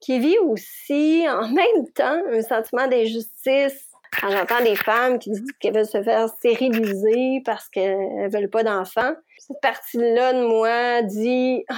qui 0.00 0.18
vit 0.18 0.38
aussi 0.38 1.24
en 1.28 1.48
même 1.52 1.88
temps 1.94 2.20
un 2.30 2.42
sentiment 2.42 2.88
d'injustice 2.88 3.91
quand 4.20 4.30
j'entends 4.30 4.62
des 4.62 4.76
femmes 4.76 5.18
qui 5.18 5.30
disent 5.30 5.52
qu'elles 5.58 5.74
veulent 5.74 5.86
se 5.86 6.02
faire 6.02 6.28
stériliser 6.28 7.42
parce 7.44 7.68
qu'elles 7.68 8.30
veulent 8.30 8.50
pas 8.50 8.62
d'enfants, 8.62 9.14
cette 9.38 9.60
partie-là 9.60 10.34
de 10.34 10.46
moi 10.46 11.02
dit 11.02 11.64
ah, 11.68 11.74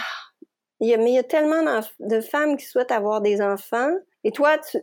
y 0.80 0.92
a, 0.94 0.98
mais 0.98 1.12
il 1.12 1.14
y 1.14 1.18
a 1.18 1.22
tellement 1.22 1.62
de 2.00 2.20
femmes 2.20 2.56
qui 2.56 2.66
souhaitent 2.66 2.92
avoir 2.92 3.20
des 3.20 3.40
enfants. 3.40 3.92
Et 4.24 4.32
toi 4.32 4.58
tu, 4.58 4.78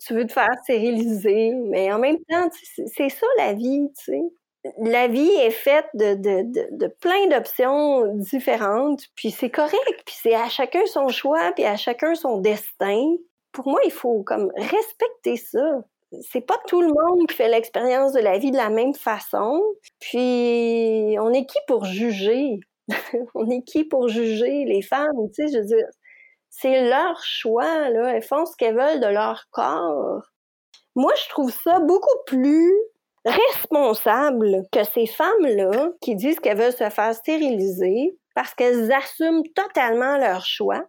tu, 0.00 0.14
veux 0.14 0.26
te 0.26 0.32
faire 0.32 0.50
stériliser, 0.62 1.52
mais 1.70 1.92
en 1.92 1.98
même 1.98 2.18
temps 2.28 2.48
c'est 2.86 3.08
ça 3.08 3.26
la 3.38 3.52
vie, 3.52 3.88
tu 3.98 4.12
sais. 4.12 4.22
La 4.78 5.08
vie 5.08 5.30
est 5.30 5.50
faite 5.50 5.88
de, 5.92 6.14
de, 6.14 6.42
de, 6.42 6.68
de 6.70 6.86
plein 6.86 7.26
d'options 7.28 8.06
différentes, 8.16 9.02
puis 9.14 9.30
c'est 9.30 9.50
correct, 9.50 10.02
puis 10.06 10.14
c'est 10.22 10.34
à 10.34 10.48
chacun 10.48 10.86
son 10.86 11.08
choix, 11.08 11.52
puis 11.52 11.66
à 11.66 11.76
chacun 11.76 12.14
son 12.14 12.38
destin. 12.38 13.16
Pour 13.52 13.68
moi, 13.68 13.80
il 13.84 13.92
faut 13.92 14.22
comme 14.22 14.50
respecter 14.56 15.36
ça 15.36 15.84
c'est 16.22 16.46
pas 16.46 16.58
tout 16.66 16.80
le 16.80 16.88
monde 16.88 17.26
qui 17.28 17.36
fait 17.36 17.48
l'expérience 17.48 18.12
de 18.12 18.20
la 18.20 18.38
vie 18.38 18.50
de 18.50 18.56
la 18.56 18.70
même 18.70 18.94
façon. 18.94 19.62
Puis, 20.00 21.16
on 21.20 21.32
est 21.32 21.46
qui 21.46 21.58
pour 21.66 21.84
juger? 21.84 22.60
on 23.34 23.48
est 23.50 23.62
qui 23.62 23.84
pour 23.84 24.08
juger 24.08 24.64
les 24.64 24.82
femmes? 24.82 25.30
Tu 25.34 25.48
sais, 25.48 25.52
je 25.52 25.74
veux 25.74 25.84
c'est 26.56 26.88
leur 26.88 27.22
choix, 27.22 27.90
là. 27.90 28.14
Elles 28.14 28.22
font 28.22 28.46
ce 28.46 28.56
qu'elles 28.56 28.76
veulent 28.76 29.00
de 29.00 29.08
leur 29.08 29.46
corps. 29.50 30.22
Moi, 30.94 31.12
je 31.22 31.28
trouve 31.28 31.50
ça 31.50 31.80
beaucoup 31.80 32.18
plus 32.26 32.72
responsable 33.24 34.62
que 34.70 34.84
ces 34.84 35.06
femmes-là 35.06 35.90
qui 36.00 36.14
disent 36.14 36.38
qu'elles 36.38 36.58
veulent 36.58 36.72
se 36.72 36.90
faire 36.90 37.14
stériliser 37.14 38.16
parce 38.34 38.54
qu'elles 38.54 38.92
assument 38.92 39.42
totalement 39.54 40.16
leur 40.18 40.44
choix 40.44 40.84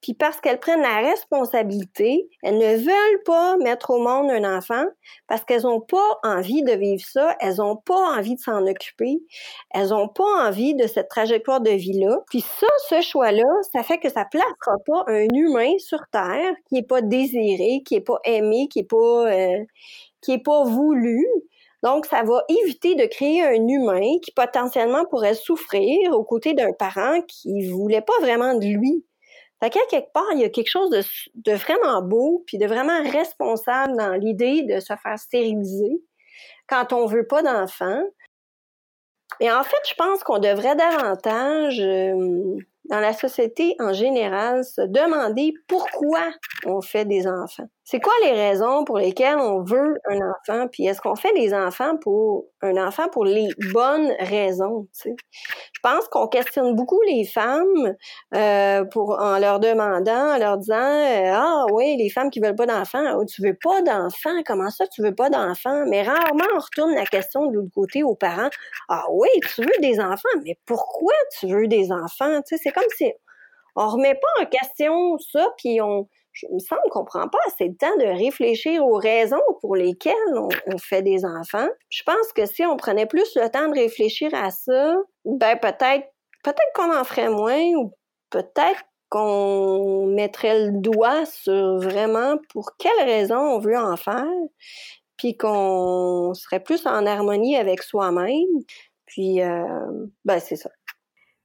puis 0.00 0.14
parce 0.14 0.40
qu'elles 0.40 0.60
prennent 0.60 0.82
la 0.82 1.00
responsabilité, 1.00 2.28
elles 2.42 2.58
ne 2.58 2.76
veulent 2.76 3.22
pas 3.24 3.56
mettre 3.58 3.90
au 3.90 3.98
monde 3.98 4.30
un 4.30 4.56
enfant 4.56 4.84
parce 5.28 5.44
qu'elles 5.44 5.62
n'ont 5.62 5.80
pas 5.80 6.18
envie 6.22 6.62
de 6.62 6.72
vivre 6.72 7.04
ça, 7.04 7.36
elles 7.40 7.56
n'ont 7.56 7.76
pas 7.76 8.16
envie 8.16 8.34
de 8.34 8.40
s'en 8.40 8.66
occuper, 8.66 9.22
elles 9.70 9.88
n'ont 9.88 10.08
pas 10.08 10.48
envie 10.48 10.74
de 10.74 10.86
cette 10.86 11.08
trajectoire 11.08 11.60
de 11.60 11.70
vie-là. 11.70 12.18
Puis 12.30 12.40
ça, 12.40 12.66
ce 12.88 13.00
choix-là, 13.00 13.44
ça 13.72 13.82
fait 13.82 13.98
que 13.98 14.08
ça 14.08 14.24
placera 14.24 14.76
pas 14.86 15.04
un 15.06 15.26
humain 15.32 15.72
sur 15.78 16.00
Terre 16.10 16.52
qui 16.68 16.78
est 16.78 16.88
pas 16.88 17.02
désiré, 17.02 17.82
qui 17.86 17.96
est 17.96 18.00
pas 18.00 18.18
aimé, 18.24 18.68
qui 18.70 18.80
est 18.80 18.88
pas 18.88 19.30
euh, 19.30 19.64
qui 20.22 20.38
pas 20.38 20.64
voulu. 20.64 21.26
Donc, 21.82 22.06
ça 22.06 22.22
va 22.22 22.44
éviter 22.48 22.94
de 22.94 23.06
créer 23.06 23.42
un 23.42 23.66
humain 23.66 24.18
qui 24.22 24.30
potentiellement 24.30 25.04
pourrait 25.04 25.34
souffrir 25.34 26.12
aux 26.12 26.22
côtés 26.22 26.54
d'un 26.54 26.72
parent 26.72 27.20
qui 27.26 27.68
voulait 27.68 28.02
pas 28.02 28.18
vraiment 28.20 28.54
de 28.54 28.66
lui. 28.66 29.04
Fait 29.62 29.70
qu'à 29.70 29.86
quelque 29.88 30.10
part, 30.12 30.26
il 30.32 30.40
y 30.40 30.44
a 30.44 30.48
quelque 30.48 30.70
chose 30.70 30.90
de, 30.90 31.52
vraiment 31.52 32.02
beau, 32.02 32.42
puis 32.48 32.58
de 32.58 32.66
vraiment 32.66 33.00
responsable 33.04 33.96
dans 33.96 34.14
l'idée 34.14 34.64
de 34.64 34.80
se 34.80 34.92
faire 35.00 35.18
stériliser 35.18 36.02
quand 36.66 36.92
on 36.92 37.06
veut 37.06 37.28
pas 37.28 37.44
d'enfants. 37.44 38.02
Et 39.38 39.52
en 39.52 39.62
fait, 39.62 39.76
je 39.88 39.94
pense 39.94 40.24
qu'on 40.24 40.40
devrait 40.40 40.74
davantage, 40.74 41.78
dans 41.78 42.98
la 42.98 43.12
société 43.12 43.76
en 43.78 43.92
général, 43.92 44.64
se 44.64 44.80
demander 44.80 45.54
pourquoi 45.68 46.32
on 46.66 46.80
fait 46.80 47.04
des 47.04 47.28
enfants. 47.28 47.68
C'est 47.84 47.98
quoi 47.98 48.12
les 48.22 48.30
raisons 48.30 48.84
pour 48.84 48.98
lesquelles 48.98 49.38
on 49.38 49.64
veut 49.64 49.98
un 50.08 50.18
enfant? 50.18 50.68
Puis 50.70 50.86
est-ce 50.86 51.00
qu'on 51.00 51.16
fait 51.16 51.32
des 51.34 51.52
enfants 51.52 51.96
pour 52.00 52.44
un 52.60 52.76
enfant 52.76 53.08
pour 53.08 53.24
les 53.24 53.48
bonnes 53.72 54.12
raisons? 54.20 54.86
Je 55.04 55.80
pense 55.82 56.06
qu'on 56.08 56.28
questionne 56.28 56.76
beaucoup 56.76 57.00
les 57.02 57.24
femmes 57.24 57.96
euh, 58.34 58.84
pour 58.84 59.18
en 59.20 59.36
leur 59.38 59.58
demandant, 59.58 60.34
en 60.34 60.38
leur 60.38 60.58
disant 60.58 60.76
euh, 60.76 61.32
Ah 61.34 61.66
oui, 61.72 61.96
les 61.96 62.08
femmes 62.08 62.30
qui 62.30 62.38
veulent 62.38 62.54
pas 62.54 62.66
d'enfants, 62.66 63.16
oh, 63.18 63.24
tu 63.24 63.42
veux 63.42 63.58
pas 63.60 63.82
d'enfants, 63.82 64.42
comment 64.46 64.70
ça 64.70 64.86
tu 64.86 65.02
veux 65.02 65.14
pas 65.14 65.28
d'enfants? 65.28 65.84
Mais 65.88 66.02
rarement 66.02 66.44
on 66.54 66.60
retourne 66.60 66.94
la 66.94 67.04
question 67.04 67.46
de 67.46 67.56
l'autre 67.56 67.74
côté 67.74 68.04
aux 68.04 68.14
parents. 68.14 68.50
Ah 68.88 69.06
oui, 69.10 69.28
tu 69.54 69.62
veux 69.62 69.80
des 69.80 69.98
enfants, 69.98 70.28
mais 70.44 70.56
pourquoi 70.66 71.14
tu 71.38 71.48
veux 71.48 71.66
des 71.66 71.90
enfants? 71.90 72.42
Tu 72.46 72.56
c'est 72.62 72.70
comme 72.70 72.84
si 72.96 73.12
on 73.74 73.88
remet 73.88 74.14
pas 74.14 74.42
en 74.42 74.46
question 74.46 75.18
ça, 75.18 75.48
puis 75.56 75.80
on 75.80 76.06
je 76.32 76.46
me 76.50 76.58
semble 76.58 76.82
qu'on 76.90 77.04
prend 77.04 77.28
pas 77.28 77.38
assez 77.46 77.68
de 77.68 77.76
temps 77.76 77.96
de 77.98 78.06
réfléchir 78.06 78.84
aux 78.84 78.96
raisons 78.96 79.42
pour 79.60 79.76
lesquelles 79.76 80.14
on, 80.36 80.78
fait 80.78 81.02
des 81.02 81.24
enfants. 81.24 81.68
Je 81.90 82.02
pense 82.04 82.32
que 82.34 82.46
si 82.46 82.64
on 82.64 82.76
prenait 82.76 83.06
plus 83.06 83.36
le 83.36 83.48
temps 83.50 83.68
de 83.68 83.74
réfléchir 83.74 84.30
à 84.34 84.50
ça, 84.50 84.96
ben 85.24 85.56
peut-être 85.58 86.06
peut-être 86.42 86.72
qu'on 86.74 86.94
en 86.94 87.04
ferait 87.04 87.28
moins 87.28 87.62
ou 87.76 87.92
peut-être 88.30 88.82
qu'on 89.10 90.06
mettrait 90.06 90.66
le 90.66 90.80
doigt 90.80 91.26
sur 91.26 91.76
vraiment 91.76 92.38
pour 92.48 92.76
quelles 92.78 93.04
raisons 93.04 93.36
on 93.36 93.58
veut 93.58 93.76
en 93.76 93.96
faire, 93.98 94.24
puis 95.18 95.36
qu'on 95.36 96.32
serait 96.32 96.62
plus 96.62 96.86
en 96.86 97.04
harmonie 97.04 97.56
avec 97.56 97.82
soi-même. 97.82 98.62
Puis, 99.04 99.42
euh, 99.42 100.06
ben 100.24 100.40
c'est 100.40 100.56
ça. 100.56 100.70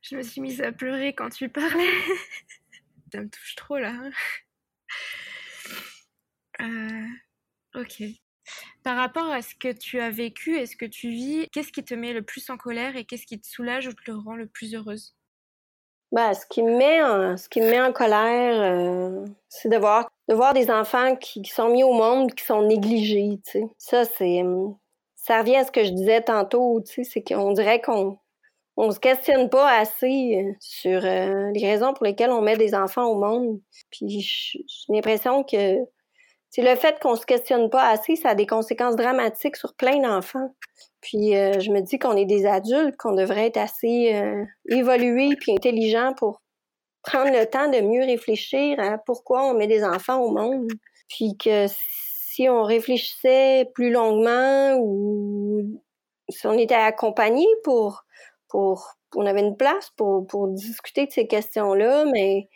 Je 0.02 0.16
me 0.16 0.22
suis 0.22 0.40
mise 0.40 0.62
à 0.62 0.72
pleurer 0.72 1.14
quand 1.14 1.30
tu 1.30 1.50
parlais. 1.50 1.68
ça 3.12 3.20
me 3.20 3.30
touche 3.30 3.56
trop 3.56 3.78
là. 3.78 3.94
Euh, 6.62 7.06
ok. 7.76 8.04
Par 8.84 8.96
rapport 8.96 9.30
à 9.32 9.42
ce 9.42 9.54
que 9.56 9.72
tu 9.72 10.00
as 10.00 10.10
vécu 10.10 10.58
et 10.58 10.66
ce 10.66 10.76
que 10.76 10.86
tu 10.86 11.10
vis, 11.10 11.48
qu'est-ce 11.52 11.72
qui 11.72 11.84
te 11.84 11.94
met 11.94 12.14
le 12.14 12.22
plus 12.22 12.50
en 12.50 12.58
colère 12.58 12.96
et 12.96 13.06
qu'est-ce 13.06 13.26
qui 13.26 13.40
te 13.40 13.48
soulage 13.48 13.88
ou 13.88 13.94
te 13.94 14.10
le 14.10 14.18
rend 14.18 14.36
le 14.36 14.48
plus 14.48 14.74
heureuse? 14.74 15.14
Ben, 16.14 16.34
ce 16.34 16.46
qui 16.46 16.64
me 16.64 16.78
met 16.78 17.04
en, 17.04 17.36
ce 17.36 17.50
qui 17.50 17.60
me 17.60 17.70
met 17.70 17.82
en 17.82 17.92
colère, 17.92 18.62
euh, 18.62 19.26
c'est 19.50 19.68
de 19.68 19.76
voir, 19.76 20.10
de 20.30 20.36
voir 20.36 20.54
des 20.54 20.72
enfants 20.72 21.18
qui, 21.18 21.44
sont 21.44 21.70
mis 21.70 21.84
au 21.84 21.92
monde, 21.92 22.34
qui 22.34 22.46
sont 22.46 22.62
négligés. 22.62 23.42
Ça, 23.78 24.06
c'est, 24.06 24.42
ça 25.16 25.40
revient 25.40 25.58
à 25.58 25.66
ce 25.66 25.72
que 25.72 25.84
je 25.84 25.92
disais 25.92 26.22
tantôt. 26.22 26.82
C'est 26.86 27.22
qu'on 27.22 27.52
dirait 27.52 27.82
qu'on 27.82 28.18
on 28.78 28.92
se 28.92 29.00
questionne 29.00 29.50
pas 29.50 29.80
assez 29.80 30.38
euh, 30.38 30.54
sur 30.60 31.04
euh, 31.04 31.52
les 31.54 31.66
raisons 31.66 31.94
pour 31.94 32.06
lesquelles 32.06 32.30
on 32.30 32.42
met 32.42 32.58
des 32.58 32.76
enfants 32.76 33.08
au 33.08 33.16
monde. 33.16 33.60
Puis 33.92 34.20
j'ai 34.20 34.64
l'impression 34.90 35.44
que 35.44 35.80
c'est 36.50 36.62
le 36.62 36.76
fait 36.76 37.00
qu'on 37.02 37.16
se 37.16 37.26
questionne 37.26 37.70
pas 37.70 37.90
assez, 37.90 38.16
ça 38.16 38.30
a 38.30 38.36
des 38.36 38.46
conséquences 38.46 38.96
dramatiques 38.96 39.58
sur 39.58 39.76
plein 39.76 40.00
d'enfants. 40.00 40.56
Puis 41.02 41.36
euh, 41.36 41.60
je 41.60 41.72
me 41.72 41.82
dis 41.82 41.98
qu'on 41.98 42.16
est 42.16 42.26
des 42.26 42.46
adultes, 42.46 42.96
qu'on 42.98 43.14
devrait 43.14 43.48
être 43.48 43.58
assez 43.58 44.22
évolués 44.70 45.36
puis 45.40 45.54
intelligents 45.54 46.14
pour 46.16 46.42
prendre 47.04 47.32
le 47.32 47.46
temps 47.46 47.70
de 47.70 47.82
mieux 47.82 48.06
réfléchir 48.06 48.80
à 48.80 48.98
pourquoi 49.00 49.44
on 49.46 49.56
met 49.56 49.68
des 49.68 49.84
enfants 49.84 50.20
au 50.20 50.32
monde. 50.32 50.68
Puis 51.10 51.36
que 51.38 51.66
si 51.68 52.48
on 52.50 52.64
réfléchissait 52.64 53.70
plus 53.74 53.92
longuement 53.92 54.78
ou 54.80 55.82
si 56.30 56.46
on 56.46 56.54
était 56.54 56.76
accompagné 56.76 57.46
pour 57.64 58.04
pour 58.50 58.98
on 59.16 59.26
avait 59.26 59.42
une 59.42 59.56
place 59.56 59.90
pour, 59.96 60.28
pour 60.28 60.48
discuter 60.50 61.06
de 61.06 61.12
ces 61.12 61.28
questions-là, 61.28 62.06
mais 62.12 62.50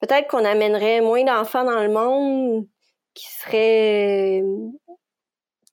peut-être 0.00 0.28
qu'on 0.28 0.44
amènerait 0.44 1.00
moins 1.00 1.24
d'enfants 1.24 1.64
dans 1.64 1.82
le 1.82 1.90
monde 1.90 2.66
qui 3.14 3.26
seraient 3.26 4.42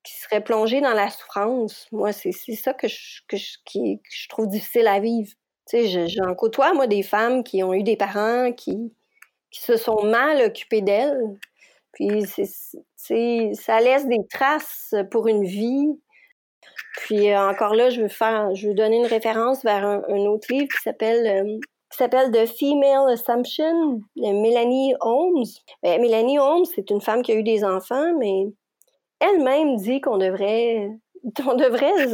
qui 0.04 0.14
seraient 0.14 0.44
plongés 0.44 0.80
dans 0.80 0.94
la 0.94 1.10
souffrance. 1.10 1.88
Moi, 1.92 2.14
c'est 2.14 2.32
ça 2.32 2.74
que 2.74 2.88
je, 2.88 3.22
que 3.28 3.36
je, 3.36 3.58
que 3.66 3.80
je 4.10 4.30
trouve 4.30 4.48
difficile 4.48 4.88
à 4.88 5.02
vivre. 5.02 5.30
Tu 5.70 5.86
sais, 5.86 6.08
j'en 6.08 6.34
côtoie, 6.34 6.74
moi, 6.74 6.88
des 6.88 7.04
femmes 7.04 7.44
qui 7.44 7.62
ont 7.62 7.74
eu 7.74 7.84
des 7.84 7.98
parents 7.98 8.54
qui, 8.54 8.94
qui 9.52 9.62
se 9.62 9.76
sont 9.76 10.06
mal 10.06 10.42
occupés 10.42 10.82
d'elles. 10.82 11.38
Puis, 11.92 12.26
c'est, 12.96 13.52
ça 13.54 13.82
laisse 13.82 14.08
des 14.08 14.26
traces 14.30 14.96
pour 15.12 15.28
une 15.28 15.44
vie 15.44 15.90
puis 16.98 17.32
euh, 17.32 17.50
encore 17.50 17.76
là, 17.76 17.92
je 17.92 18.02
veux 18.02 18.08
faire, 18.08 18.54
je 18.56 18.70
veux 18.70 18.74
donner 18.74 18.98
une 18.98 19.06
référence 19.06 19.64
vers 19.64 19.86
un, 19.86 20.26
autre 20.26 20.48
livre 20.52 20.68
qui 20.68 20.82
s'appelle 20.82 21.28
euh, 21.28 21.60
qui 21.92 21.98
s'appelle 21.98 22.32
The 22.32 22.48
Female 22.48 23.10
Assumption 23.12 24.02
de 24.16 24.42
Mélanie 24.42 24.96
Holmes. 25.00 25.46
Ben, 25.84 26.02
Mélanie 26.02 26.40
Holmes, 26.40 26.66
c'est 26.76 26.90
une 26.90 27.00
femme 27.00 27.22
qui 27.22 27.32
a 27.32 27.36
eu 27.36 27.44
des 27.44 27.64
enfants, 27.64 28.14
mais 28.18 28.48
elle-même 29.20 29.78
dit 29.78 30.02
qu'on 30.02 30.18
devrait 30.18 30.90
on 31.48 31.54
devrait 31.54 32.08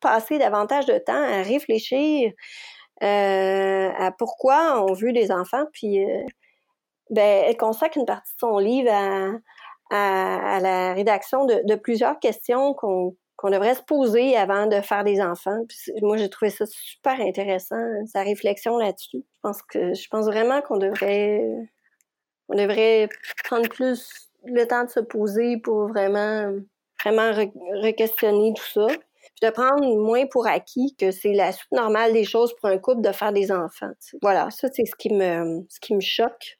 passer 0.00 0.38
davantage 0.38 0.86
de 0.86 0.98
temps 0.98 1.12
à 1.12 1.42
réfléchir 1.42 2.32
euh, 3.04 3.90
à 3.96 4.10
pourquoi 4.18 4.84
on 4.84 4.94
veut 4.94 5.12
des 5.12 5.30
enfants. 5.30 5.64
Puis 5.72 6.04
ben, 7.10 7.44
elle 7.46 7.56
consacre 7.56 7.96
une 7.96 8.04
partie 8.04 8.34
de 8.34 8.40
son 8.40 8.58
livre 8.58 8.90
à, 8.92 9.30
à, 9.90 10.60
la 10.60 10.92
rédaction 10.92 11.46
de, 11.46 11.62
de 11.64 11.74
plusieurs 11.76 12.18
questions 12.18 12.74
qu'on 12.74 13.14
qu'on 13.38 13.50
devrait 13.50 13.76
se 13.76 13.82
poser 13.82 14.36
avant 14.36 14.66
de 14.66 14.80
faire 14.80 15.04
des 15.04 15.20
enfants. 15.22 15.60
moi, 16.02 16.16
j'ai 16.16 16.28
trouvé 16.28 16.50
ça 16.50 16.66
super 16.66 17.20
intéressant, 17.20 17.76
sa 18.12 18.22
réflexion 18.22 18.76
là-dessus. 18.76 19.18
Je 19.24 19.40
pense 19.40 19.62
que 19.62 19.94
je 19.94 20.08
pense 20.10 20.26
vraiment 20.26 20.60
qu'on 20.60 20.76
devrait 20.76 21.40
on 22.48 22.56
devrait 22.56 23.08
prendre 23.44 23.68
plus 23.68 24.30
le 24.44 24.64
temps 24.64 24.84
de 24.84 24.90
se 24.90 25.00
poser 25.00 25.56
pour 25.58 25.86
vraiment 25.86 26.52
vraiment 27.02 27.30
re-questionner 27.32 28.54
tout 28.56 28.66
ça. 28.74 28.86
Puis 28.88 29.48
de 29.48 29.50
prendre 29.50 29.84
moins 29.84 30.26
pour 30.26 30.48
acquis 30.48 30.96
que 30.98 31.12
c'est 31.12 31.32
la 31.32 31.52
suite 31.52 31.70
normale 31.70 32.12
des 32.12 32.24
choses 32.24 32.52
pour 32.56 32.68
un 32.68 32.78
couple 32.78 33.02
de 33.02 33.12
faire 33.12 33.32
des 33.32 33.52
enfants. 33.52 33.92
Voilà, 34.20 34.50
ça 34.50 34.68
c'est 34.72 34.84
ce 34.84 34.96
qui 34.96 35.14
me 35.14 35.64
ce 35.68 35.78
qui 35.78 35.94
me 35.94 36.00
choque. 36.00 36.57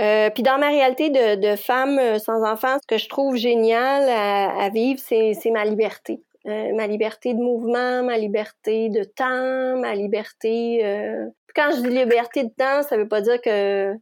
Euh, 0.00 0.30
puis 0.30 0.42
dans 0.42 0.58
ma 0.58 0.68
réalité 0.68 1.10
de, 1.10 1.34
de, 1.34 1.56
femme 1.56 1.98
euh, 1.98 2.18
sans 2.18 2.42
enfants, 2.42 2.78
ce 2.80 2.86
que 2.86 2.98
je 2.98 3.08
trouve 3.08 3.36
génial 3.36 4.08
à, 4.08 4.64
à 4.64 4.70
vivre, 4.70 5.00
c'est 5.00 5.50
ma 5.50 5.64
liberté. 5.64 6.22
Euh, 6.46 6.74
ma 6.74 6.86
liberté 6.86 7.34
de 7.34 7.38
mouvement, 7.38 8.02
ma 8.02 8.16
liberté 8.16 8.88
de 8.88 9.04
temps, 9.04 9.78
ma 9.78 9.94
liberté... 9.94 10.80
Euh... 10.84 11.26
Quand 11.54 11.72
je 11.72 11.82
dis 11.82 11.88
liberté 11.88 12.44
de 12.44 12.48
temps, 12.48 12.82
ça 12.84 12.96
veut 12.96 13.08
pas 13.08 13.20
dire 13.20 13.40
que 13.42 13.92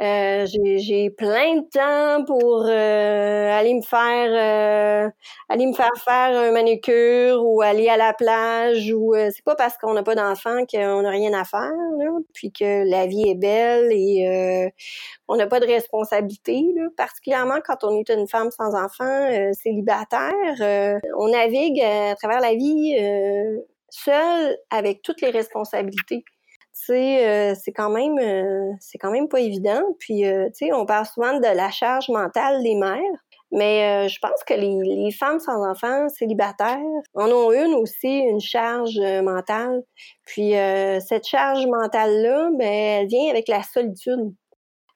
euh, 0.00 0.44
j'ai 0.46 1.10
plein 1.10 1.58
de 1.58 1.68
temps 1.70 2.24
pour 2.24 2.64
euh, 2.66 3.50
aller 3.52 3.74
me 3.74 3.82
faire 3.82 5.06
euh, 5.06 5.08
aller 5.48 5.66
me 5.66 5.72
faire 5.72 5.92
faire 6.04 6.36
un 6.36 6.50
manucure 6.50 7.44
ou 7.44 7.62
aller 7.62 7.88
à 7.88 7.96
la 7.96 8.12
plage 8.12 8.92
ou 8.92 9.14
c'est 9.14 9.44
pas 9.44 9.54
parce 9.54 9.78
qu'on 9.78 9.94
n'a 9.94 10.02
pas 10.02 10.16
d'enfant 10.16 10.66
qu'on 10.66 11.02
n'a 11.02 11.10
rien 11.10 11.32
à 11.32 11.44
faire 11.44 11.70
là, 11.98 12.10
puis 12.32 12.50
que 12.50 12.90
la 12.90 13.06
vie 13.06 13.28
est 13.28 13.36
belle 13.36 13.92
et 13.92 14.72
on 15.28 15.36
n'a 15.36 15.46
pas 15.46 15.60
de 15.60 15.66
responsabilité 15.66 16.60
là, 16.74 16.88
particulièrement 16.96 17.60
quand 17.64 17.84
on 17.84 17.96
est 18.00 18.08
une 18.08 18.26
femme 18.26 18.50
sans 18.50 18.74
enfant 18.74 19.52
célibataire 19.52 21.00
on 21.16 21.28
navigue 21.28 21.80
à 21.80 22.16
travers 22.16 22.40
la 22.40 22.54
vie 22.54 22.96
seule 23.90 24.58
avec 24.70 25.02
toutes 25.02 25.20
les 25.20 25.30
responsabilités 25.30 26.24
euh, 26.90 27.54
c'est 27.54 27.72
quand 27.72 27.90
même 27.90 28.18
euh, 28.18 28.72
c'est 28.80 28.98
quand 28.98 29.10
même 29.10 29.28
pas 29.28 29.40
évident. 29.40 29.82
Puis, 29.98 30.26
euh, 30.26 30.46
tu 30.48 30.66
sais, 30.66 30.72
on 30.72 30.86
parle 30.86 31.06
souvent 31.06 31.38
de 31.38 31.56
la 31.56 31.70
charge 31.70 32.08
mentale 32.08 32.62
des 32.62 32.74
mères. 32.74 33.00
Mais 33.54 34.06
euh, 34.06 34.08
je 34.08 34.18
pense 34.18 34.42
que 34.44 34.54
les, 34.54 34.80
les, 34.82 35.12
femmes 35.12 35.38
sans 35.38 35.64
enfants 35.64 36.08
célibataires 36.08 36.78
en 37.14 37.30
ont 37.30 37.52
une 37.52 37.74
aussi, 37.74 38.18
une 38.18 38.40
charge 38.40 38.98
euh, 38.98 39.22
mentale. 39.22 39.84
Puis 40.26 40.56
euh, 40.56 40.98
cette 40.98 41.24
charge 41.24 41.64
mentale-là, 41.66 42.50
ben, 42.58 42.66
elle 42.66 43.06
vient 43.06 43.30
avec 43.30 43.46
la 43.46 43.62
solitude. 43.62 44.34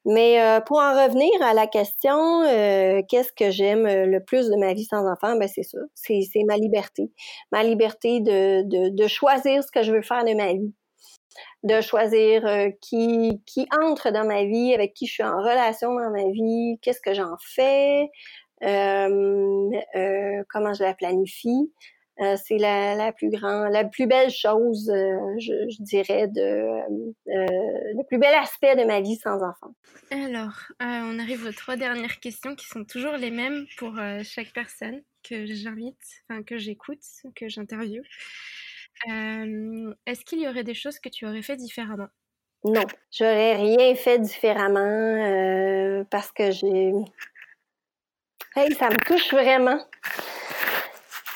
Mais 0.05 0.39
pour 0.67 0.79
en 0.79 0.95
revenir 1.05 1.31
à 1.43 1.53
la 1.53 1.67
question, 1.67 2.43
euh, 2.43 3.03
qu'est-ce 3.11 3.33
que 3.33 3.51
j'aime 3.51 3.87
le 3.87 4.25
plus 4.25 4.49
de 4.49 4.57
ma 4.57 4.73
vie 4.73 4.85
sans 4.85 5.07
enfant? 5.07 5.37
Ben 5.37 5.49
c'est 5.49 5.65
ça, 5.65 5.79
c'est 5.95 6.45
ma 6.47 6.57
liberté. 6.57 7.13
Ma 7.53 7.63
liberté 7.63 8.21
de, 8.21 8.63
de, 8.63 8.89
de, 8.89 9.07
choisir 9.07 9.63
ce 9.63 9.71
que 9.71 9.83
je 9.83 9.93
veux 9.93 10.01
faire 10.01 10.25
de 10.25 10.35
ma 10.35 10.55
vie. 10.55 10.73
De 11.63 11.81
choisir 11.81 12.47
euh, 12.47 12.71
qui, 12.81 13.43
qui 13.47 13.67
entre 13.83 14.11
dans 14.11 14.25
ma 14.25 14.45
vie, 14.45 14.75
avec 14.75 14.95
qui 14.95 15.07
je 15.07 15.13
suis 15.13 15.23
en 15.23 15.39
relation 15.39 15.95
dans 15.95 16.11
ma 16.11 16.31
vie, 16.31 16.79
qu'est-ce 16.83 17.01
que 17.01 17.15
j'en 17.15 17.37
fais, 17.55 18.09
euh, 18.63 20.43
comment 20.49 20.75
je 20.75 20.83
la 20.83 20.95
planifie. 20.95 21.71
Euh, 22.21 22.37
c'est 22.37 22.59
la, 22.59 22.97
la, 22.97 23.13
plus 23.13 23.31
grande, 23.31 23.73
la 23.73 23.85
plus 23.85 24.09
belle 24.09 24.31
chose, 24.31 24.91
euh, 24.91 25.39
je, 25.39 25.83
dirais, 25.83 26.29
euh, 26.37 26.81
le 27.27 28.07
plus 28.09 28.19
bel 28.19 28.35
aspect 28.35 28.75
de 28.75 28.85
ma 28.85 29.01
vie 29.01 29.15
sans 29.17 29.37
enfant. 29.37 29.73
Alors, 30.11 30.73
on 30.81 31.19
arrive 31.21 31.47
aux 31.47 31.53
trois 31.53 31.77
dernières 31.77 32.19
questions 32.19 32.57
qui 32.57 32.67
sont 32.67 32.85
toujours 32.85 33.17
les 33.17 33.31
mêmes 33.31 33.67
pour 33.77 33.95
chaque 34.25 34.53
personne 34.53 35.01
que 35.23 35.47
j'invite, 35.47 35.97
enfin 36.29 36.43
que 36.43 36.59
j'écoute, 36.59 37.03
que 37.37 37.49
j'interviewe. 37.49 38.03
Est-ce 39.07 40.25
qu'il 40.25 40.41
y 40.41 40.49
aurait 40.49 40.65
des 40.65 40.75
choses 40.75 40.99
que 40.99 41.09
tu 41.09 41.27
aurais 41.27 41.43
fait 41.43 41.57
différemment? 41.57 42.09
Non, 42.65 42.85
j'aurais 43.13 43.55
rien 43.55 43.95
fait 43.95 44.19
différemment 44.19 46.05
parce 46.11 46.33
que 46.33 46.51
j'ai. 46.51 46.93
Hey, 48.57 48.75
ça 48.75 48.89
me 48.89 48.97
touche 49.05 49.33
vraiment. 49.33 49.79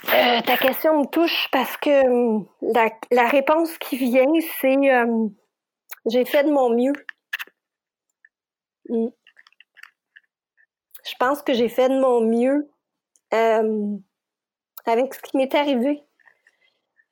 Euh, 0.08 0.40
ta 0.42 0.56
question 0.56 1.00
me 1.00 1.06
touche 1.06 1.48
parce 1.52 1.76
que 1.76 2.06
hum, 2.06 2.46
la, 3.10 3.28
réponse 3.28 3.78
qui 3.78 3.96
vient, 3.96 4.26
c'est 4.60 4.76
j'ai 6.06 6.24
fait 6.24 6.44
de 6.44 6.50
mon 6.50 6.70
mieux. 6.70 6.92
Mm. 8.88 9.08
Je 11.04 11.14
pense 11.18 11.42
que 11.42 11.54
j'ai 11.54 11.68
fait 11.68 11.88
de 11.88 12.00
mon 12.00 12.20
mieux 12.20 12.68
avec 14.84 15.14
ce 15.14 15.20
qui 15.20 15.36
m'est 15.36 15.54
arrivé. 15.54 16.02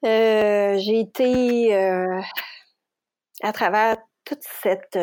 J'ai 0.02 1.00
été 1.00 1.74
à 3.42 3.52
travers 3.52 3.96
toute 4.24 4.42
cette 4.42 4.98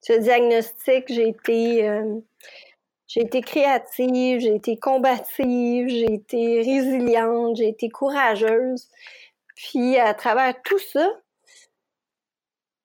ce 0.00 0.12
diagnostic, 0.12 1.04
j'ai 1.08 1.28
été 1.28 1.90
j'ai 3.08 3.22
été 3.22 3.40
créative, 3.40 4.40
j'ai 4.40 4.54
été 4.54 4.76
combative, 4.76 5.88
j'ai 5.88 6.12
été 6.12 6.58
résiliente, 6.58 7.56
j'ai 7.56 7.68
été 7.68 7.88
courageuse. 7.88 8.88
Puis 9.56 9.98
à 9.98 10.12
travers 10.14 10.60
tout 10.62 10.78
ça, 10.78 11.10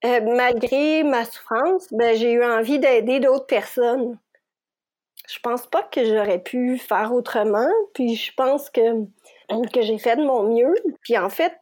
euh, 0.05 0.21
malgré 0.21 1.03
ma 1.03 1.26
souffrance, 1.26 1.88
ben, 1.91 2.15
j'ai 2.15 2.32
eu 2.34 2.43
envie 2.43 2.80
d'aider 2.80 3.19
d'autres 3.19 3.45
personnes. 3.45 4.17
Je 5.30 5.39
pense 5.39 5.67
pas 5.67 5.84
que 5.84 6.03
j'aurais 6.03 6.41
pu 6.41 6.78
faire 6.78 7.13
autrement, 7.13 7.69
puis 7.93 8.15
je 8.15 8.34
pense 8.36 8.69
que, 8.69 9.05
que 9.61 9.81
j'ai 9.81 9.97
fait 9.97 10.15
de 10.15 10.23
mon 10.23 10.43
mieux. 10.43 10.73
Puis 11.01 11.17
en 11.17 11.29
fait, 11.29 11.53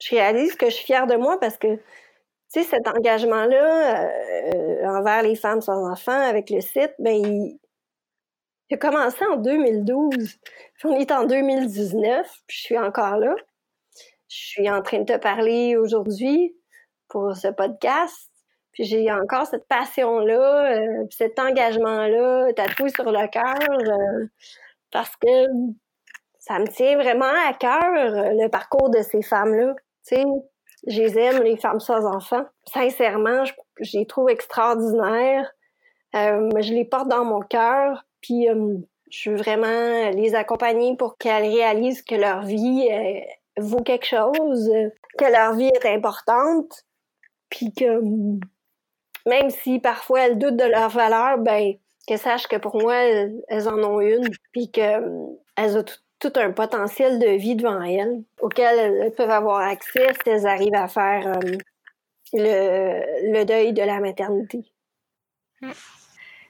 je 0.00 0.10
réalise 0.10 0.54
que 0.56 0.66
je 0.66 0.74
suis 0.74 0.84
fière 0.84 1.06
de 1.06 1.16
moi 1.16 1.38
parce 1.40 1.56
que 1.56 1.76
tu 1.76 2.62
sais, 2.62 2.62
cet 2.62 2.86
engagement-là 2.86 4.06
euh, 4.06 4.86
envers 4.86 5.22
les 5.22 5.34
femmes 5.34 5.60
sans 5.60 5.90
enfants 5.90 6.12
avec 6.12 6.50
le 6.50 6.60
site, 6.60 6.94
ben, 6.98 7.14
il, 7.14 7.58
a 8.72 8.76
commencé 8.76 9.24
en 9.26 9.36
2012. 9.36 10.38
Puis 10.78 10.88
on 10.88 10.96
est 10.98 11.10
en 11.10 11.24
2019, 11.24 12.26
puis 12.46 12.56
je 12.56 12.62
suis 12.62 12.78
encore 12.78 13.16
là. 13.18 13.34
Je 14.28 14.36
suis 14.36 14.70
en 14.70 14.82
train 14.82 15.00
de 15.00 15.04
te 15.04 15.16
parler 15.16 15.76
aujourd'hui 15.76 16.54
pour 17.08 17.36
ce 17.36 17.48
podcast. 17.48 18.30
Puis 18.72 18.84
j'ai 18.84 19.10
encore 19.12 19.46
cette 19.46 19.66
passion-là, 19.68 20.76
euh, 20.76 21.06
cet 21.10 21.38
engagement-là 21.38 22.52
tatoué 22.54 22.90
sur 22.90 23.10
le 23.10 23.28
cœur 23.28 23.70
euh, 23.70 24.26
parce 24.90 25.14
que 25.16 25.46
ça 26.46 26.58
me 26.58 26.66
tient 26.66 26.96
vraiment 26.96 27.32
à 27.48 27.54
cœur 27.54 27.90
le 27.90 28.48
parcours 28.48 28.90
de 28.90 29.00
ces 29.00 29.22
femmes-là. 29.22 29.74
Tu 30.06 30.16
sais, 30.16 30.24
je 30.86 31.00
les 31.00 31.18
aime, 31.18 31.42
les 31.42 31.56
femmes 31.56 31.80
sans 31.80 32.04
enfants. 32.04 32.44
Sincèrement, 32.66 33.44
je, 33.80 33.96
les 33.96 34.06
trouve 34.06 34.28
extraordinaires. 34.28 35.50
Euh, 36.14 36.50
je 36.60 36.74
les 36.74 36.84
porte 36.84 37.08
dans 37.08 37.24
mon 37.24 37.40
cœur. 37.40 38.04
Puis 38.20 38.48
euh, 38.50 38.76
je 39.10 39.30
veux 39.30 39.36
vraiment 39.36 40.10
les 40.10 40.34
accompagner 40.34 40.96
pour 40.98 41.16
qu'elles 41.16 41.50
réalisent 41.50 42.02
que 42.02 42.14
leur 42.14 42.42
vie 42.42 42.88
euh, 42.92 43.20
vaut 43.62 43.82
quelque 43.82 44.06
chose, 44.06 44.70
que 45.18 45.24
leur 45.24 45.54
vie 45.54 45.70
est 45.74 45.86
importante. 45.86 46.84
Puis 47.48 47.72
que 47.72 48.00
même 49.26 49.48
si 49.48 49.78
parfois 49.78 50.26
elles 50.26 50.38
doutent 50.38 50.56
de 50.56 50.64
leur 50.64 50.90
valeur, 50.90 51.38
ben 51.38 51.72
qu'elles 52.06 52.18
sachent 52.18 52.48
que 52.48 52.56
pour 52.56 52.76
moi, 52.76 52.96
elles, 52.96 53.42
elles 53.48 53.66
en 53.66 53.82
ont 53.82 54.00
une. 54.02 54.28
Puis 54.52 54.70
qu'elles 54.70 55.78
ont 55.78 55.82
tout 55.82 56.03
tout 56.18 56.32
un 56.36 56.52
potentiel 56.52 57.18
de 57.18 57.28
vie 57.36 57.56
devant 57.56 57.82
elles 57.82 58.22
auquel 58.40 58.78
elles 58.78 59.14
peuvent 59.14 59.30
avoir 59.30 59.60
accès 59.60 60.06
si 60.22 60.30
elles 60.30 60.46
arrivent 60.46 60.74
à 60.74 60.88
faire 60.88 61.26
euh, 61.26 61.56
le, 62.32 63.32
le, 63.32 63.44
deuil 63.44 63.72
de 63.72 63.82
la 63.82 64.00
maternité. 64.00 64.64
Mmh. 65.60 65.70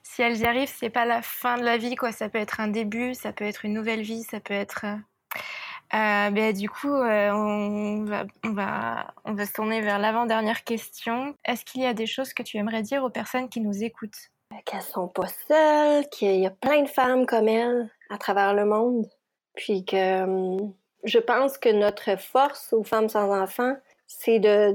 Si 0.02 0.22
elles 0.22 0.38
y 0.38 0.44
arrivent, 0.44 0.72
c'est 0.72 0.90
pas 0.90 1.04
la 1.04 1.22
fin 1.22 1.58
de 1.58 1.64
la 1.64 1.76
vie, 1.76 1.96
quoi. 1.96 2.12
Ça 2.12 2.28
peut 2.28 2.38
être 2.38 2.60
un 2.60 2.68
début, 2.68 3.14
ça 3.14 3.32
peut 3.32 3.44
être 3.44 3.64
une 3.64 3.72
nouvelle 3.72 4.02
vie, 4.02 4.22
ça 4.22 4.38
peut 4.38 4.54
être. 4.54 4.84
Euh, 4.84 4.96
euh 5.94 6.30
ben, 6.30 6.52
du 6.52 6.68
coup, 6.68 6.94
euh, 6.94 7.30
on, 7.32 8.04
va, 8.04 8.24
on, 8.44 8.52
va, 8.52 9.12
on 9.24 9.34
va 9.34 9.46
se 9.46 9.52
tourner 9.52 9.80
vers 9.80 9.98
l'avant-dernière 9.98 10.62
question. 10.62 11.34
Est-ce 11.44 11.64
qu'il 11.64 11.82
y 11.82 11.86
a 11.86 11.94
des 11.94 12.06
choses 12.06 12.32
que 12.32 12.44
tu 12.44 12.58
aimerais 12.58 12.82
dire 12.82 13.02
aux 13.02 13.10
personnes 13.10 13.48
qui 13.48 13.60
nous 13.60 13.82
écoutent? 13.82 14.30
Qu'elles 14.66 14.82
sont 14.82 15.08
pas 15.08 15.26
seules, 15.48 16.08
qu'il 16.10 16.38
y 16.38 16.46
a 16.46 16.50
plein 16.50 16.82
de 16.82 16.88
femmes 16.88 17.26
comme 17.26 17.48
elles 17.48 17.90
à 18.08 18.16
travers 18.16 18.54
le 18.54 18.66
monde. 18.66 19.08
Puis 19.54 19.84
que 19.84 20.22
hum, 20.24 20.74
je 21.04 21.18
pense 21.18 21.58
que 21.58 21.68
notre 21.68 22.18
force 22.18 22.72
aux 22.72 22.82
femmes 22.84 23.08
sans 23.08 23.30
enfants, 23.30 23.76
c'est 24.06 24.38
de 24.38 24.74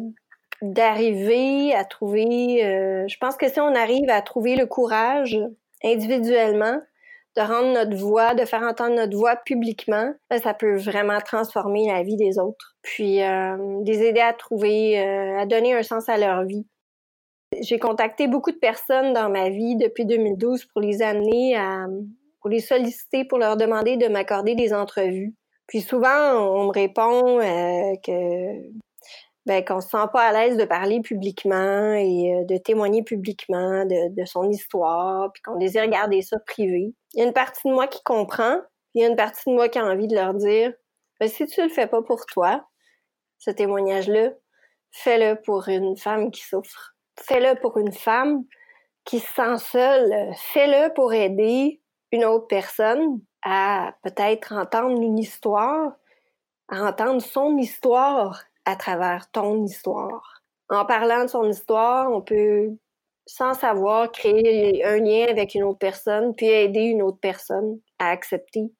d'arriver 0.61 1.73
à 1.73 1.85
trouver. 1.85 2.65
Euh, 2.65 3.07
je 3.07 3.17
pense 3.17 3.37
que 3.37 3.49
si 3.49 3.59
on 3.59 3.73
arrive 3.75 4.09
à 4.09 4.21
trouver 4.21 4.55
le 4.55 4.65
courage 4.65 5.39
individuellement, 5.83 6.81
de 7.37 7.41
rendre 7.41 7.73
notre 7.73 7.95
voix, 7.95 8.33
de 8.33 8.43
faire 8.43 8.63
entendre 8.63 8.95
notre 8.95 9.15
voix 9.15 9.35
publiquement, 9.35 10.13
ben, 10.29 10.39
ça 10.39 10.53
peut 10.53 10.75
vraiment 10.75 11.19
transformer 11.19 11.87
la 11.87 12.03
vie 12.03 12.17
des 12.17 12.39
autres. 12.39 12.75
Puis 12.81 13.21
euh, 13.21 13.55
les 13.85 14.03
aider 14.03 14.19
à 14.19 14.33
trouver, 14.33 14.99
euh, 14.99 15.39
à 15.39 15.45
donner 15.45 15.73
un 15.73 15.83
sens 15.83 16.09
à 16.09 16.17
leur 16.17 16.43
vie. 16.43 16.65
J'ai 17.61 17.79
contacté 17.79 18.27
beaucoup 18.27 18.51
de 18.51 18.57
personnes 18.57 19.13
dans 19.13 19.29
ma 19.29 19.49
vie 19.49 19.75
depuis 19.75 20.05
2012 20.05 20.65
pour 20.65 20.81
les 20.81 21.01
amener 21.01 21.55
à, 21.55 21.85
pour 22.41 22.49
les 22.49 22.59
solliciter, 22.59 23.25
pour 23.25 23.37
leur 23.37 23.57
demander 23.57 23.97
de 23.97 24.07
m'accorder 24.07 24.55
des 24.55 24.73
entrevues. 24.73 25.35
Puis 25.67 25.81
souvent, 25.81 26.33
on 26.33 26.67
me 26.67 26.71
répond 26.71 27.39
euh, 27.39 27.95
que 28.03 28.69
ben, 29.45 29.63
qu'on 29.63 29.81
se 29.81 29.89
sent 29.89 30.07
pas 30.13 30.27
à 30.27 30.31
l'aise 30.31 30.57
de 30.57 30.65
parler 30.65 31.01
publiquement 31.01 31.93
et 31.93 32.35
euh, 32.35 32.43
de 32.45 32.57
témoigner 32.57 33.03
publiquement 33.03 33.85
de, 33.85 34.25
son 34.25 34.49
histoire, 34.49 35.31
puis 35.33 35.41
qu'on 35.41 35.57
désire 35.57 35.87
garder 35.87 36.21
ça 36.21 36.37
privé. 36.39 36.93
Il 37.13 37.19
y 37.19 37.23
a 37.23 37.25
une 37.25 37.33
partie 37.33 37.67
de 37.67 37.73
moi 37.73 37.87
qui 37.87 38.03
comprend, 38.03 38.57
il 38.93 39.01
y 39.01 39.05
a 39.05 39.07
une 39.07 39.15
partie 39.15 39.49
de 39.49 39.55
moi 39.55 39.69
qui 39.69 39.79
a 39.79 39.85
envie 39.85 40.07
de 40.07 40.15
leur 40.15 40.33
dire 40.33 40.73
ben, 41.19 41.27
si 41.27 41.45
tu 41.47 41.61
le 41.61 41.69
fais 41.69 41.87
pas 41.87 42.01
pour 42.01 42.25
toi, 42.25 42.65
ce 43.39 43.51
témoignage-là, 43.51 44.31
fais-le 44.91 45.41
pour 45.41 45.67
une 45.67 45.97
femme 45.97 46.31
qui 46.31 46.41
souffre. 46.41 46.95
Fais-le 47.19 47.59
pour 47.59 47.77
une 47.77 47.91
femme 47.91 48.43
qui 49.05 49.19
se 49.19 49.27
sent 49.33 49.57
seule. 49.57 50.33
Fais-le 50.35 50.93
pour 50.93 51.13
aider 51.13 51.81
une 52.11 52.25
autre 52.25 52.47
personne 52.47 53.19
à 53.43 53.95
peut-être 54.03 54.53
entendre 54.53 55.01
une 55.01 55.17
histoire, 55.17 55.93
à 56.67 56.83
entendre 56.83 57.21
son 57.21 57.57
histoire 57.57 58.43
à 58.65 58.75
travers 58.75 59.29
ton 59.31 59.63
histoire. 59.63 60.43
En 60.69 60.85
parlant 60.85 61.23
de 61.23 61.29
son 61.29 61.49
histoire, 61.49 62.11
on 62.11 62.21
peut, 62.21 62.69
sans 63.25 63.53
savoir, 63.53 64.11
créer 64.11 64.83
un 64.85 64.97
lien 64.97 65.25
avec 65.29 65.55
une 65.55 65.63
autre 65.63 65.79
personne, 65.79 66.35
puis 66.35 66.47
aider 66.47 66.81
une 66.81 67.01
autre 67.01 67.19
personne 67.19 67.79
à 67.97 68.09
accepter 68.09 68.71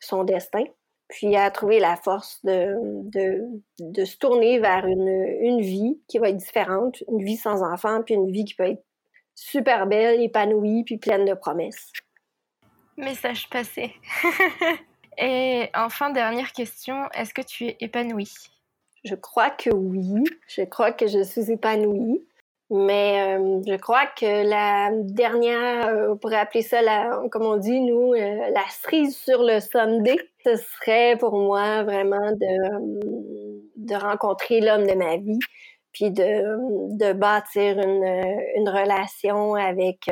son 0.00 0.24
destin, 0.24 0.64
puis 1.08 1.36
à 1.36 1.50
trouver 1.50 1.78
la 1.78 1.96
force 1.96 2.40
de, 2.44 2.74
de, 3.78 4.04
se 4.04 4.16
tourner 4.16 4.58
vers 4.58 4.86
une, 4.86 5.08
une 5.40 5.60
vie 5.60 6.00
qui 6.08 6.18
va 6.18 6.30
être 6.30 6.36
différente, 6.36 7.02
une 7.08 7.22
vie 7.22 7.36
sans 7.36 7.62
enfant, 7.62 8.02
puis 8.02 8.14
une 8.14 8.30
vie 8.32 8.44
qui 8.44 8.54
peut 8.54 8.64
être 8.64 8.84
super 9.34 9.86
belle, 9.86 10.20
épanouie, 10.20 10.84
puis 10.84 10.98
pleine 10.98 11.24
de 11.24 11.34
promesses. 11.34 11.92
Message 13.00 13.48
passé. 13.48 13.94
Et 15.18 15.68
enfin, 15.74 16.10
dernière 16.10 16.52
question, 16.52 17.08
est-ce 17.14 17.32
que 17.32 17.40
tu 17.40 17.66
es 17.66 17.76
épanouie? 17.80 18.32
Je 19.04 19.14
crois 19.14 19.50
que 19.50 19.70
oui. 19.70 20.22
Je 20.48 20.62
crois 20.62 20.92
que 20.92 21.06
je 21.06 21.22
suis 21.22 21.50
épanouie. 21.50 22.22
Mais 22.70 23.36
euh, 23.38 23.62
je 23.66 23.76
crois 23.76 24.06
que 24.06 24.48
la 24.48 24.90
dernière, 24.92 25.88
euh, 25.88 26.12
on 26.12 26.16
pourrait 26.16 26.36
appeler 26.36 26.62
ça, 26.62 26.82
la, 26.82 27.20
comme 27.32 27.42
on 27.42 27.56
dit, 27.56 27.80
nous, 27.80 28.12
euh, 28.12 28.50
la 28.54 28.64
cerise 28.68 29.16
sur 29.16 29.42
le 29.42 29.58
Sunday, 29.58 30.16
ce 30.44 30.54
serait 30.54 31.16
pour 31.18 31.36
moi 31.36 31.82
vraiment 31.82 32.30
de, 32.30 33.60
de 33.76 33.94
rencontrer 33.96 34.60
l'homme 34.60 34.86
de 34.86 34.94
ma 34.94 35.16
vie, 35.16 35.40
puis 35.92 36.12
de, 36.12 36.96
de 36.96 37.12
bâtir 37.12 37.80
une, 37.80 38.04
une 38.54 38.68
relation 38.68 39.54
avec, 39.56 40.08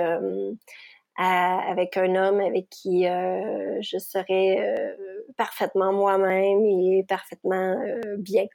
avec 1.19 1.97
un 1.97 2.15
homme 2.15 2.41
avec 2.41 2.69
qui 2.71 3.05
je 3.05 3.99
serais 3.99 4.95
parfaitement 5.37 5.93
moi-même 5.93 6.65
et 6.65 7.05
parfaitement 7.09 7.77
bien. 8.19 8.47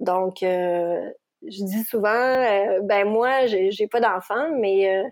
Donc, 0.00 0.44
je 1.48 1.64
dis 1.64 1.84
souvent, 1.84 2.08
euh, 2.08 2.80
ben 2.82 3.06
moi, 3.06 3.46
j'ai 3.46 3.86
pas 3.88 4.00
d'enfant, 4.00 4.50
mais 4.58 4.96
euh, 4.96 5.08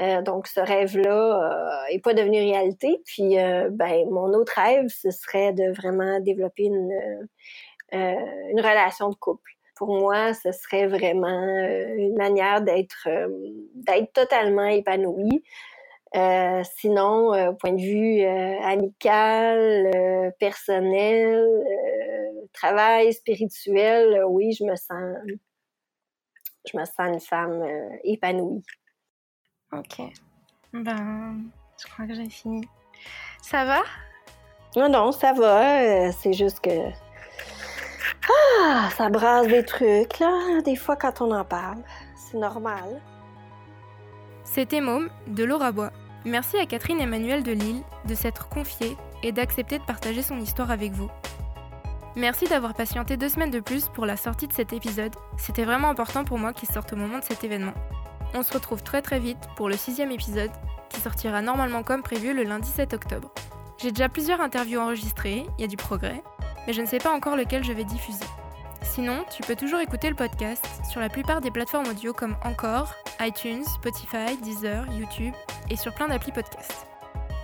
euh, 0.00 0.22
donc 0.22 0.46
ce 0.46 0.60
rêve-là 0.60 1.84
est 1.90 2.00
pas 2.00 2.14
devenu 2.14 2.38
réalité. 2.38 3.00
Puis, 3.04 3.36
ben 3.70 4.08
mon 4.10 4.32
autre 4.34 4.54
rêve, 4.56 4.88
ce 4.88 5.10
serait 5.10 5.52
de 5.52 5.72
vraiment 5.72 6.20
développer 6.20 6.64
une 6.64 7.28
une 7.92 8.60
relation 8.60 9.08
de 9.08 9.16
couple. 9.16 9.50
Pour 9.76 9.98
moi, 9.98 10.32
ce 10.34 10.52
serait 10.52 10.86
vraiment 10.86 11.44
une 11.96 12.16
manière 12.16 12.62
d'être 12.62 13.08
d'être 13.74 14.12
totalement 14.12 14.66
épanouie. 14.66 15.42
Sinon, 16.12 17.50
au 17.50 17.54
point 17.54 17.72
de 17.72 17.80
vue 17.80 18.22
amical, 18.64 20.32
personnel, 20.38 21.46
travail 22.52 23.12
spirituel, 23.12 24.24
oui, 24.26 24.52
je 24.52 24.64
me 24.64 24.76
sens 24.76 25.16
je 26.66 26.78
me 26.78 26.84
sens 26.84 26.98
une 26.98 27.20
femme 27.20 27.62
euh, 27.62 27.96
épanouie. 28.04 28.64
Ok. 29.72 30.02
Ben, 30.72 31.36
je 31.78 31.86
crois 31.90 32.06
que 32.06 32.14
j'ai 32.14 32.28
fini. 32.28 32.68
Ça 33.42 33.64
va? 33.64 33.82
Non, 34.76 34.88
non, 34.88 35.12
ça 35.12 35.32
va. 35.32 35.82
Euh, 35.82 36.12
c'est 36.18 36.32
juste 36.32 36.60
que. 36.60 36.90
Ah, 38.62 38.90
ça 38.96 39.08
brasse 39.08 39.48
des 39.48 39.64
trucs, 39.64 40.18
là, 40.18 40.60
des 40.62 40.76
fois 40.76 40.96
quand 40.96 41.20
on 41.20 41.32
en 41.32 41.44
parle. 41.44 41.82
C'est 42.16 42.38
normal. 42.38 43.00
C'était 44.44 44.80
Môme 44.80 45.10
de 45.26 45.44
Laura 45.44 45.72
Bois. 45.72 45.92
Merci 46.26 46.58
à 46.58 46.66
Catherine 46.66 47.00
Emmanuel 47.00 47.42
de 47.42 47.52
Lille 47.52 47.82
de 48.04 48.14
s'être 48.14 48.50
confiée 48.50 48.96
et 49.22 49.32
d'accepter 49.32 49.78
de 49.78 49.84
partager 49.84 50.22
son 50.22 50.38
histoire 50.38 50.70
avec 50.70 50.92
vous. 50.92 51.10
Merci 52.14 52.44
d'avoir 52.46 52.74
patienté 52.74 53.16
deux 53.16 53.30
semaines 53.30 53.50
de 53.50 53.60
plus 53.60 53.88
pour 53.88 54.04
la 54.04 54.18
sortie 54.18 54.46
de 54.46 54.52
cet 54.52 54.74
épisode. 54.74 55.14
C'était 55.38 55.64
vraiment 55.64 55.88
important 55.88 56.24
pour 56.24 56.38
moi 56.38 56.52
qu'il 56.52 56.68
sorte 56.68 56.92
au 56.92 56.96
moment 56.96 57.20
de 57.20 57.24
cet 57.24 57.42
événement. 57.42 57.72
On 58.34 58.42
se 58.42 58.52
retrouve 58.52 58.82
très 58.82 59.00
très 59.00 59.18
vite 59.18 59.38
pour 59.56 59.70
le 59.70 59.76
sixième 59.76 60.10
épisode, 60.10 60.50
qui 60.90 61.00
sortira 61.00 61.40
normalement 61.40 61.82
comme 61.82 62.02
prévu 62.02 62.34
le 62.34 62.42
lundi 62.42 62.68
7 62.68 62.92
octobre. 62.92 63.32
J'ai 63.78 63.90
déjà 63.90 64.10
plusieurs 64.10 64.42
interviews 64.42 64.80
enregistrées, 64.80 65.46
il 65.56 65.62
y 65.62 65.64
a 65.64 65.68
du 65.68 65.78
progrès, 65.78 66.22
mais 66.66 66.74
je 66.74 66.82
ne 66.82 66.86
sais 66.86 66.98
pas 66.98 67.14
encore 67.14 67.36
lequel 67.36 67.64
je 67.64 67.72
vais 67.72 67.84
diffuser. 67.84 68.26
Sinon, 68.90 69.24
tu 69.30 69.42
peux 69.42 69.54
toujours 69.54 69.78
écouter 69.78 70.08
le 70.08 70.16
podcast 70.16 70.66
sur 70.90 71.00
la 71.00 71.08
plupart 71.08 71.40
des 71.40 71.52
plateformes 71.52 71.86
audio 71.86 72.12
comme 72.12 72.36
Encore, 72.44 72.92
iTunes, 73.20 73.64
Spotify, 73.64 74.36
Deezer, 74.42 74.84
YouTube 74.92 75.32
et 75.70 75.76
sur 75.76 75.94
plein 75.94 76.08
d'applis 76.08 76.32
podcast. 76.32 76.88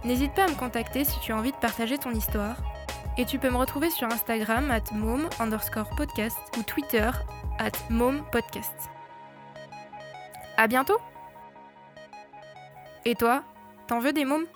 N'hésite 0.04 0.34
pas 0.34 0.46
à 0.46 0.48
me 0.48 0.56
contacter 0.56 1.04
si 1.04 1.20
tu 1.20 1.30
as 1.30 1.36
envie 1.36 1.52
de 1.52 1.56
partager 1.58 1.98
ton 1.98 2.10
histoire 2.10 2.56
et 3.16 3.24
tu 3.24 3.38
peux 3.38 3.48
me 3.48 3.58
retrouver 3.58 3.90
sur 3.90 4.08
Instagram 4.08 4.72
at 4.72 4.92
mom 4.92 5.28
underscore 5.38 5.88
podcast 5.96 6.36
ou 6.58 6.64
Twitter 6.64 7.10
at 7.60 7.70
mom 7.90 8.24
podcast. 8.32 8.74
À 10.56 10.66
bientôt 10.66 10.98
Et 13.04 13.14
toi, 13.14 13.44
t'en 13.86 14.00
veux 14.00 14.12
des 14.12 14.24
mômes? 14.24 14.46